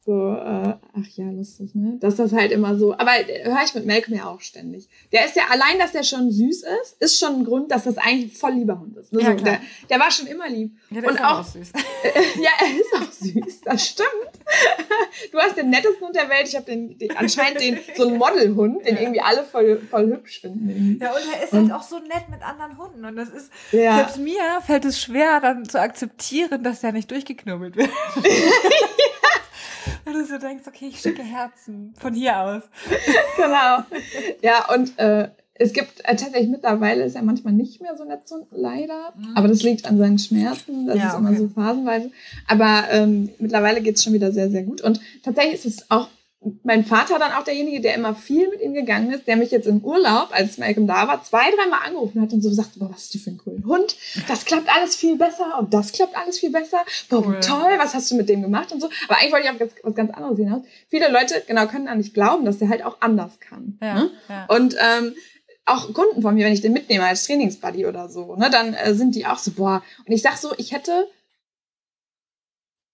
So, 0.06 0.12
äh, 0.34 0.74
ach 0.92 1.08
ja, 1.16 1.28
lustig, 1.32 1.74
ne? 1.74 1.96
Dass 1.98 2.14
das 2.14 2.32
halt 2.32 2.52
immer 2.52 2.76
so. 2.76 2.92
Aber 2.92 3.10
äh, 3.28 3.44
höre 3.44 3.64
ich 3.64 3.74
mit 3.74 3.86
Malcolm 3.86 4.16
ja 4.16 4.26
auch 4.26 4.40
ständig. 4.40 4.88
Der 5.10 5.26
ist 5.26 5.34
ja 5.34 5.42
allein, 5.50 5.80
dass 5.80 5.90
der 5.90 6.04
schon 6.04 6.30
süß 6.30 6.62
ist, 6.62 6.96
ist 7.00 7.18
schon 7.18 7.40
ein 7.40 7.44
Grund, 7.44 7.72
dass 7.72 7.82
das 7.82 7.98
eigentlich 7.98 8.38
voll 8.38 8.52
lieber 8.52 8.78
Hund 8.78 8.96
ist. 8.96 9.12
Ne? 9.12 9.20
Ja, 9.22 9.36
so, 9.36 9.42
der, 9.42 9.60
der, 9.90 9.98
war 9.98 10.12
schon 10.12 10.28
immer 10.28 10.48
lieb. 10.48 10.76
Ja, 10.90 11.00
der 11.00 11.10
Und 11.10 11.16
ist 11.16 11.24
auch, 11.24 11.40
auch 11.40 11.44
süß. 11.44 11.72
Äh, 11.72 12.40
ja, 12.40 12.50
er 12.60 12.76
ist 12.78 12.94
auch 12.94 13.12
süß, 13.12 13.60
das 13.62 13.84
stimmt. 13.84 14.08
Du 15.32 15.38
hast 15.38 15.56
den 15.56 15.70
nettesten 15.70 16.06
Hund 16.06 16.14
der 16.14 16.28
Welt. 16.28 16.46
Ich 16.46 16.54
habe 16.54 16.66
den, 16.66 16.96
den, 16.98 17.16
anscheinend 17.16 17.60
den, 17.60 17.78
so 17.96 18.06
einen 18.06 18.18
Modelhund, 18.18 18.86
den 18.86 18.94
ja. 18.94 19.00
irgendwie 19.00 19.20
alle 19.20 19.42
voll, 19.42 19.80
voll 19.90 20.06
hübsch 20.06 20.40
finden. 20.40 20.98
Ja, 21.00 21.10
und 21.10 21.22
er 21.34 21.42
ist 21.42 21.52
halt 21.52 21.72
auch 21.72 21.82
so 21.82 21.98
nett 21.98 22.28
mit 22.30 22.42
anderen 22.42 22.78
Hunden. 22.78 23.04
Und 23.04 23.16
das 23.16 23.30
ist, 23.30 23.50
ja. 23.72 23.96
selbst 23.96 24.18
mir 24.18 24.60
fällt 24.64 24.84
es 24.84 25.00
schwer, 25.00 25.40
dann 25.40 25.68
zu 25.68 25.80
akzeptieren, 25.80 26.62
dass 26.62 26.80
der 26.80 26.92
nicht 26.92 27.10
durchgeknubbelt 27.10 27.76
wird. 27.76 27.90
Weil 30.06 30.14
du 30.14 30.24
so 30.24 30.38
denkst, 30.38 30.62
okay, 30.68 30.86
ich 30.86 31.00
schicke 31.00 31.24
Herzen 31.24 31.92
von 31.98 32.14
hier 32.14 32.38
aus. 32.38 32.62
genau. 33.36 33.82
Ja, 34.40 34.72
und 34.72 34.96
äh, 35.00 35.30
es 35.54 35.72
gibt 35.72 35.98
äh, 36.04 36.14
tatsächlich 36.14 36.48
mittlerweile 36.48 37.02
ist 37.02 37.16
er 37.16 37.22
manchmal 37.22 37.52
nicht 37.52 37.82
mehr 37.82 37.96
so 37.96 38.04
nett, 38.04 38.20
so, 38.28 38.46
leider. 38.52 39.12
Mhm. 39.16 39.36
Aber 39.36 39.48
das 39.48 39.64
liegt 39.64 39.84
an 39.84 39.98
seinen 39.98 40.20
Schmerzen. 40.20 40.86
Das 40.86 40.96
ja, 40.96 41.08
ist 41.08 41.18
immer 41.18 41.30
okay. 41.30 41.38
so 41.38 41.48
phasenweise. 41.48 42.12
Aber 42.46 42.84
ähm, 42.90 43.30
mittlerweile 43.40 43.80
geht 43.82 43.96
es 43.96 44.04
schon 44.04 44.12
wieder 44.12 44.30
sehr, 44.30 44.48
sehr 44.48 44.62
gut. 44.62 44.80
Und 44.80 45.00
tatsächlich 45.24 45.54
ist 45.54 45.80
es 45.80 45.90
auch 45.90 46.06
mein 46.62 46.84
Vater 46.84 47.18
dann 47.18 47.32
auch 47.32 47.44
derjenige, 47.44 47.80
der 47.80 47.94
immer 47.94 48.14
viel 48.14 48.48
mit 48.48 48.60
ihm 48.60 48.74
gegangen 48.74 49.12
ist, 49.12 49.26
der 49.26 49.36
mich 49.36 49.50
jetzt 49.50 49.66
im 49.66 49.84
Urlaub, 49.84 50.28
als 50.32 50.58
Malcolm 50.58 50.86
da 50.86 51.08
war, 51.08 51.22
zwei, 51.22 51.50
dreimal 51.50 51.80
angerufen 51.86 52.20
hat 52.20 52.32
und 52.32 52.42
so 52.42 52.48
gesagt, 52.48 52.78
boah, 52.78 52.90
was 52.90 53.04
ist 53.04 53.14
du 53.14 53.18
für 53.18 53.30
ein 53.30 53.38
cooler 53.38 53.64
Hund? 53.64 53.96
Das 54.28 54.44
klappt 54.44 54.68
alles 54.74 54.96
viel 54.96 55.16
besser 55.16 55.58
und 55.58 55.74
das 55.74 55.92
klappt 55.92 56.16
alles 56.16 56.38
viel 56.38 56.50
besser. 56.50 56.84
Boah, 57.08 57.26
cool. 57.26 57.40
toll, 57.40 57.78
was 57.78 57.94
hast 57.94 58.10
du 58.10 58.16
mit 58.16 58.28
dem 58.28 58.42
gemacht 58.42 58.72
und 58.72 58.80
so. 58.80 58.88
Aber 59.08 59.18
eigentlich 59.18 59.32
wollte 59.32 59.46
ich 59.46 59.62
auch 59.62 59.84
was 59.84 59.94
ganz 59.94 60.10
anderes 60.12 60.38
hinaus. 60.38 60.62
Viele 60.88 61.10
Leute, 61.10 61.42
genau, 61.46 61.66
können 61.66 61.86
da 61.86 61.94
nicht 61.94 62.14
glauben, 62.14 62.44
dass 62.44 62.58
der 62.58 62.68
halt 62.68 62.84
auch 62.84 62.98
anders 63.00 63.40
kann. 63.40 63.78
Ja, 63.82 63.94
ne? 63.94 64.10
ja. 64.28 64.46
Und 64.46 64.76
ähm, 64.78 65.14
auch 65.64 65.92
Kunden 65.92 66.22
von 66.22 66.34
mir, 66.34 66.46
wenn 66.46 66.52
ich 66.52 66.60
den 66.60 66.72
mitnehme 66.72 67.04
als 67.04 67.26
Trainingsbuddy 67.26 67.86
oder 67.86 68.08
so, 68.08 68.36
ne, 68.36 68.50
dann 68.50 68.74
äh, 68.74 68.94
sind 68.94 69.14
die 69.14 69.26
auch 69.26 69.38
so, 69.38 69.50
boah. 69.50 69.82
Und 70.06 70.12
ich 70.12 70.22
sag 70.22 70.36
so, 70.36 70.54
ich 70.56 70.72
hätte 70.72 71.08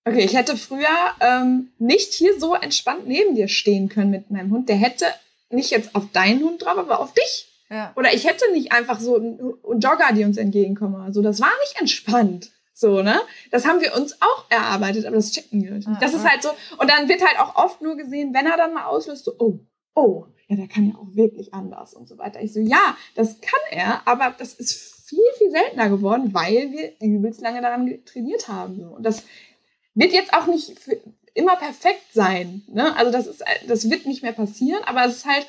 Okay, 0.05 0.25
ich 0.25 0.35
hätte 0.35 0.57
früher 0.57 0.89
ähm, 1.21 1.71
nicht 1.79 2.13
hier 2.13 2.39
so 2.39 2.55
entspannt 2.55 3.07
neben 3.07 3.35
dir 3.37 3.49
stehen 3.49 3.89
können 3.89 4.11
mit 4.11 4.31
meinem 4.31 4.51
Hund. 4.51 4.69
Der 4.69 4.77
hätte 4.77 5.07
nicht 5.51 5.71
jetzt 5.71 5.95
auf 5.95 6.11
deinen 6.13 6.43
Hund 6.43 6.63
drauf, 6.63 6.77
aber 6.79 6.99
auf 7.01 7.13
dich. 7.13 7.49
Ja. 7.71 7.93
Oder 7.97 8.13
ich 8.13 8.27
hätte 8.27 8.51
nicht 8.53 8.73
einfach 8.73 9.01
so 9.01 9.17
einen 9.17 9.39
Jogger, 9.81 10.13
die 10.15 10.25
uns 10.25 10.37
entgegenkommen. 10.37 11.01
Also 11.01 11.23
das 11.23 11.41
war 11.41 11.53
nicht 11.63 11.81
entspannt. 11.81 12.51
So, 12.75 13.03
ne? 13.03 13.21
Das 13.51 13.67
haben 13.67 13.81
wir 13.81 13.95
uns 13.95 14.21
auch 14.21 14.47
erarbeitet, 14.51 15.07
aber 15.07 15.17
das 15.17 15.31
checken 15.31 15.63
wir 15.63 15.71
nicht. 15.71 15.87
Ah, 15.87 15.99
das 16.01 16.15
ist 16.15 16.29
halt 16.29 16.43
so. 16.43 16.51
Und 16.79 16.91
dann 16.91 17.09
wird 17.09 17.25
halt 17.25 17.39
auch 17.39 17.55
oft 17.55 17.81
nur 17.81 17.97
gesehen, 17.97 18.35
wenn 18.35 18.47
er 18.47 18.57
dann 18.57 18.75
mal 18.75 18.87
auslöst, 18.87 19.25
so, 19.25 19.35
oh, 19.39 19.61
oh, 19.95 20.27
ja, 20.49 20.57
der 20.57 20.69
kann 20.69 20.89
ja 20.89 20.97
auch 20.97 21.15
wirklich 21.15 21.55
anders 21.55 21.95
und 21.95 22.09
so 22.09 22.19
weiter. 22.19 22.43
Ich 22.43 22.53
so, 22.53 22.61
ja, 22.61 22.97
das 23.15 23.41
kann 23.41 23.61
er, 23.71 24.07
aber 24.07 24.35
das 24.37 24.55
ist 24.55 25.07
viel, 25.07 25.25
viel 25.39 25.51
seltener 25.51 25.91
geworden, 25.91 26.35
weil 26.35 26.73
wir 26.73 26.93
übelst 27.01 27.41
lange 27.41 27.63
daran 27.63 28.05
trainiert 28.05 28.49
haben. 28.49 28.81
Und 28.81 29.05
das 29.05 29.23
wird 29.95 30.13
jetzt 30.13 30.33
auch 30.35 30.47
nicht 30.47 30.73
immer 31.35 31.57
perfekt 31.57 32.13
sein. 32.13 32.63
Ne? 32.69 32.95
Also 32.97 33.11
das 33.11 33.27
ist, 33.27 33.45
das 33.67 33.91
wird 33.91 34.07
nicht 34.07 34.23
mehr 34.23 34.33
passieren, 34.33 34.83
aber 34.85 35.05
es 35.05 35.19
ist 35.19 35.27
halt, 35.27 35.47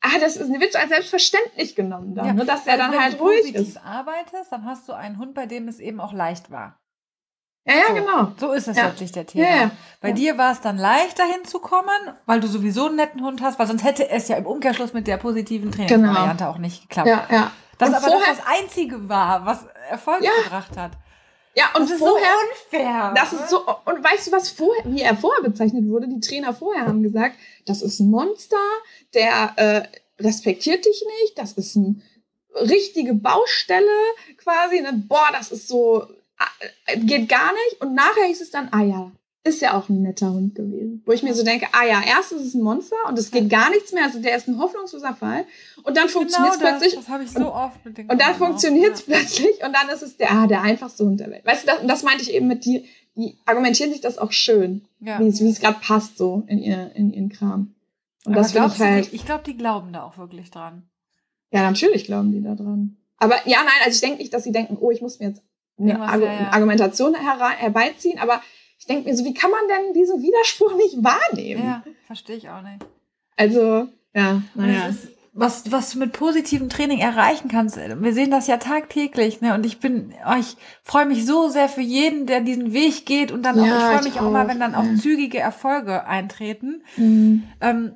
ah, 0.00 0.18
das 0.20 0.36
ist, 0.36 0.48
wird 0.52 0.76
als 0.76 0.90
selbstverständlich 0.90 1.74
genommen 1.74 2.14
dann, 2.14 2.26
ja, 2.26 2.32
ne? 2.32 2.44
dass 2.44 2.66
er 2.66 2.76
dann 2.76 2.98
halt 2.98 3.20
ruhig 3.20 3.54
ist. 3.54 3.74
Wenn 3.76 3.82
du 3.82 3.88
arbeitest, 3.88 4.52
dann 4.52 4.64
hast 4.64 4.88
du 4.88 4.92
einen 4.92 5.18
Hund, 5.18 5.34
bei 5.34 5.46
dem 5.46 5.68
es 5.68 5.80
eben 5.80 6.00
auch 6.00 6.12
leicht 6.12 6.50
war. 6.50 6.78
Ja, 7.64 7.74
ja, 7.74 7.82
so, 7.88 7.94
genau. 7.94 8.32
So 8.38 8.52
ist 8.52 8.66
das 8.66 8.76
ja. 8.76 8.86
letztlich 8.86 9.12
der 9.12 9.24
Thema. 9.24 9.48
Ja. 9.48 9.70
Bei 10.00 10.10
dir 10.10 10.36
war 10.36 10.50
es 10.50 10.60
dann 10.60 10.78
leichter 10.78 11.24
hinzukommen, 11.24 11.94
weil 12.26 12.40
du 12.40 12.48
sowieso 12.48 12.86
einen 12.86 12.96
netten 12.96 13.24
Hund 13.24 13.40
hast, 13.40 13.58
weil 13.60 13.68
sonst 13.68 13.84
hätte 13.84 14.08
es 14.08 14.26
ja 14.26 14.36
im 14.36 14.46
Umkehrschluss 14.46 14.92
mit 14.92 15.06
der 15.06 15.16
positiven 15.16 15.70
Trainingsvariante 15.70 16.38
genau. 16.38 16.50
auch 16.50 16.58
nicht 16.58 16.88
geklappt. 16.88 17.08
Ja, 17.08 17.26
ja. 17.30 17.52
Das 17.78 17.90
und 17.90 17.94
aber 17.94 18.08
vorher, 18.08 18.34
das, 18.34 18.38
das 18.38 18.46
Einzige 18.46 19.08
war, 19.08 19.46
was 19.46 19.64
Erfolg 19.88 20.22
gebracht 20.44 20.76
hat. 20.76 20.92
Ja, 21.54 21.66
und 21.74 21.82
das 21.82 21.90
ist 21.90 21.98
vorher, 21.98 22.26
so 22.26 22.76
unfair. 22.78 23.12
Das 23.14 23.32
ist 23.32 23.50
so, 23.50 23.66
und 23.84 24.02
weißt 24.02 24.28
du, 24.28 24.32
was 24.32 24.50
vorher, 24.50 24.84
wie 24.86 25.02
er 25.02 25.16
vorher 25.16 25.42
bezeichnet 25.42 25.86
wurde? 25.88 26.08
Die 26.08 26.20
Trainer 26.20 26.54
vorher 26.54 26.86
haben 26.86 27.02
gesagt, 27.02 27.36
das 27.66 27.82
ist 27.82 28.00
ein 28.00 28.10
Monster, 28.10 28.56
der 29.12 29.52
äh, 29.56 30.22
respektiert 30.22 30.84
dich 30.84 31.04
nicht, 31.20 31.38
das 31.38 31.52
ist 31.52 31.76
eine 31.76 31.96
richtige 32.54 33.14
Baustelle 33.14 33.86
quasi, 34.38 34.80
ne? 34.80 35.04
boah, 35.08 35.28
das 35.32 35.52
ist 35.52 35.68
so, 35.68 36.06
äh, 36.86 36.98
geht 36.98 37.28
gar 37.28 37.52
nicht. 37.52 37.80
Und 37.80 37.94
nachher 37.94 38.24
hieß 38.26 38.40
es 38.40 38.50
dann, 38.50 38.68
ah 38.72 38.82
ja, 38.82 39.12
ist 39.44 39.60
ja 39.60 39.76
auch 39.76 39.88
ein 39.88 40.02
netter 40.02 40.32
Hund 40.32 40.54
gewesen. 40.54 41.02
Wo 41.04 41.12
ich 41.12 41.22
mir 41.22 41.34
so 41.34 41.42
denke, 41.44 41.66
ah 41.72 41.84
ja, 41.84 42.00
erst 42.06 42.32
ist 42.32 42.42
es 42.42 42.54
ein 42.54 42.62
Monster 42.62 42.96
und 43.08 43.18
es 43.18 43.30
geht 43.30 43.50
gar 43.50 43.70
nichts 43.70 43.92
mehr, 43.92 44.04
also 44.04 44.20
der 44.20 44.36
ist 44.36 44.46
ein 44.46 44.58
hoffnungsloser 44.58 45.14
Fall. 45.14 45.44
Und 45.82 45.96
dann 45.96 46.08
funktioniert 46.08 46.54
es 46.54 46.58
genau 46.60 46.70
plötzlich. 46.70 46.94
Das 46.94 47.08
habe 47.08 47.24
ich 47.24 47.30
so 47.30 47.52
oft 47.52 47.84
mit 47.84 47.98
den 47.98 48.08
Und 48.08 48.20
dann 48.20 48.34
funktioniert 48.36 48.94
es 48.94 49.06
ja. 49.06 49.16
plötzlich 49.16 49.64
und 49.64 49.74
dann 49.74 49.88
ist 49.88 50.02
es 50.02 50.16
der, 50.16 50.30
ah, 50.30 50.46
der 50.46 50.62
einfachste 50.62 51.04
Hund 51.04 51.18
der 51.18 51.30
Welt. 51.30 51.44
Weißt 51.44 51.64
du, 51.64 51.66
das, 51.66 51.80
und 51.80 51.88
das 51.88 52.04
meinte 52.04 52.22
ich 52.22 52.32
eben 52.32 52.46
mit 52.46 52.64
dir, 52.64 52.82
die 53.16 53.36
argumentieren 53.44 53.90
sich 53.90 54.00
das 54.00 54.16
auch 54.16 54.32
schön, 54.32 54.82
ja. 55.00 55.18
wie 55.18 55.26
es, 55.26 55.60
gerade 55.60 55.78
passt 55.80 56.18
so 56.18 56.44
in, 56.46 56.58
ihr, 56.58 56.92
in 56.94 57.12
ihren 57.12 57.28
Kram. 57.28 57.74
Und 58.24 58.34
Aber 58.34 58.42
das 58.42 58.52
finde 58.52 58.68
ich 58.68 58.78
halt. 58.78 59.12
Ich 59.12 59.26
glaube, 59.26 59.42
die 59.44 59.56
glauben 59.56 59.92
da 59.92 60.04
auch 60.04 60.18
wirklich 60.18 60.50
dran. 60.52 60.84
Ja, 61.50 61.68
natürlich 61.68 62.04
glauben 62.04 62.32
die 62.32 62.42
da 62.42 62.54
dran. 62.54 62.96
Aber 63.18 63.36
ja, 63.44 63.58
nein, 63.58 63.74
also 63.84 63.94
ich 63.94 64.00
denke 64.00 64.18
nicht, 64.18 64.32
dass 64.32 64.44
sie 64.44 64.52
denken, 64.52 64.78
oh, 64.80 64.90
ich 64.90 65.02
muss 65.02 65.18
mir 65.18 65.28
jetzt 65.28 65.42
eine 65.78 66.00
Argu 66.00 66.24
ja, 66.24 66.50
Argumentation 66.52 67.14
her 67.14 67.50
herbeiziehen, 67.56 68.18
aber 68.18 68.40
denke 68.92 69.10
mir 69.10 69.16
so, 69.16 69.24
wie 69.24 69.34
kann 69.34 69.50
man 69.50 69.60
denn 69.68 69.94
diesen 69.94 70.22
Widerspruch 70.22 70.74
nicht 70.76 71.02
wahrnehmen? 71.02 71.64
Ja, 71.64 71.82
verstehe 72.06 72.36
ich 72.36 72.48
auch 72.48 72.62
nicht. 72.62 72.84
Also, 73.36 73.88
ja, 74.14 74.42
naja. 74.54 74.90
Was, 75.34 75.72
was 75.72 75.92
du 75.92 75.98
mit 75.98 76.12
positivem 76.12 76.68
Training 76.68 76.98
erreichen 76.98 77.48
kannst, 77.48 77.78
wir 77.78 78.12
sehen 78.12 78.30
das 78.30 78.48
ja 78.48 78.58
tagtäglich, 78.58 79.40
ne? 79.40 79.54
Und 79.54 79.64
ich 79.64 79.80
bin, 79.80 80.12
oh, 80.28 80.36
ich 80.38 80.58
freue 80.82 81.06
mich 81.06 81.24
so 81.24 81.48
sehr 81.48 81.70
für 81.70 81.80
jeden, 81.80 82.26
der 82.26 82.42
diesen 82.42 82.74
Weg 82.74 83.06
geht 83.06 83.32
und 83.32 83.42
dann 83.42 83.58
auch, 83.58 83.64
ja, 83.64 83.78
ich 83.78 83.96
freue 83.96 84.04
mich 84.04 84.20
auch, 84.20 84.26
auch 84.26 84.30
mal, 84.30 84.46
wenn 84.46 84.60
dann 84.60 84.74
auch 84.74 84.84
zügige 85.00 85.38
Erfolge 85.38 86.04
eintreten. 86.04 86.84
Mhm. 86.98 87.44
Ähm, 87.62 87.94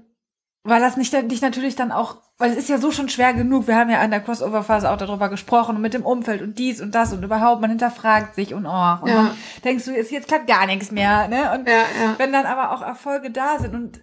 weil 0.63 0.81
das 0.81 0.97
nicht 0.97 1.13
dich 1.31 1.43
natürlich 1.43 1.77
dann 1.77 1.93
auch, 1.93 2.17
weil 2.39 2.51
es 2.51 2.59
ist 2.59 2.69
ja 2.69 2.79
so 2.79 2.91
schon 2.91 3.09
schwer 3.09 3.33
genug. 3.33 3.67
Wir 3.67 3.77
haben 3.77 3.91
ja 3.91 4.01
an 4.01 4.11
der 4.11 4.21
Crossover-Phase 4.21 4.91
auch 4.91 4.99
darüber 4.99 5.29
gesprochen 5.29 5.77
und 5.77 5.83
mit 5.83 5.95
dem 5.95 6.05
Umfeld 6.05 6.43
und 6.43 6.59
dies 6.59 6.81
und 6.81 6.95
das 6.95 7.13
und 7.13 7.23
überhaupt, 7.23 7.61
man 7.61 7.71
hinterfragt 7.71 8.35
sich 8.35 8.53
und 8.53 8.67
oh, 8.67 8.99
und 9.03 9.09
ja. 9.09 9.15
dann 9.15 9.37
denkst 9.65 9.87
du, 9.87 9.93
jetzt, 9.93 10.11
jetzt 10.11 10.29
klappt 10.29 10.47
gar 10.47 10.67
nichts 10.67 10.91
mehr, 10.91 11.29
ne? 11.29 11.53
Und 11.55 11.67
ja, 11.67 11.75
ja. 11.75 12.15
wenn 12.19 12.33
dann 12.33 12.45
aber 12.45 12.73
auch 12.73 12.83
Erfolge 12.83 13.31
da 13.31 13.59
sind 13.59 13.75
und 13.75 14.01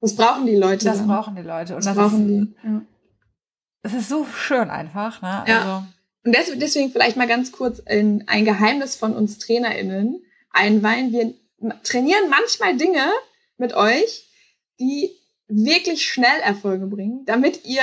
das 0.00 0.14
brauchen 0.14 0.46
die 0.46 0.54
Leute. 0.54 0.84
Das 0.84 0.98
dann. 0.98 1.08
brauchen 1.08 1.36
die 1.36 1.42
Leute. 1.42 1.74
Und 1.74 1.84
das, 1.84 1.94
das 1.94 1.96
brauchen 1.96 2.42
ist, 2.42 2.64
die. 2.64 2.68
Ja. 2.68 2.82
Es 3.82 3.94
ist 3.94 4.08
so 4.08 4.24
schön 4.24 4.70
einfach, 4.70 5.22
ne? 5.22 5.44
Ja. 5.46 5.60
Also. 5.60 5.84
Und 6.24 6.60
deswegen 6.60 6.90
vielleicht 6.90 7.16
mal 7.16 7.26
ganz 7.26 7.52
kurz 7.52 7.78
in 7.78 8.24
ein 8.26 8.44
Geheimnis 8.44 8.96
von 8.96 9.14
uns 9.14 9.38
TrainerInnen 9.38 10.22
einweihen. 10.50 11.12
Wir 11.12 11.34
trainieren 11.82 12.28
manchmal 12.28 12.76
Dinge 12.76 13.06
mit 13.56 13.74
euch, 13.74 14.28
die 14.78 15.10
wirklich 15.48 16.04
schnell 16.04 16.40
Erfolge 16.42 16.86
bringen, 16.86 17.24
damit 17.26 17.64
ihr 17.64 17.82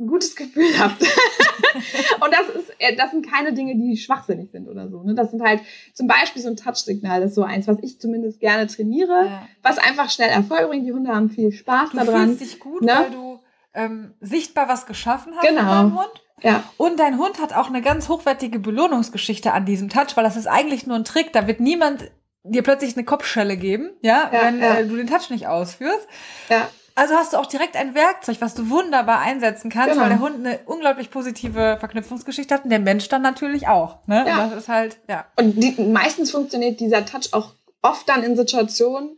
ein 0.00 0.06
gutes 0.06 0.36
Gefühl 0.36 0.70
habt. 0.78 1.02
und 1.02 2.32
das 2.32 2.48
ist, 2.54 2.70
äh, 2.78 2.94
das 2.94 3.10
sind 3.10 3.28
keine 3.28 3.52
Dinge, 3.52 3.74
die 3.76 3.96
schwachsinnig 3.96 4.50
sind 4.52 4.68
oder 4.68 4.88
so. 4.88 5.02
Ne? 5.02 5.14
Das 5.14 5.30
sind 5.30 5.42
halt 5.42 5.60
zum 5.92 6.06
Beispiel 6.06 6.40
so 6.40 6.48
ein 6.48 6.56
Touch-Signal, 6.56 7.20
das 7.20 7.30
ist 7.30 7.36
so 7.36 7.42
eins, 7.42 7.66
was 7.66 7.78
ich 7.82 8.00
zumindest 8.00 8.40
gerne 8.40 8.66
trainiere, 8.66 9.26
ja. 9.26 9.48
was 9.62 9.78
einfach 9.78 10.10
schnell 10.10 10.28
Erfolg 10.28 10.68
bringt. 10.68 10.86
Die 10.86 10.92
Hunde 10.92 11.14
haben 11.14 11.30
viel 11.30 11.52
Spaß 11.52 11.90
du 11.90 11.96
daran. 11.96 12.14
Du 12.14 12.36
fühlst 12.36 12.40
dich 12.40 12.60
gut, 12.60 12.82
ne? 12.82 12.92
weil 12.94 13.10
du 13.10 13.40
ähm, 13.74 14.14
sichtbar 14.20 14.68
was 14.68 14.86
geschaffen 14.86 15.32
hast 15.36 15.46
genau. 15.46 15.62
mit 15.62 15.70
deinem 15.70 15.98
Hund. 15.98 16.22
Ja. 16.42 16.64
Und 16.76 17.00
dein 17.00 17.18
Hund 17.18 17.40
hat 17.40 17.52
auch 17.52 17.68
eine 17.68 17.82
ganz 17.82 18.08
hochwertige 18.08 18.60
Belohnungsgeschichte 18.60 19.52
an 19.52 19.66
diesem 19.66 19.88
Touch, 19.88 20.16
weil 20.16 20.24
das 20.24 20.36
ist 20.36 20.46
eigentlich 20.46 20.86
nur 20.86 20.96
ein 20.96 21.04
Trick. 21.04 21.32
Da 21.32 21.48
wird 21.48 21.58
niemand 21.58 22.10
dir 22.48 22.62
plötzlich 22.62 22.96
eine 22.96 23.04
Kopfschelle 23.04 23.56
geben, 23.56 23.90
ja, 24.00 24.30
ja 24.32 24.42
wenn 24.46 24.60
ja. 24.60 24.78
Äh, 24.78 24.86
du 24.86 24.96
den 24.96 25.06
Touch 25.06 25.30
nicht 25.30 25.46
ausführst. 25.46 26.06
Ja. 26.48 26.68
Also 26.94 27.14
hast 27.14 27.32
du 27.32 27.36
auch 27.36 27.46
direkt 27.46 27.76
ein 27.76 27.94
Werkzeug, 27.94 28.38
was 28.40 28.54
du 28.54 28.70
wunderbar 28.70 29.20
einsetzen 29.20 29.70
kannst, 29.70 29.90
genau. 29.90 30.02
weil 30.02 30.08
der 30.08 30.20
Hund 30.20 30.44
eine 30.44 30.58
unglaublich 30.66 31.10
positive 31.12 31.76
Verknüpfungsgeschichte 31.78 32.52
hat 32.52 32.64
und 32.64 32.70
der 32.70 32.80
Mensch 32.80 33.08
dann 33.08 33.22
natürlich 33.22 33.68
auch. 33.68 34.04
Ne? 34.08 34.24
Ja. 34.26 34.44
Und 34.44 34.50
das 34.50 34.62
ist 34.62 34.68
halt, 34.68 34.96
ja. 35.08 35.24
Und 35.36 35.62
die, 35.62 35.80
meistens 35.80 36.32
funktioniert 36.32 36.80
dieser 36.80 37.06
Touch 37.06 37.32
auch 37.32 37.52
oft 37.82 38.08
dann 38.08 38.24
in 38.24 38.34
Situationen, 38.36 39.16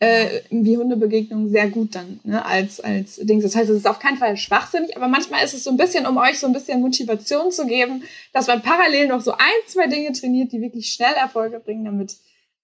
äh, 0.00 0.40
wie 0.50 0.76
Hundebegegnungen 0.76 1.50
sehr 1.50 1.68
gut 1.68 1.94
dann, 1.94 2.20
ne, 2.22 2.44
als, 2.44 2.80
als 2.80 3.16
Dings. 3.16 3.42
Das 3.42 3.56
heißt, 3.56 3.68
es 3.68 3.78
ist 3.78 3.86
auf 3.86 3.98
keinen 3.98 4.16
Fall 4.16 4.36
schwachsinnig, 4.36 4.96
aber 4.96 5.08
manchmal 5.08 5.44
ist 5.44 5.54
es 5.54 5.64
so 5.64 5.70
ein 5.70 5.76
bisschen, 5.76 6.06
um 6.06 6.16
euch 6.18 6.38
so 6.38 6.46
ein 6.46 6.52
bisschen 6.52 6.80
Motivation 6.80 7.50
zu 7.50 7.66
geben, 7.66 8.04
dass 8.32 8.46
man 8.46 8.62
parallel 8.62 9.08
noch 9.08 9.20
so 9.20 9.32
ein, 9.32 9.60
zwei 9.66 9.86
Dinge 9.86 10.12
trainiert, 10.12 10.52
die 10.52 10.62
wirklich 10.62 10.92
schnell 10.92 11.14
Erfolge 11.14 11.58
bringen, 11.58 11.84
damit 11.84 12.16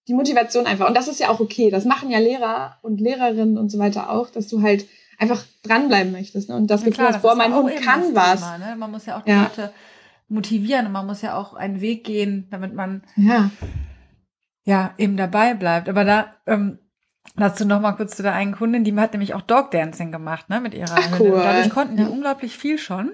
die 0.09 0.15
Motivation 0.15 0.67
einfach, 0.67 0.89
und 0.89 0.97
das 0.97 1.09
ist 1.09 1.21
ja 1.21 1.31
auch 1.31 1.41
okay, 1.41 1.71
das 1.71 1.85
machen 1.85 2.11
ja 2.11 2.19
Lehrer 2.19 2.79
und 2.83 3.01
Lehrerinnen 3.01 3.57
und 3.59 3.71
so 3.71 3.79
weiter 3.79 4.11
auch, 4.11 4.31
dass 4.31 4.49
du 4.49 4.63
halt 4.63 4.87
einfach 5.19 5.45
dranbleiben 5.63 6.13
möchtest. 6.13 6.49
Ne? 6.49 6.57
Und 6.57 6.69
das 6.69 6.83
ja, 6.83 6.91
Gefühl 6.91 7.09
hast, 7.09 7.23
boah, 7.23 7.35
mein 7.35 7.55
Hund 7.55 7.75
kann 7.77 8.15
was. 8.15 8.41
Thema, 8.41 8.59
ne? 8.59 8.77
Man 8.77 8.91
muss 8.91 9.07
ja 9.07 9.19
auch 9.19 9.23
die 9.23 9.31
ja. 9.31 9.45
Leute 9.45 9.73
motivieren 10.29 10.87
und 10.87 10.93
man 10.93 11.07
muss 11.07 11.23
ja 11.23 11.37
auch 11.37 11.55
einen 11.55 11.81
Weg 11.81 12.05
gehen, 12.05 12.49
damit 12.51 12.75
man 12.75 13.03
ja, 13.17 13.51
ja 14.65 14.95
eben 14.99 15.17
dabei 15.17 15.55
bleibt. 15.55 15.89
Aber 15.89 16.05
da 16.05 16.35
ähm, 16.47 16.79
dazu 17.37 17.65
noch 17.65 17.81
mal 17.81 17.93
kurz 17.93 18.17
zu 18.17 18.23
der 18.23 18.35
einen 18.35 18.55
Kundin, 18.55 18.85
die 18.85 18.95
hat 18.95 19.13
nämlich 19.13 19.35
auch 19.35 19.43
Dog 19.43 19.71
Dancing 19.71 20.13
gemacht, 20.13 20.49
ne, 20.51 20.61
mit 20.61 20.75
ihrer 20.75 20.97
Ach, 20.97 21.21
cool. 21.21 21.41
Dadurch 21.43 21.71
konnten 21.71 21.97
die 21.97 22.05
unglaublich 22.05 22.57
viel 22.57 22.79
schon. 22.79 23.13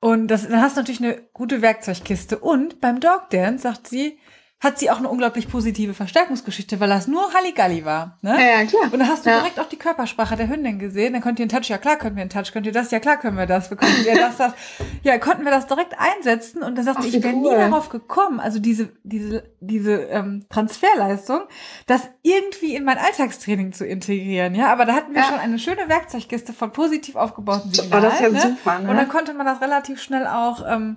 Und 0.00 0.28
das, 0.28 0.48
dann 0.48 0.60
hast 0.60 0.76
du 0.76 0.80
natürlich 0.80 1.02
eine 1.02 1.16
gute 1.32 1.62
Werkzeugkiste. 1.62 2.38
Und 2.38 2.80
beim 2.80 3.00
Dog 3.00 3.30
Dance 3.30 3.62
sagt 3.62 3.88
sie, 3.88 4.18
hat 4.58 4.78
sie 4.78 4.90
auch 4.90 4.96
eine 4.96 5.10
unglaublich 5.10 5.50
positive 5.50 5.92
Verstärkungsgeschichte, 5.92 6.80
weil 6.80 6.88
das 6.88 7.06
nur 7.06 7.34
Halligalli 7.34 7.84
war. 7.84 8.16
Ne? 8.22 8.30
Ja, 8.38 8.60
ja, 8.60 8.64
klar. 8.64 8.84
Und 8.84 8.98
dann 8.98 9.08
hast 9.08 9.26
du 9.26 9.30
ja. 9.30 9.40
direkt 9.40 9.60
auch 9.60 9.68
die 9.68 9.76
Körpersprache 9.76 10.34
der 10.34 10.48
Hündin 10.48 10.78
gesehen. 10.78 11.12
Dann 11.12 11.20
könnt 11.20 11.38
ihr 11.38 11.42
einen 11.42 11.50
Touch, 11.50 11.68
ja 11.68 11.76
klar 11.76 11.96
können 11.96 12.16
wir 12.16 12.22
einen 12.22 12.30
Touch, 12.30 12.52
könnt 12.52 12.64
ihr 12.64 12.72
das, 12.72 12.90
ja 12.90 12.98
klar 12.98 13.18
können 13.18 13.36
wir 13.36 13.44
das, 13.44 13.68
wir 13.68 13.76
konnten 13.76 14.04
wir 14.04 14.14
das, 14.14 14.38
das. 14.38 14.54
Ja, 15.02 15.18
konnten 15.18 15.44
wir 15.44 15.50
das 15.50 15.66
direkt 15.66 15.94
einsetzen 15.98 16.62
und 16.62 16.76
dann 16.76 16.86
sagte 16.86 17.02
Ach, 17.02 17.06
ich, 17.06 17.22
wäre 17.22 17.34
nie 17.34 17.50
darauf 17.50 17.90
gekommen, 17.90 18.40
also 18.40 18.58
diese, 18.58 18.92
diese, 19.04 19.44
diese 19.60 19.92
ähm, 20.04 20.46
Transferleistung, 20.48 21.42
das 21.86 22.08
irgendwie 22.22 22.74
in 22.74 22.84
mein 22.84 22.96
Alltagstraining 22.96 23.72
zu 23.72 23.84
integrieren. 23.84 24.54
Ja, 24.54 24.72
aber 24.72 24.86
da 24.86 24.94
hatten 24.94 25.12
wir 25.12 25.20
ja. 25.20 25.28
schon 25.28 25.38
eine 25.38 25.58
schöne 25.58 25.88
Werkzeugkiste 25.88 26.54
von 26.54 26.72
positiv 26.72 27.14
aufgebauten 27.16 27.74
Signalen. 27.74 28.04
Oh, 28.04 28.08
das 28.08 28.14
ist 28.14 28.20
ja 28.22 28.30
ne? 28.30 28.56
super, 28.56 28.78
ne? 28.78 28.90
Und 28.90 28.96
dann 28.96 29.08
konnte 29.10 29.34
man 29.34 29.44
das 29.44 29.60
relativ 29.60 30.00
schnell 30.00 30.26
auch, 30.26 30.64
ähm, 30.66 30.96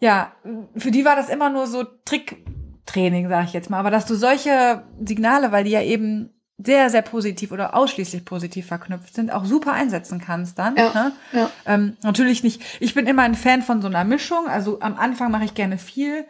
ja, 0.00 0.32
für 0.76 0.90
die 0.90 1.04
war 1.04 1.14
das 1.14 1.28
immer 1.28 1.48
nur 1.48 1.68
so 1.68 1.84
Trick 1.84 2.44
Training, 2.86 3.28
sage 3.28 3.46
ich 3.46 3.52
jetzt 3.52 3.70
mal, 3.70 3.78
aber 3.78 3.90
dass 3.90 4.06
du 4.06 4.14
solche 4.14 4.82
Signale, 5.04 5.52
weil 5.52 5.64
die 5.64 5.70
ja 5.70 5.82
eben 5.82 6.30
sehr, 6.58 6.90
sehr 6.90 7.02
positiv 7.02 7.52
oder 7.52 7.74
ausschließlich 7.74 8.24
positiv 8.24 8.66
verknüpft 8.66 9.14
sind, 9.14 9.32
auch 9.32 9.44
super 9.44 9.72
einsetzen 9.72 10.20
kannst 10.20 10.58
dann. 10.58 10.76
Ja, 10.76 10.92
ne? 10.92 11.12
ja. 11.32 11.50
Ähm, 11.66 11.96
natürlich 12.02 12.42
nicht. 12.42 12.62
Ich 12.80 12.94
bin 12.94 13.06
immer 13.06 13.22
ein 13.22 13.34
Fan 13.34 13.62
von 13.62 13.82
so 13.82 13.88
einer 13.88 14.04
Mischung. 14.04 14.46
Also 14.46 14.80
am 14.80 14.96
Anfang 14.96 15.30
mache 15.30 15.44
ich 15.44 15.54
gerne 15.54 15.78
viel 15.78 16.24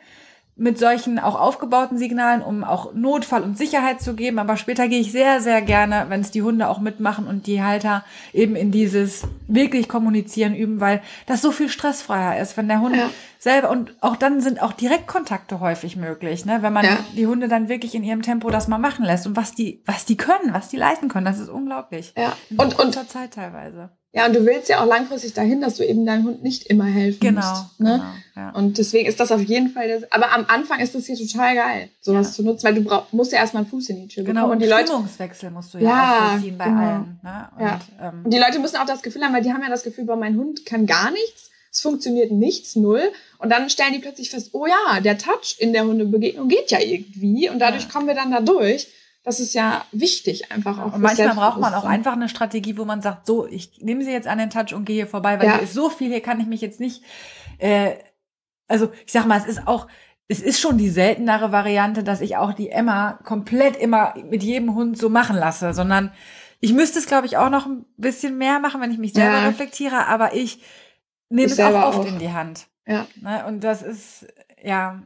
mit 0.54 0.78
solchen 0.78 1.18
auch 1.18 1.40
aufgebauten 1.40 1.96
Signalen, 1.96 2.42
um 2.42 2.62
auch 2.62 2.92
Notfall 2.92 3.42
und 3.42 3.56
Sicherheit 3.56 4.02
zu 4.02 4.14
geben. 4.14 4.38
Aber 4.38 4.58
später 4.58 4.86
gehe 4.86 5.00
ich 5.00 5.10
sehr, 5.10 5.40
sehr 5.40 5.62
gerne, 5.62 6.06
wenn 6.08 6.20
es 6.20 6.30
die 6.30 6.42
Hunde 6.42 6.68
auch 6.68 6.78
mitmachen 6.78 7.26
und 7.26 7.46
die 7.46 7.62
Halter 7.62 8.04
eben 8.34 8.54
in 8.54 8.70
dieses 8.70 9.22
wirklich 9.48 9.88
kommunizieren 9.88 10.54
üben, 10.54 10.78
weil 10.78 11.00
das 11.26 11.40
so 11.40 11.52
viel 11.52 11.70
stressfreier 11.70 12.40
ist, 12.40 12.58
wenn 12.58 12.68
der 12.68 12.80
Hund 12.80 12.96
ja. 12.96 13.08
selber 13.38 13.70
und 13.70 13.94
auch 14.02 14.16
dann 14.16 14.42
sind 14.42 14.60
auch 14.60 14.72
Direktkontakte 14.72 15.58
häufig 15.60 15.96
möglich, 15.96 16.44
ne? 16.44 16.58
wenn 16.60 16.72
man 16.72 16.84
ja. 16.84 16.98
die 17.16 17.26
Hunde 17.26 17.48
dann 17.48 17.70
wirklich 17.70 17.94
in 17.94 18.04
ihrem 18.04 18.22
Tempo 18.22 18.50
das 18.50 18.68
mal 18.68 18.78
machen 18.78 19.06
lässt 19.06 19.26
und 19.26 19.36
was 19.36 19.54
die, 19.54 19.82
was 19.86 20.04
die 20.04 20.18
können, 20.18 20.52
was 20.52 20.68
die 20.68 20.76
leisten 20.76 21.08
können, 21.08 21.24
das 21.24 21.38
ist 21.38 21.48
unglaublich. 21.48 22.12
Ja. 22.14 22.36
Und, 22.58 22.78
und 22.78 22.92
zur 22.92 23.08
Zeit 23.08 23.32
teilweise. 23.32 23.90
Ja, 24.14 24.26
und 24.26 24.36
du 24.36 24.44
willst 24.44 24.68
ja 24.68 24.82
auch 24.82 24.86
langfristig 24.86 25.32
dahin, 25.32 25.62
dass 25.62 25.76
du 25.76 25.86
eben 25.86 26.04
deinem 26.04 26.24
Hund 26.24 26.42
nicht 26.42 26.66
immer 26.66 26.84
helfen 26.84 27.20
genau, 27.20 27.40
musst. 27.40 27.80
Ne? 27.80 28.02
Genau, 28.34 28.46
ja. 28.46 28.50
Und 28.54 28.76
deswegen 28.76 29.08
ist 29.08 29.18
das 29.20 29.32
auf 29.32 29.40
jeden 29.40 29.70
Fall, 29.70 29.88
das, 29.88 30.12
aber 30.12 30.32
am 30.32 30.44
Anfang 30.48 30.80
ist 30.80 30.94
das 30.94 31.06
hier 31.06 31.16
total 31.16 31.54
geil, 31.54 31.88
sowas 32.02 32.28
ja. 32.28 32.32
zu 32.34 32.42
nutzen, 32.42 32.64
weil 32.64 32.74
du 32.74 32.82
brauch, 32.82 33.10
musst 33.12 33.32
ja 33.32 33.38
erstmal 33.38 33.62
einen 33.62 33.70
Fuß 33.70 33.88
in 33.88 34.02
die 34.02 34.08
Tür 34.08 34.24
genau, 34.24 34.48
bekommen. 34.48 34.62
Und 34.62 34.68
die 34.68 34.84
Stimmungswechsel 34.84 35.46
Leute, 35.46 35.54
musst 35.54 35.72
du 35.72 35.78
ja, 35.78 35.84
ja 35.84 36.26
auch 36.26 36.30
vollziehen 36.32 36.58
bei 36.58 36.64
genau. 36.66 36.78
allen. 36.78 37.20
Ne? 37.22 37.48
Und, 37.56 37.62
ja. 37.62 37.80
Ähm, 38.02 38.20
und 38.24 38.34
die 38.34 38.38
Leute 38.38 38.58
müssen 38.58 38.76
auch 38.76 38.86
das 38.86 39.02
Gefühl 39.02 39.22
haben, 39.22 39.32
weil 39.32 39.42
die 39.42 39.52
haben 39.52 39.62
ja 39.62 39.70
das 39.70 39.82
Gefühl, 39.82 40.04
boah, 40.04 40.16
mein 40.16 40.36
Hund 40.36 40.66
kann 40.66 40.84
gar 40.84 41.10
nichts, 41.10 41.50
es 41.70 41.80
funktioniert 41.80 42.32
nichts, 42.32 42.76
null. 42.76 43.10
Und 43.38 43.48
dann 43.48 43.70
stellen 43.70 43.94
die 43.94 43.98
plötzlich 43.98 44.28
fest, 44.28 44.50
oh 44.52 44.66
ja, 44.66 45.00
der 45.00 45.16
Touch 45.16 45.56
in 45.58 45.72
der 45.72 45.86
Hundebegegnung 45.86 46.48
geht 46.48 46.70
ja 46.70 46.80
irgendwie 46.80 47.48
und 47.48 47.60
dadurch 47.60 47.88
kommen 47.88 48.06
wir 48.06 48.14
dann 48.14 48.30
da 48.30 48.42
durch 48.42 48.88
das 49.24 49.38
ist 49.38 49.54
ja 49.54 49.84
wichtig 49.92 50.50
einfach 50.50 50.78
auch. 50.78 50.94
Und 50.94 51.00
manchmal 51.00 51.34
braucht 51.34 51.60
man 51.60 51.74
auch 51.74 51.84
einfach 51.84 52.14
eine 52.14 52.28
Strategie, 52.28 52.76
wo 52.76 52.84
man 52.84 53.02
sagt, 53.02 53.26
so, 53.26 53.46
ich 53.46 53.80
nehme 53.80 54.04
sie 54.04 54.10
jetzt 54.10 54.26
an 54.26 54.38
den 54.38 54.50
Touch 54.50 54.74
und 54.74 54.84
gehe 54.84 54.96
hier 54.96 55.06
vorbei, 55.06 55.38
weil 55.38 55.46
ja. 55.46 55.54
hier 55.54 55.62
ist 55.62 55.74
so 55.74 55.90
viel, 55.90 56.08
hier 56.08 56.20
kann 56.20 56.40
ich 56.40 56.46
mich 56.46 56.60
jetzt 56.60 56.80
nicht, 56.80 57.02
äh, 57.58 57.92
also 58.66 58.90
ich 59.06 59.12
sag 59.12 59.26
mal, 59.26 59.38
es 59.38 59.46
ist 59.46 59.68
auch, 59.68 59.86
es 60.26 60.40
ist 60.40 60.60
schon 60.60 60.76
die 60.76 60.88
seltenere 60.88 61.52
Variante, 61.52 62.02
dass 62.02 62.20
ich 62.20 62.36
auch 62.36 62.52
die 62.52 62.70
Emma 62.70 63.18
komplett 63.24 63.76
immer 63.76 64.14
mit 64.28 64.42
jedem 64.42 64.74
Hund 64.74 64.98
so 64.98 65.08
machen 65.08 65.36
lasse, 65.36 65.72
sondern 65.72 66.12
ich 66.58 66.72
müsste 66.72 66.98
es, 66.98 67.06
glaube 67.06 67.26
ich, 67.26 67.36
auch 67.36 67.50
noch 67.50 67.66
ein 67.66 67.84
bisschen 67.96 68.38
mehr 68.38 68.58
machen, 68.58 68.80
wenn 68.80 68.92
ich 68.92 68.98
mich 68.98 69.12
selber 69.12 69.38
ja. 69.38 69.46
reflektiere, 69.48 70.06
aber 70.06 70.34
ich 70.34 70.62
nehme 71.28 71.46
ich 71.46 71.52
es 71.52 71.60
auch 71.60 71.74
oft 71.74 71.98
auch. 71.98 72.06
in 72.06 72.18
die 72.18 72.32
Hand. 72.32 72.66
Ja. 72.86 73.06
Ne? 73.20 73.44
Und 73.46 73.62
das 73.62 73.82
ist, 73.82 74.26
ja, 74.62 75.02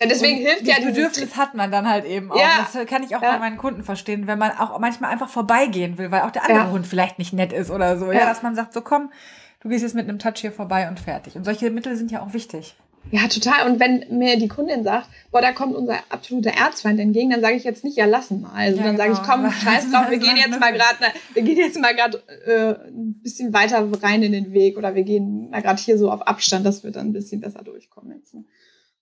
ja, 0.00 0.08
deswegen 0.08 0.38
und 0.38 0.46
hilft 0.46 0.66
ja 0.66 0.76
das 0.76 0.84
Bedürfnis 0.86 1.36
hat 1.36 1.54
man 1.54 1.70
dann 1.70 1.88
halt 1.88 2.04
eben 2.04 2.32
auch. 2.32 2.40
Ja. 2.40 2.66
Das 2.72 2.86
kann 2.86 3.02
ich 3.02 3.14
auch 3.16 3.22
ja. 3.22 3.32
bei 3.32 3.38
meinen 3.38 3.58
Kunden 3.58 3.82
verstehen, 3.82 4.26
wenn 4.26 4.38
man 4.38 4.52
auch 4.52 4.78
manchmal 4.78 5.10
einfach 5.10 5.28
vorbeigehen 5.28 5.98
will, 5.98 6.10
weil 6.10 6.22
auch 6.22 6.30
der 6.30 6.44
andere 6.44 6.64
ja. 6.64 6.70
Hund 6.70 6.86
vielleicht 6.86 7.18
nicht 7.18 7.32
nett 7.32 7.52
ist 7.52 7.70
oder 7.70 7.98
so. 7.98 8.10
Ja. 8.10 8.26
dass 8.26 8.42
man 8.42 8.54
sagt, 8.54 8.72
so 8.72 8.80
komm, 8.80 9.12
du 9.60 9.68
gehst 9.68 9.82
jetzt 9.82 9.94
mit 9.94 10.08
einem 10.08 10.18
Touch 10.18 10.38
hier 10.38 10.52
vorbei 10.52 10.88
und 10.88 10.98
fertig. 10.98 11.36
Und 11.36 11.44
solche 11.44 11.70
Mittel 11.70 11.96
sind 11.96 12.10
ja 12.10 12.22
auch 12.22 12.32
wichtig. 12.32 12.76
Ja, 13.10 13.26
total. 13.28 13.70
Und 13.70 13.80
wenn 13.80 14.04
mir 14.10 14.38
die 14.38 14.46
Kundin 14.46 14.84
sagt, 14.84 15.08
boah, 15.32 15.40
da 15.40 15.52
kommt 15.52 15.74
unser 15.74 15.96
absoluter 16.10 16.50
Erzfeind 16.50 17.00
entgegen, 17.00 17.30
dann 17.30 17.40
sage 17.40 17.56
ich 17.56 17.64
jetzt 17.64 17.82
nicht, 17.82 17.96
ja, 17.96 18.04
lassen 18.04 18.42
mal. 18.42 18.52
Also 18.52 18.82
dann 18.82 18.96
genau. 18.96 18.98
sage 18.98 19.12
ich, 19.12 19.28
komm, 19.28 19.50
scheiß 19.64 19.90
drauf, 19.90 20.10
wir 20.10 20.18
gehen 20.18 20.36
jetzt 20.36 20.60
mal 20.60 20.72
gerade, 20.72 20.98
wir 21.32 21.42
gehen 21.42 21.56
jetzt 21.56 21.80
mal 21.80 21.94
gerade 21.94 22.22
äh, 22.46 22.88
ein 22.88 23.20
bisschen 23.22 23.52
weiter 23.52 23.88
rein 24.02 24.22
in 24.22 24.32
den 24.32 24.52
Weg 24.52 24.76
oder 24.76 24.94
wir 24.94 25.02
gehen 25.02 25.50
mal 25.50 25.62
gerade 25.62 25.80
hier 25.80 25.98
so 25.98 26.10
auf 26.10 26.22
Abstand, 26.22 26.64
dass 26.66 26.84
wir 26.84 26.90
dann 26.90 27.08
ein 27.08 27.12
bisschen 27.12 27.40
besser 27.40 27.62
durchkommen 27.62 28.16
jetzt. 28.16 28.34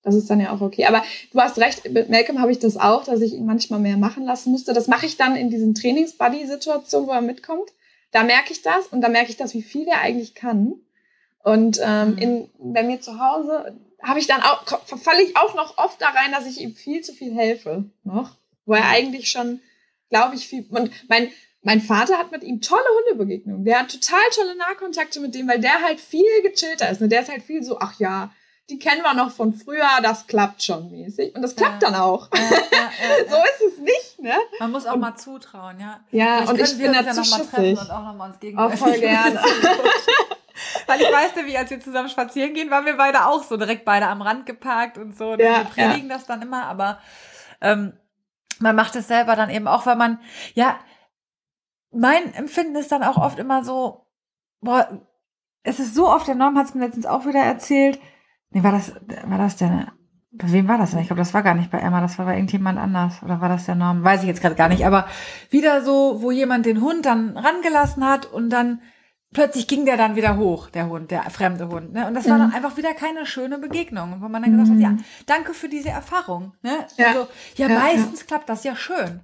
Das 0.09 0.15
ist 0.15 0.31
dann 0.31 0.41
ja 0.41 0.53
auch 0.53 0.63
okay. 0.63 0.87
Aber 0.87 1.05
du 1.33 1.39
hast 1.39 1.59
recht, 1.59 1.91
mit 1.91 2.09
Malcolm 2.09 2.41
habe 2.41 2.51
ich 2.51 2.59
das 2.59 2.79
auch, 2.79 3.05
dass 3.05 3.21
ich 3.21 3.35
ihn 3.35 3.45
manchmal 3.45 3.79
mehr 3.79 3.99
machen 3.99 4.25
lassen 4.25 4.51
musste. 4.51 4.73
Das 4.73 4.89
mache 4.89 5.05
ich 5.05 5.19
dann 5.19 5.37
in 5.37 5.51
diesen 5.51 5.75
Trainings-Buddy-Situationen, 5.75 7.07
wo 7.07 7.13
er 7.13 7.21
mitkommt. 7.21 7.71
Da 8.11 8.23
merke 8.23 8.53
ich 8.53 8.63
das 8.63 8.87
und 8.87 9.03
da 9.03 9.11
merke 9.11 9.31
ich 9.31 9.37
das, 9.37 9.53
wie 9.53 9.63
viel 9.63 9.87
er 9.87 10.01
eigentlich 10.01 10.35
kann. 10.35 10.77
Und 11.45 11.79
ähm, 11.85 12.13
mhm. 12.13 12.19
in, 12.19 12.49
bei 12.73 12.83
mir 12.83 13.03
zu 13.03 13.21
Hause 13.21 13.79
habe 14.03 14.19
ich 14.19 14.27
dann 14.27 14.41
auch, 14.41 14.65
verfalle 14.87 15.23
ich 15.23 15.37
auch 15.37 15.55
noch 15.55 15.77
oft 15.77 16.01
da 16.01 16.09
rein, 16.09 16.33
dass 16.33 16.47
ich 16.47 16.63
ihm 16.63 16.75
viel 16.75 17.03
zu 17.03 17.13
viel 17.13 17.35
helfe 17.35 17.85
noch. 18.03 18.37
Wo 18.65 18.73
er 18.73 18.89
eigentlich 18.89 19.29
schon, 19.29 19.61
glaube 20.09 20.37
ich, 20.37 20.49
viel. 20.49 20.65
Und 20.71 20.91
mein, 21.09 21.31
mein 21.63 21.83
Vater 21.83 22.17
hat 22.17 22.33
mit 22.33 22.45
ihm 22.45 22.63
tolle 22.63 22.81
Hundebegegnungen. 22.99 23.67
Der 23.67 23.81
hat 23.81 23.91
total 23.91 24.21
tolle 24.35 24.57
Nahkontakte 24.57 25.21
mit 25.21 25.35
dem, 25.35 25.49
weil 25.49 25.61
der 25.61 25.83
halt 25.83 26.01
viel 26.01 26.43
gechillter 26.43 26.91
ist. 26.91 27.03
Ne? 27.03 27.09
Der 27.09 27.21
ist 27.21 27.31
halt 27.31 27.43
viel 27.43 27.63
so, 27.63 27.79
ach 27.79 27.99
ja, 27.99 28.33
die 28.71 28.79
kennen 28.79 29.03
wir 29.03 29.15
noch 29.15 29.31
von 29.31 29.55
früher, 29.55 29.89
das 30.03 30.27
klappt 30.27 30.63
schon 30.63 30.91
mäßig. 30.91 31.35
Und 31.35 31.43
das 31.43 31.57
klappt 31.57 31.83
ja. 31.83 31.91
dann 31.91 32.01
auch. 32.01 32.29
Ja, 32.35 32.41
ja, 32.51 33.29
so 33.29 33.37
ist 33.37 33.73
es 33.73 33.79
nicht, 33.79 34.21
ne? 34.21 34.35
Man 34.61 34.73
muss 34.73 34.87
auch 34.87 34.95
und, 34.95 35.01
mal 35.01 35.17
zutrauen, 35.17 35.81
ja. 35.81 36.01
Ja, 36.11 36.41
und 36.41 36.61
ich 36.61 36.77
bin 36.77 36.93
da 36.93 37.01
ja 37.01 37.15
noch 37.15 37.31
mal 37.31 37.47
treffen 37.47 37.79
und 37.79 37.91
auch 37.91 38.03
noch 38.05 38.15
mal 38.15 38.31
uns 38.31 38.39
gegenüber. 38.41 38.67
Auch 38.67 38.75
voll 38.75 38.93
gerne. 38.99 39.41
Weil 40.87 41.01
ich 41.01 41.07
weiß 41.07 41.47
wie 41.47 41.57
als 41.57 41.71
wir 41.71 41.81
zusammen 41.81 42.09
spazieren 42.09 42.53
gehen, 42.53 42.71
waren 42.71 42.85
wir 42.85 42.97
beide 42.97 43.27
auch 43.27 43.43
so 43.43 43.57
direkt 43.57 43.85
beide 43.85 44.07
am 44.07 44.21
Rand 44.21 44.45
geparkt 44.45 44.99
und 44.99 45.17
so. 45.17 45.31
Und 45.33 45.39
wir 45.39 45.67
predigen 45.73 46.09
das 46.09 46.27
dann 46.27 46.43
immer, 46.43 46.65
aber 46.65 46.99
ähm, 47.61 47.95
man 48.59 48.77
macht 48.77 48.97
es 48.97 49.09
selber 49.09 49.37
dann 49.37 49.51
eben 49.51 49.69
auch, 49.69 49.87
weil 49.87 49.97
man, 49.97 50.21
ja, 50.55 50.79
mein 51.91 52.35
Empfinden 52.35 52.77
ist 52.77 52.93
dann 52.93 53.03
auch 53.03 53.17
oft 53.17 53.39
immer 53.39 53.65
so, 53.65 54.07
boah, 54.61 55.01
es 55.63 55.79
ist 55.79 55.95
so 55.95 56.09
oft, 56.09 56.27
der 56.27 56.35
Norm 56.35 56.59
hat 56.59 56.67
es 56.67 56.75
mir 56.75 56.85
letztens 56.85 57.07
auch 57.07 57.25
wieder 57.25 57.41
erzählt, 57.41 57.99
Nee, 58.51 58.63
war 58.63 58.73
das, 58.73 58.93
war 59.27 59.39
das 59.39 59.57
der, 59.57 59.93
bei 60.33 60.53
wem 60.53 60.69
war 60.69 60.79
das 60.79 60.93
denn? 60.93 61.01
Ich 61.01 61.07
glaube, 61.07 61.21
das 61.21 61.35
war 61.35 61.43
gar 61.43 61.55
nicht 61.55 61.71
bei 61.71 61.79
Emma, 61.79 62.01
das 62.01 62.19
war 62.19 62.27
bei 62.27 62.35
irgendjemand 62.35 62.79
anders. 62.79 63.23
Oder 63.23 63.41
war 63.41 63.49
das 63.49 63.67
der 63.67 63.75
Norm? 63.75 64.05
Weiß 64.05 64.23
ich 64.23 64.29
jetzt 64.29 64.41
gerade 64.41 64.55
gar 64.55 64.69
nicht. 64.69 64.87
Aber 64.87 65.07
wieder 65.51 65.83
so, 65.83 66.23
wo 66.23 66.31
jemand 66.31 66.67
den 66.67 66.81
Hund 66.81 67.07
dann 67.07 67.37
rangelassen 67.37 68.07
hat 68.07 68.27
und 68.27 68.51
dann 68.51 68.81
plötzlich 69.33 69.67
ging 69.67 69.85
der 69.85 69.97
dann 69.97 70.17
wieder 70.17 70.37
hoch, 70.37 70.71
der 70.71 70.89
Hund, 70.89 71.11
der 71.11 71.23
fremde 71.25 71.69
Hund. 71.69 71.93
Ne? 71.93 72.07
Und 72.07 72.15
das 72.15 72.29
war 72.29 72.39
dann 72.39 72.49
mhm. 72.49 72.55
einfach 72.55 72.77
wieder 72.77 72.95
keine 72.95 73.27
schöne 73.27 73.59
Begegnung, 73.59 74.17
wo 74.21 74.29
man 74.29 74.43
dann 74.43 74.53
gesagt 74.53 74.71
hat, 74.71 74.81
ja, 74.81 74.91
mhm. 74.91 75.05
danke 75.27 75.55
für 75.55 75.69
diese 75.69 75.91
Erfahrung. 75.91 76.55
Ne? 76.63 76.87
Ja, 76.97 77.09
also, 77.09 77.29
ja, 77.57 77.69
ja 77.69 77.79
meistens 77.79 78.21
ja. 78.21 78.27
klappt 78.27 78.49
das 78.49 78.65
ja 78.65 78.77
schön. 78.77 79.21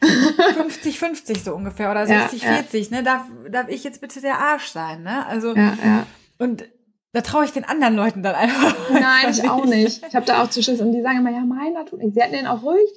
50-50 0.00 1.42
so 1.42 1.54
ungefähr 1.56 1.90
oder 1.90 2.02
60-40, 2.04 2.92
ne? 2.92 3.02
Darf, 3.02 3.22
darf 3.50 3.68
ich 3.68 3.82
jetzt 3.82 4.00
bitte 4.00 4.20
der 4.20 4.38
Arsch 4.38 4.68
sein, 4.68 5.02
ne? 5.02 5.26
Also, 5.26 5.56
ja, 5.56 5.76
ja. 5.84 6.06
und 6.38 6.64
da 7.12 7.20
traue 7.22 7.44
ich 7.44 7.52
den 7.52 7.64
anderen 7.64 7.96
Leuten 7.96 8.22
dann 8.22 8.34
einfach. 8.34 8.76
Nein, 8.90 9.30
ich 9.30 9.48
auch 9.48 9.64
nicht. 9.64 10.06
Ich 10.06 10.14
habe 10.14 10.26
da 10.26 10.42
auch 10.42 10.50
zu 10.50 10.62
Schiss 10.62 10.80
und 10.80 10.92
die 10.92 11.02
sagen 11.02 11.18
immer, 11.18 11.30
ja, 11.30 11.40
meiner 11.40 11.84
tut 11.86 12.00
nicht. 12.00 12.14
Sie 12.14 12.20
hätten 12.20 12.34
den 12.34 12.46
auch 12.46 12.62
ruhig 12.62 12.88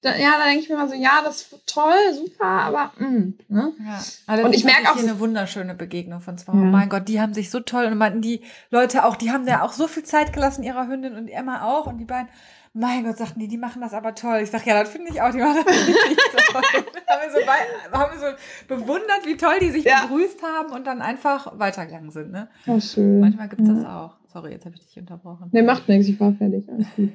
da, 0.00 0.14
ja, 0.14 0.38
da 0.38 0.44
denke 0.44 0.62
ich 0.62 0.68
mir 0.68 0.76
mal 0.76 0.88
so, 0.88 0.94
ja, 0.94 1.22
das 1.24 1.42
ist 1.42 1.66
toll, 1.66 2.14
super, 2.14 2.44
aber 2.44 2.92
mm, 2.98 3.34
ne? 3.48 3.72
Ja. 3.84 4.00
Also 4.28 4.44
Und 4.44 4.54
ich 4.54 4.64
merke 4.64 4.92
auch, 4.92 4.96
eine 4.96 5.18
wunderschöne 5.18 5.74
Begegnung 5.74 6.20
von 6.20 6.38
zwei. 6.38 6.52
Ja. 6.52 6.60
Oh 6.60 6.64
mein 6.64 6.88
Gott, 6.88 7.08
die 7.08 7.20
haben 7.20 7.34
sich 7.34 7.50
so 7.50 7.58
toll 7.58 7.86
und 7.86 7.98
meinten 7.98 8.22
die 8.22 8.42
Leute 8.70 9.04
auch, 9.04 9.16
die 9.16 9.32
haben 9.32 9.46
ja 9.46 9.62
auch 9.62 9.72
so 9.72 9.88
viel 9.88 10.04
Zeit 10.04 10.32
gelassen, 10.32 10.62
ihrer 10.62 10.86
Hündin 10.86 11.16
und 11.16 11.28
Emma 11.28 11.64
auch 11.64 11.86
und 11.86 11.98
die 11.98 12.04
beiden. 12.04 12.28
Mein 12.72 13.04
Gott, 13.04 13.18
sagten 13.18 13.40
die, 13.40 13.48
die 13.48 13.56
machen 13.58 13.80
das 13.80 13.92
aber 13.92 14.14
toll. 14.14 14.40
Ich 14.42 14.50
sag, 14.50 14.66
ja, 14.66 14.80
das 14.80 14.90
finde 14.90 15.10
ich 15.10 15.20
auch, 15.20 15.30
die 15.30 15.38
machen 15.38 15.64
das 15.64 15.74
richtig 15.74 16.16
toll. 16.52 16.62
haben, 17.08 17.22
wir 17.22 17.40
so, 17.40 17.98
haben 17.98 18.20
wir 18.20 18.30
so 18.30 18.36
bewundert, 18.68 19.26
wie 19.26 19.36
toll 19.36 19.58
die 19.60 19.70
sich 19.70 19.84
ja. 19.84 20.06
begrüßt 20.06 20.42
haben 20.42 20.72
und 20.72 20.86
dann 20.86 21.02
einfach 21.02 21.58
weitergegangen 21.58 22.10
sind. 22.10 22.30
Ne? 22.30 22.48
Ja, 22.66 22.80
schön. 22.80 23.20
Manchmal 23.20 23.48
gibt 23.48 23.62
es 23.62 23.68
ja. 23.68 23.74
das 23.74 23.84
auch. 23.84 24.16
Sorry, 24.32 24.52
jetzt 24.52 24.66
habe 24.66 24.74
ich 24.76 24.86
dich 24.86 24.98
unterbrochen. 24.98 25.48
Nee, 25.52 25.62
macht 25.62 25.88
nichts, 25.88 26.08
ich 26.08 26.18
war 26.20 26.32
fertig. 26.32 26.66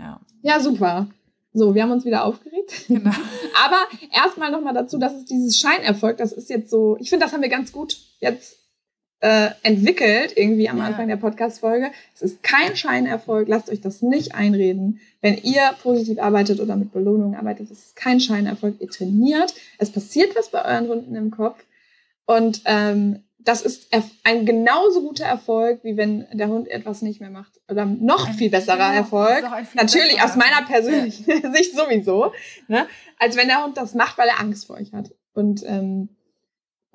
Ja. 0.00 0.20
Ja, 0.42 0.60
super. 0.60 1.08
So, 1.52 1.74
wir 1.74 1.82
haben 1.82 1.90
uns 1.90 2.04
wieder 2.04 2.24
aufgeregt. 2.24 2.84
Genau. 2.86 3.10
Aber 3.64 3.78
erstmal 4.12 4.52
nochmal 4.52 4.74
dazu, 4.74 4.96
dass 4.96 5.12
es 5.12 5.24
dieses 5.24 5.58
Scheinerfolg, 5.58 6.18
das 6.18 6.30
ist 6.30 6.48
jetzt 6.50 6.70
so, 6.70 6.96
ich 7.00 7.10
finde, 7.10 7.24
das 7.24 7.32
haben 7.32 7.42
wir 7.42 7.48
ganz 7.48 7.72
gut 7.72 7.96
jetzt 8.20 8.56
äh, 9.20 9.50
entwickelt, 9.62 10.32
irgendwie 10.36 10.68
am 10.68 10.78
ja. 10.78 10.84
Anfang 10.84 11.08
der 11.08 11.16
Podcast-Folge. 11.16 11.90
Es 12.14 12.22
ist 12.22 12.42
kein 12.42 12.76
Scheinerfolg, 12.76 13.48
lasst 13.48 13.70
euch 13.70 13.80
das 13.80 14.02
nicht 14.02 14.34
einreden. 14.34 15.00
Wenn 15.20 15.36
ihr 15.38 15.74
positiv 15.82 16.20
arbeitet 16.20 16.60
oder 16.60 16.76
mit 16.76 16.92
Belohnungen 16.92 17.34
arbeitet, 17.34 17.70
es 17.70 17.86
ist 17.86 17.96
kein 17.96 18.20
Scheinerfolg. 18.20 18.80
Ihr 18.80 18.88
trainiert, 18.88 19.54
es 19.78 19.90
passiert 19.90 20.36
was 20.36 20.50
bei 20.50 20.64
euren 20.64 20.86
Runden 20.86 21.14
im 21.16 21.30
Kopf. 21.30 21.64
Und 22.26 22.62
ähm, 22.66 23.24
das 23.38 23.62
ist 23.62 23.88
ein 24.24 24.44
genauso 24.44 25.00
guter 25.00 25.24
Erfolg, 25.24 25.82
wie 25.82 25.96
wenn 25.96 26.26
der 26.32 26.48
Hund 26.48 26.68
etwas 26.68 27.02
nicht 27.02 27.20
mehr 27.20 27.30
macht. 27.30 27.60
Oder 27.68 27.86
noch 27.86 28.28
ein, 28.28 28.34
viel 28.34 28.50
besserer 28.50 28.76
genau, 28.76 28.92
Erfolg. 28.92 29.38
Viel 29.38 29.80
Natürlich 29.80 30.16
besserer. 30.16 30.24
aus 30.24 30.36
meiner 30.36 30.66
persönlichen 30.66 31.24
ja. 31.26 31.52
Sicht 31.54 31.74
sowieso. 31.74 32.32
Ne? 32.68 32.86
Als 33.18 33.36
wenn 33.36 33.48
der 33.48 33.64
Hund 33.64 33.76
das 33.76 33.94
macht, 33.94 34.18
weil 34.18 34.28
er 34.28 34.40
Angst 34.40 34.66
vor 34.66 34.76
euch 34.76 34.92
hat. 34.92 35.12
Und 35.32 35.64
ähm, 35.66 36.10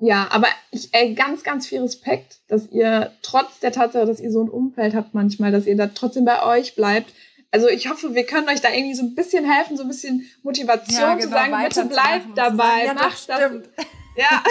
ja, 0.00 0.26
aber 0.30 0.48
ich 0.70 0.88
ey, 0.92 1.14
ganz, 1.14 1.44
ganz 1.44 1.66
viel 1.66 1.80
Respekt, 1.80 2.38
dass 2.48 2.70
ihr 2.70 3.12
trotz 3.22 3.60
der 3.60 3.72
Tatsache, 3.72 4.06
dass 4.06 4.20
ihr 4.20 4.30
so 4.30 4.42
ein 4.42 4.48
Umfeld 4.48 4.94
habt 4.94 5.14
manchmal, 5.14 5.52
dass 5.52 5.66
ihr 5.66 5.76
da 5.76 5.86
trotzdem 5.86 6.24
bei 6.24 6.42
euch 6.44 6.74
bleibt. 6.74 7.12
Also 7.50 7.68
ich 7.68 7.88
hoffe, 7.88 8.14
wir 8.14 8.26
können 8.26 8.48
euch 8.48 8.60
da 8.60 8.70
irgendwie 8.72 8.94
so 8.94 9.04
ein 9.04 9.14
bisschen 9.14 9.48
helfen, 9.48 9.76
so 9.76 9.84
ein 9.84 9.88
bisschen 9.88 10.26
Motivation 10.42 11.00
ja, 11.00 11.14
genau, 11.14 11.26
zu 11.26 11.28
sagen, 11.28 11.54
bitte 11.64 11.84
bleibt 11.84 12.26
dabei, 12.36 12.86
ja, 12.86 12.94
macht 12.94 13.28
das. 13.28 13.38
Stimmt. 13.38 13.68
Ja. 14.16 14.44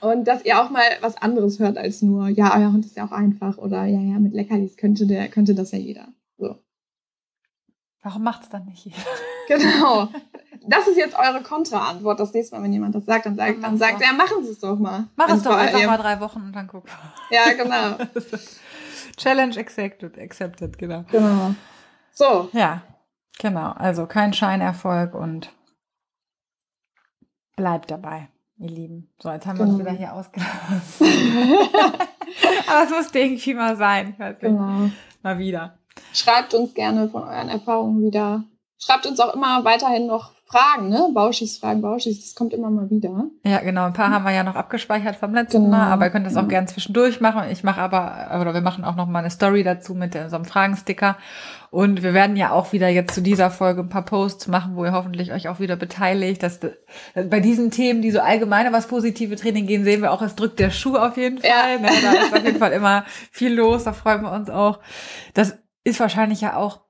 Und 0.00 0.28
dass 0.28 0.44
ihr 0.44 0.62
auch 0.62 0.68
mal 0.68 0.84
was 1.00 1.16
anderes 1.16 1.58
hört 1.58 1.78
als 1.78 2.02
nur, 2.02 2.28
ja, 2.28 2.54
euer 2.58 2.72
Hund 2.72 2.84
ist 2.84 2.94
ja 2.94 3.06
auch 3.06 3.10
einfach 3.10 3.56
oder 3.56 3.86
ja, 3.86 3.98
ja, 3.98 4.18
mit 4.18 4.34
Leckerlis 4.34 4.76
könnte, 4.76 5.06
der, 5.06 5.28
könnte 5.28 5.54
das 5.54 5.72
ja 5.72 5.78
jeder. 5.78 6.08
Warum 8.02 8.22
macht 8.22 8.42
es 8.42 8.48
dann 8.48 8.64
nicht 8.64 8.84
jeder? 8.84 8.98
Genau. 9.48 10.08
Das 10.70 10.86
ist 10.86 10.98
jetzt 10.98 11.16
eure 11.18 11.42
Kontraantwort. 11.42 12.20
Das 12.20 12.34
nächste 12.34 12.54
Mal, 12.54 12.62
wenn 12.62 12.72
jemand 12.72 12.94
das 12.94 13.06
sagt, 13.06 13.24
dann 13.24 13.36
sagt, 13.36 13.62
dann 13.62 13.78
sagt 13.78 14.02
er, 14.02 14.12
machen 14.12 14.44
Sie 14.44 14.50
es 14.50 14.58
doch 14.58 14.78
mal. 14.78 15.06
Mach 15.16 15.30
es 15.30 15.42
doch 15.42 15.56
einfach 15.56 15.86
mal 15.86 15.96
drei 15.96 16.20
Wochen 16.20 16.42
und 16.42 16.52
dann 16.52 16.66
guck. 16.66 16.84
Ja, 17.30 17.52
genau. 17.52 17.96
Challenge 19.16 19.56
accepted, 19.58 20.18
accepted, 20.18 20.76
genau. 20.76 21.04
Genau. 21.10 21.54
So. 22.12 22.50
Ja, 22.52 22.82
genau. 23.38 23.70
Also 23.70 24.04
kein 24.04 24.34
Scheinerfolg 24.34 25.14
und 25.14 25.50
bleibt 27.56 27.90
dabei 27.90 28.28
ihr 28.58 28.68
Lieben. 28.68 29.10
So, 29.22 29.30
jetzt 29.30 29.46
haben 29.46 29.58
wir 29.58 29.64
uns 29.64 29.78
genau. 29.78 29.88
wieder 29.88 29.98
hier 29.98 30.12
ausgelassen. 30.12 31.06
Aber 32.68 32.84
es 32.84 32.90
musste 32.90 33.18
irgendwie 33.20 33.54
mal 33.54 33.76
sein. 33.76 34.16
Genau. 34.40 34.90
Mal 35.22 35.38
wieder. 35.38 35.78
Schreibt 36.12 36.54
uns 36.54 36.74
gerne 36.74 37.08
von 37.08 37.22
euren 37.22 37.48
Erfahrungen 37.48 38.02
wieder. 38.02 38.44
Schreibt 38.78 39.06
uns 39.06 39.18
auch 39.20 39.34
immer 39.34 39.64
weiterhin 39.64 40.06
noch 40.06 40.32
Fragen, 40.50 40.88
ne? 40.88 41.10
Bauschis 41.12 41.58
Fragen, 41.58 41.82
Bauschis, 41.82 42.24
das 42.24 42.34
kommt 42.34 42.54
immer 42.54 42.70
mal 42.70 42.88
wieder. 42.88 43.26
Ja, 43.44 43.58
genau. 43.58 43.84
Ein 43.84 43.92
paar 43.92 44.10
haben 44.10 44.24
wir 44.24 44.32
ja 44.32 44.42
noch 44.42 44.54
abgespeichert 44.54 45.16
vom 45.16 45.34
letzten 45.34 45.64
genau. 45.64 45.76
Mal, 45.76 45.92
aber 45.92 46.06
ihr 46.06 46.10
könnt 46.10 46.24
das 46.24 46.36
auch 46.36 46.42
ja. 46.42 46.48
gerne 46.48 46.66
zwischendurch 46.68 47.20
machen. 47.20 47.50
Ich 47.50 47.64
mache 47.64 47.82
aber, 47.82 48.40
oder 48.40 48.54
wir 48.54 48.62
machen 48.62 48.82
auch 48.82 48.96
noch 48.96 49.06
mal 49.06 49.18
eine 49.18 49.30
Story 49.30 49.62
dazu 49.62 49.94
mit 49.94 50.14
so 50.14 50.36
einem 50.36 50.46
Fragensticker. 50.46 51.18
Und 51.70 52.02
wir 52.02 52.14
werden 52.14 52.34
ja 52.36 52.52
auch 52.52 52.72
wieder 52.72 52.88
jetzt 52.88 53.14
zu 53.14 53.20
dieser 53.20 53.50
Folge 53.50 53.82
ein 53.82 53.90
paar 53.90 54.06
Posts 54.06 54.46
machen, 54.46 54.74
wo 54.74 54.86
ihr 54.86 54.92
hoffentlich 54.92 55.32
euch 55.32 55.48
auch 55.48 55.60
wieder 55.60 55.76
beteiligt. 55.76 56.42
Dass, 56.42 56.60
bei 57.14 57.40
diesen 57.40 57.70
Themen, 57.70 58.00
die 58.00 58.10
so 58.10 58.20
allgemeine 58.20 58.72
was 58.72 58.86
positive 58.86 59.36
Training 59.36 59.66
gehen, 59.66 59.84
sehen 59.84 60.00
wir 60.00 60.12
auch, 60.12 60.22
es 60.22 60.34
drückt 60.34 60.60
der 60.60 60.70
Schuh 60.70 60.96
auf 60.96 61.18
jeden 61.18 61.40
Fall. 61.40 61.50
Ja. 61.50 61.78
Ne? 61.78 61.90
Da 62.02 62.12
ist 62.12 62.34
auf 62.34 62.42
jeden 62.42 62.58
Fall 62.58 62.72
immer 62.72 63.04
viel 63.30 63.52
los, 63.52 63.84
da 63.84 63.92
freuen 63.92 64.22
wir 64.22 64.32
uns 64.32 64.48
auch. 64.48 64.78
Das 65.34 65.58
ist 65.88 66.00
wahrscheinlich 66.00 66.40
ja 66.40 66.56
auch, 66.56 66.80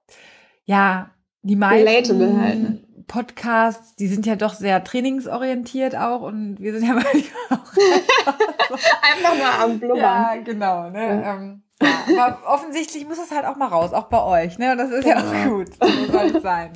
ja, 0.64 1.10
die 1.42 1.56
meisten 1.56 2.40
halt, 2.42 2.62
ne? 2.62 2.84
Podcasts, 3.06 3.96
die 3.96 4.06
sind 4.06 4.26
ja 4.26 4.36
doch 4.36 4.52
sehr 4.52 4.84
trainingsorientiert 4.84 5.96
auch 5.96 6.20
und 6.20 6.60
wir 6.60 6.72
sind 6.74 6.86
ja 6.86 6.94
manchmal 6.94 7.22
auch 7.50 8.78
einfach 9.02 9.36
nur 9.36 9.64
am 9.64 9.78
Blubbern. 9.78 9.98
Ja, 9.98 10.36
genau. 10.44 10.90
Ne? 10.90 11.22
Ja. 11.22 11.34
Ähm, 11.34 11.62
ja, 11.80 12.24
aber 12.26 12.38
offensichtlich 12.46 13.06
muss 13.06 13.18
es 13.18 13.30
halt 13.30 13.46
auch 13.46 13.56
mal 13.56 13.68
raus, 13.68 13.92
auch 13.92 14.06
bei 14.06 14.22
euch. 14.22 14.58
Ne? 14.58 14.72
Und 14.72 14.78
das 14.78 14.90
ist 14.90 15.04
genau. 15.04 15.16
ja 15.16 15.26
auch 15.26 15.32
genau. 15.32 15.56
gut. 15.56 15.68
So 15.80 16.12
soll 16.12 16.36
es 16.36 16.42
sein. 16.42 16.72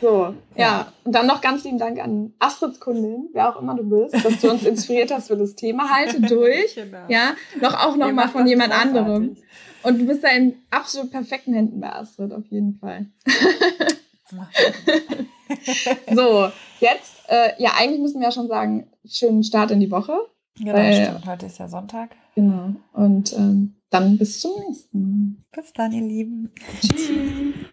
So, 0.00 0.34
ja. 0.56 0.64
ja. 0.64 0.92
Und 1.04 1.14
dann 1.14 1.26
noch 1.28 1.40
ganz 1.40 1.62
lieben 1.62 1.78
Dank 1.78 2.00
an 2.00 2.34
Astrids 2.40 2.80
Kundin, 2.80 3.28
wer 3.32 3.50
auch 3.50 3.60
immer 3.60 3.76
du 3.76 3.84
bist, 3.84 4.24
dass 4.24 4.40
du 4.40 4.50
uns 4.50 4.64
inspiriert 4.64 5.12
hast 5.12 5.28
für 5.28 5.36
das 5.36 5.54
Thema. 5.54 5.88
Halte 5.90 6.20
durch. 6.20 6.74
Genau. 6.74 7.04
Ja, 7.08 7.34
noch 7.60 7.74
auch 7.74 7.96
noch 7.96 8.08
Ihr 8.08 8.12
mal 8.12 8.28
von 8.28 8.46
jemand 8.46 8.72
großartig. 8.72 8.98
anderem. 8.98 9.36
Und 9.82 9.98
du 9.98 10.06
bist 10.06 10.22
da 10.22 10.28
in 10.28 10.54
absolut 10.70 11.10
perfekten 11.10 11.54
Händen 11.54 11.80
bei 11.80 11.92
Astrid, 11.92 12.32
auf 12.32 12.46
jeden 12.50 12.78
Fall. 12.78 13.06
so, 16.14 16.48
jetzt, 16.80 17.14
äh, 17.28 17.50
ja, 17.58 17.72
eigentlich 17.78 18.00
müssen 18.00 18.20
wir 18.20 18.28
ja 18.28 18.32
schon 18.32 18.48
sagen, 18.48 18.86
schönen 19.06 19.42
Start 19.42 19.70
in 19.70 19.80
die 19.80 19.90
Woche. 19.90 20.14
Genau, 20.58 20.74
weil, 20.74 21.06
stimmt. 21.06 21.26
Heute 21.26 21.46
ist 21.46 21.58
ja 21.58 21.68
Sonntag. 21.68 22.10
Genau. 22.34 22.74
Und 22.92 23.32
ähm, 23.34 23.76
dann 23.90 24.18
bis 24.18 24.40
zum 24.40 24.52
nächsten 24.66 25.00
Mal. 25.00 25.36
Bis 25.52 25.72
dann, 25.72 25.92
ihr 25.92 26.02
Lieben. 26.02 26.52
Tschüss. 26.80 27.10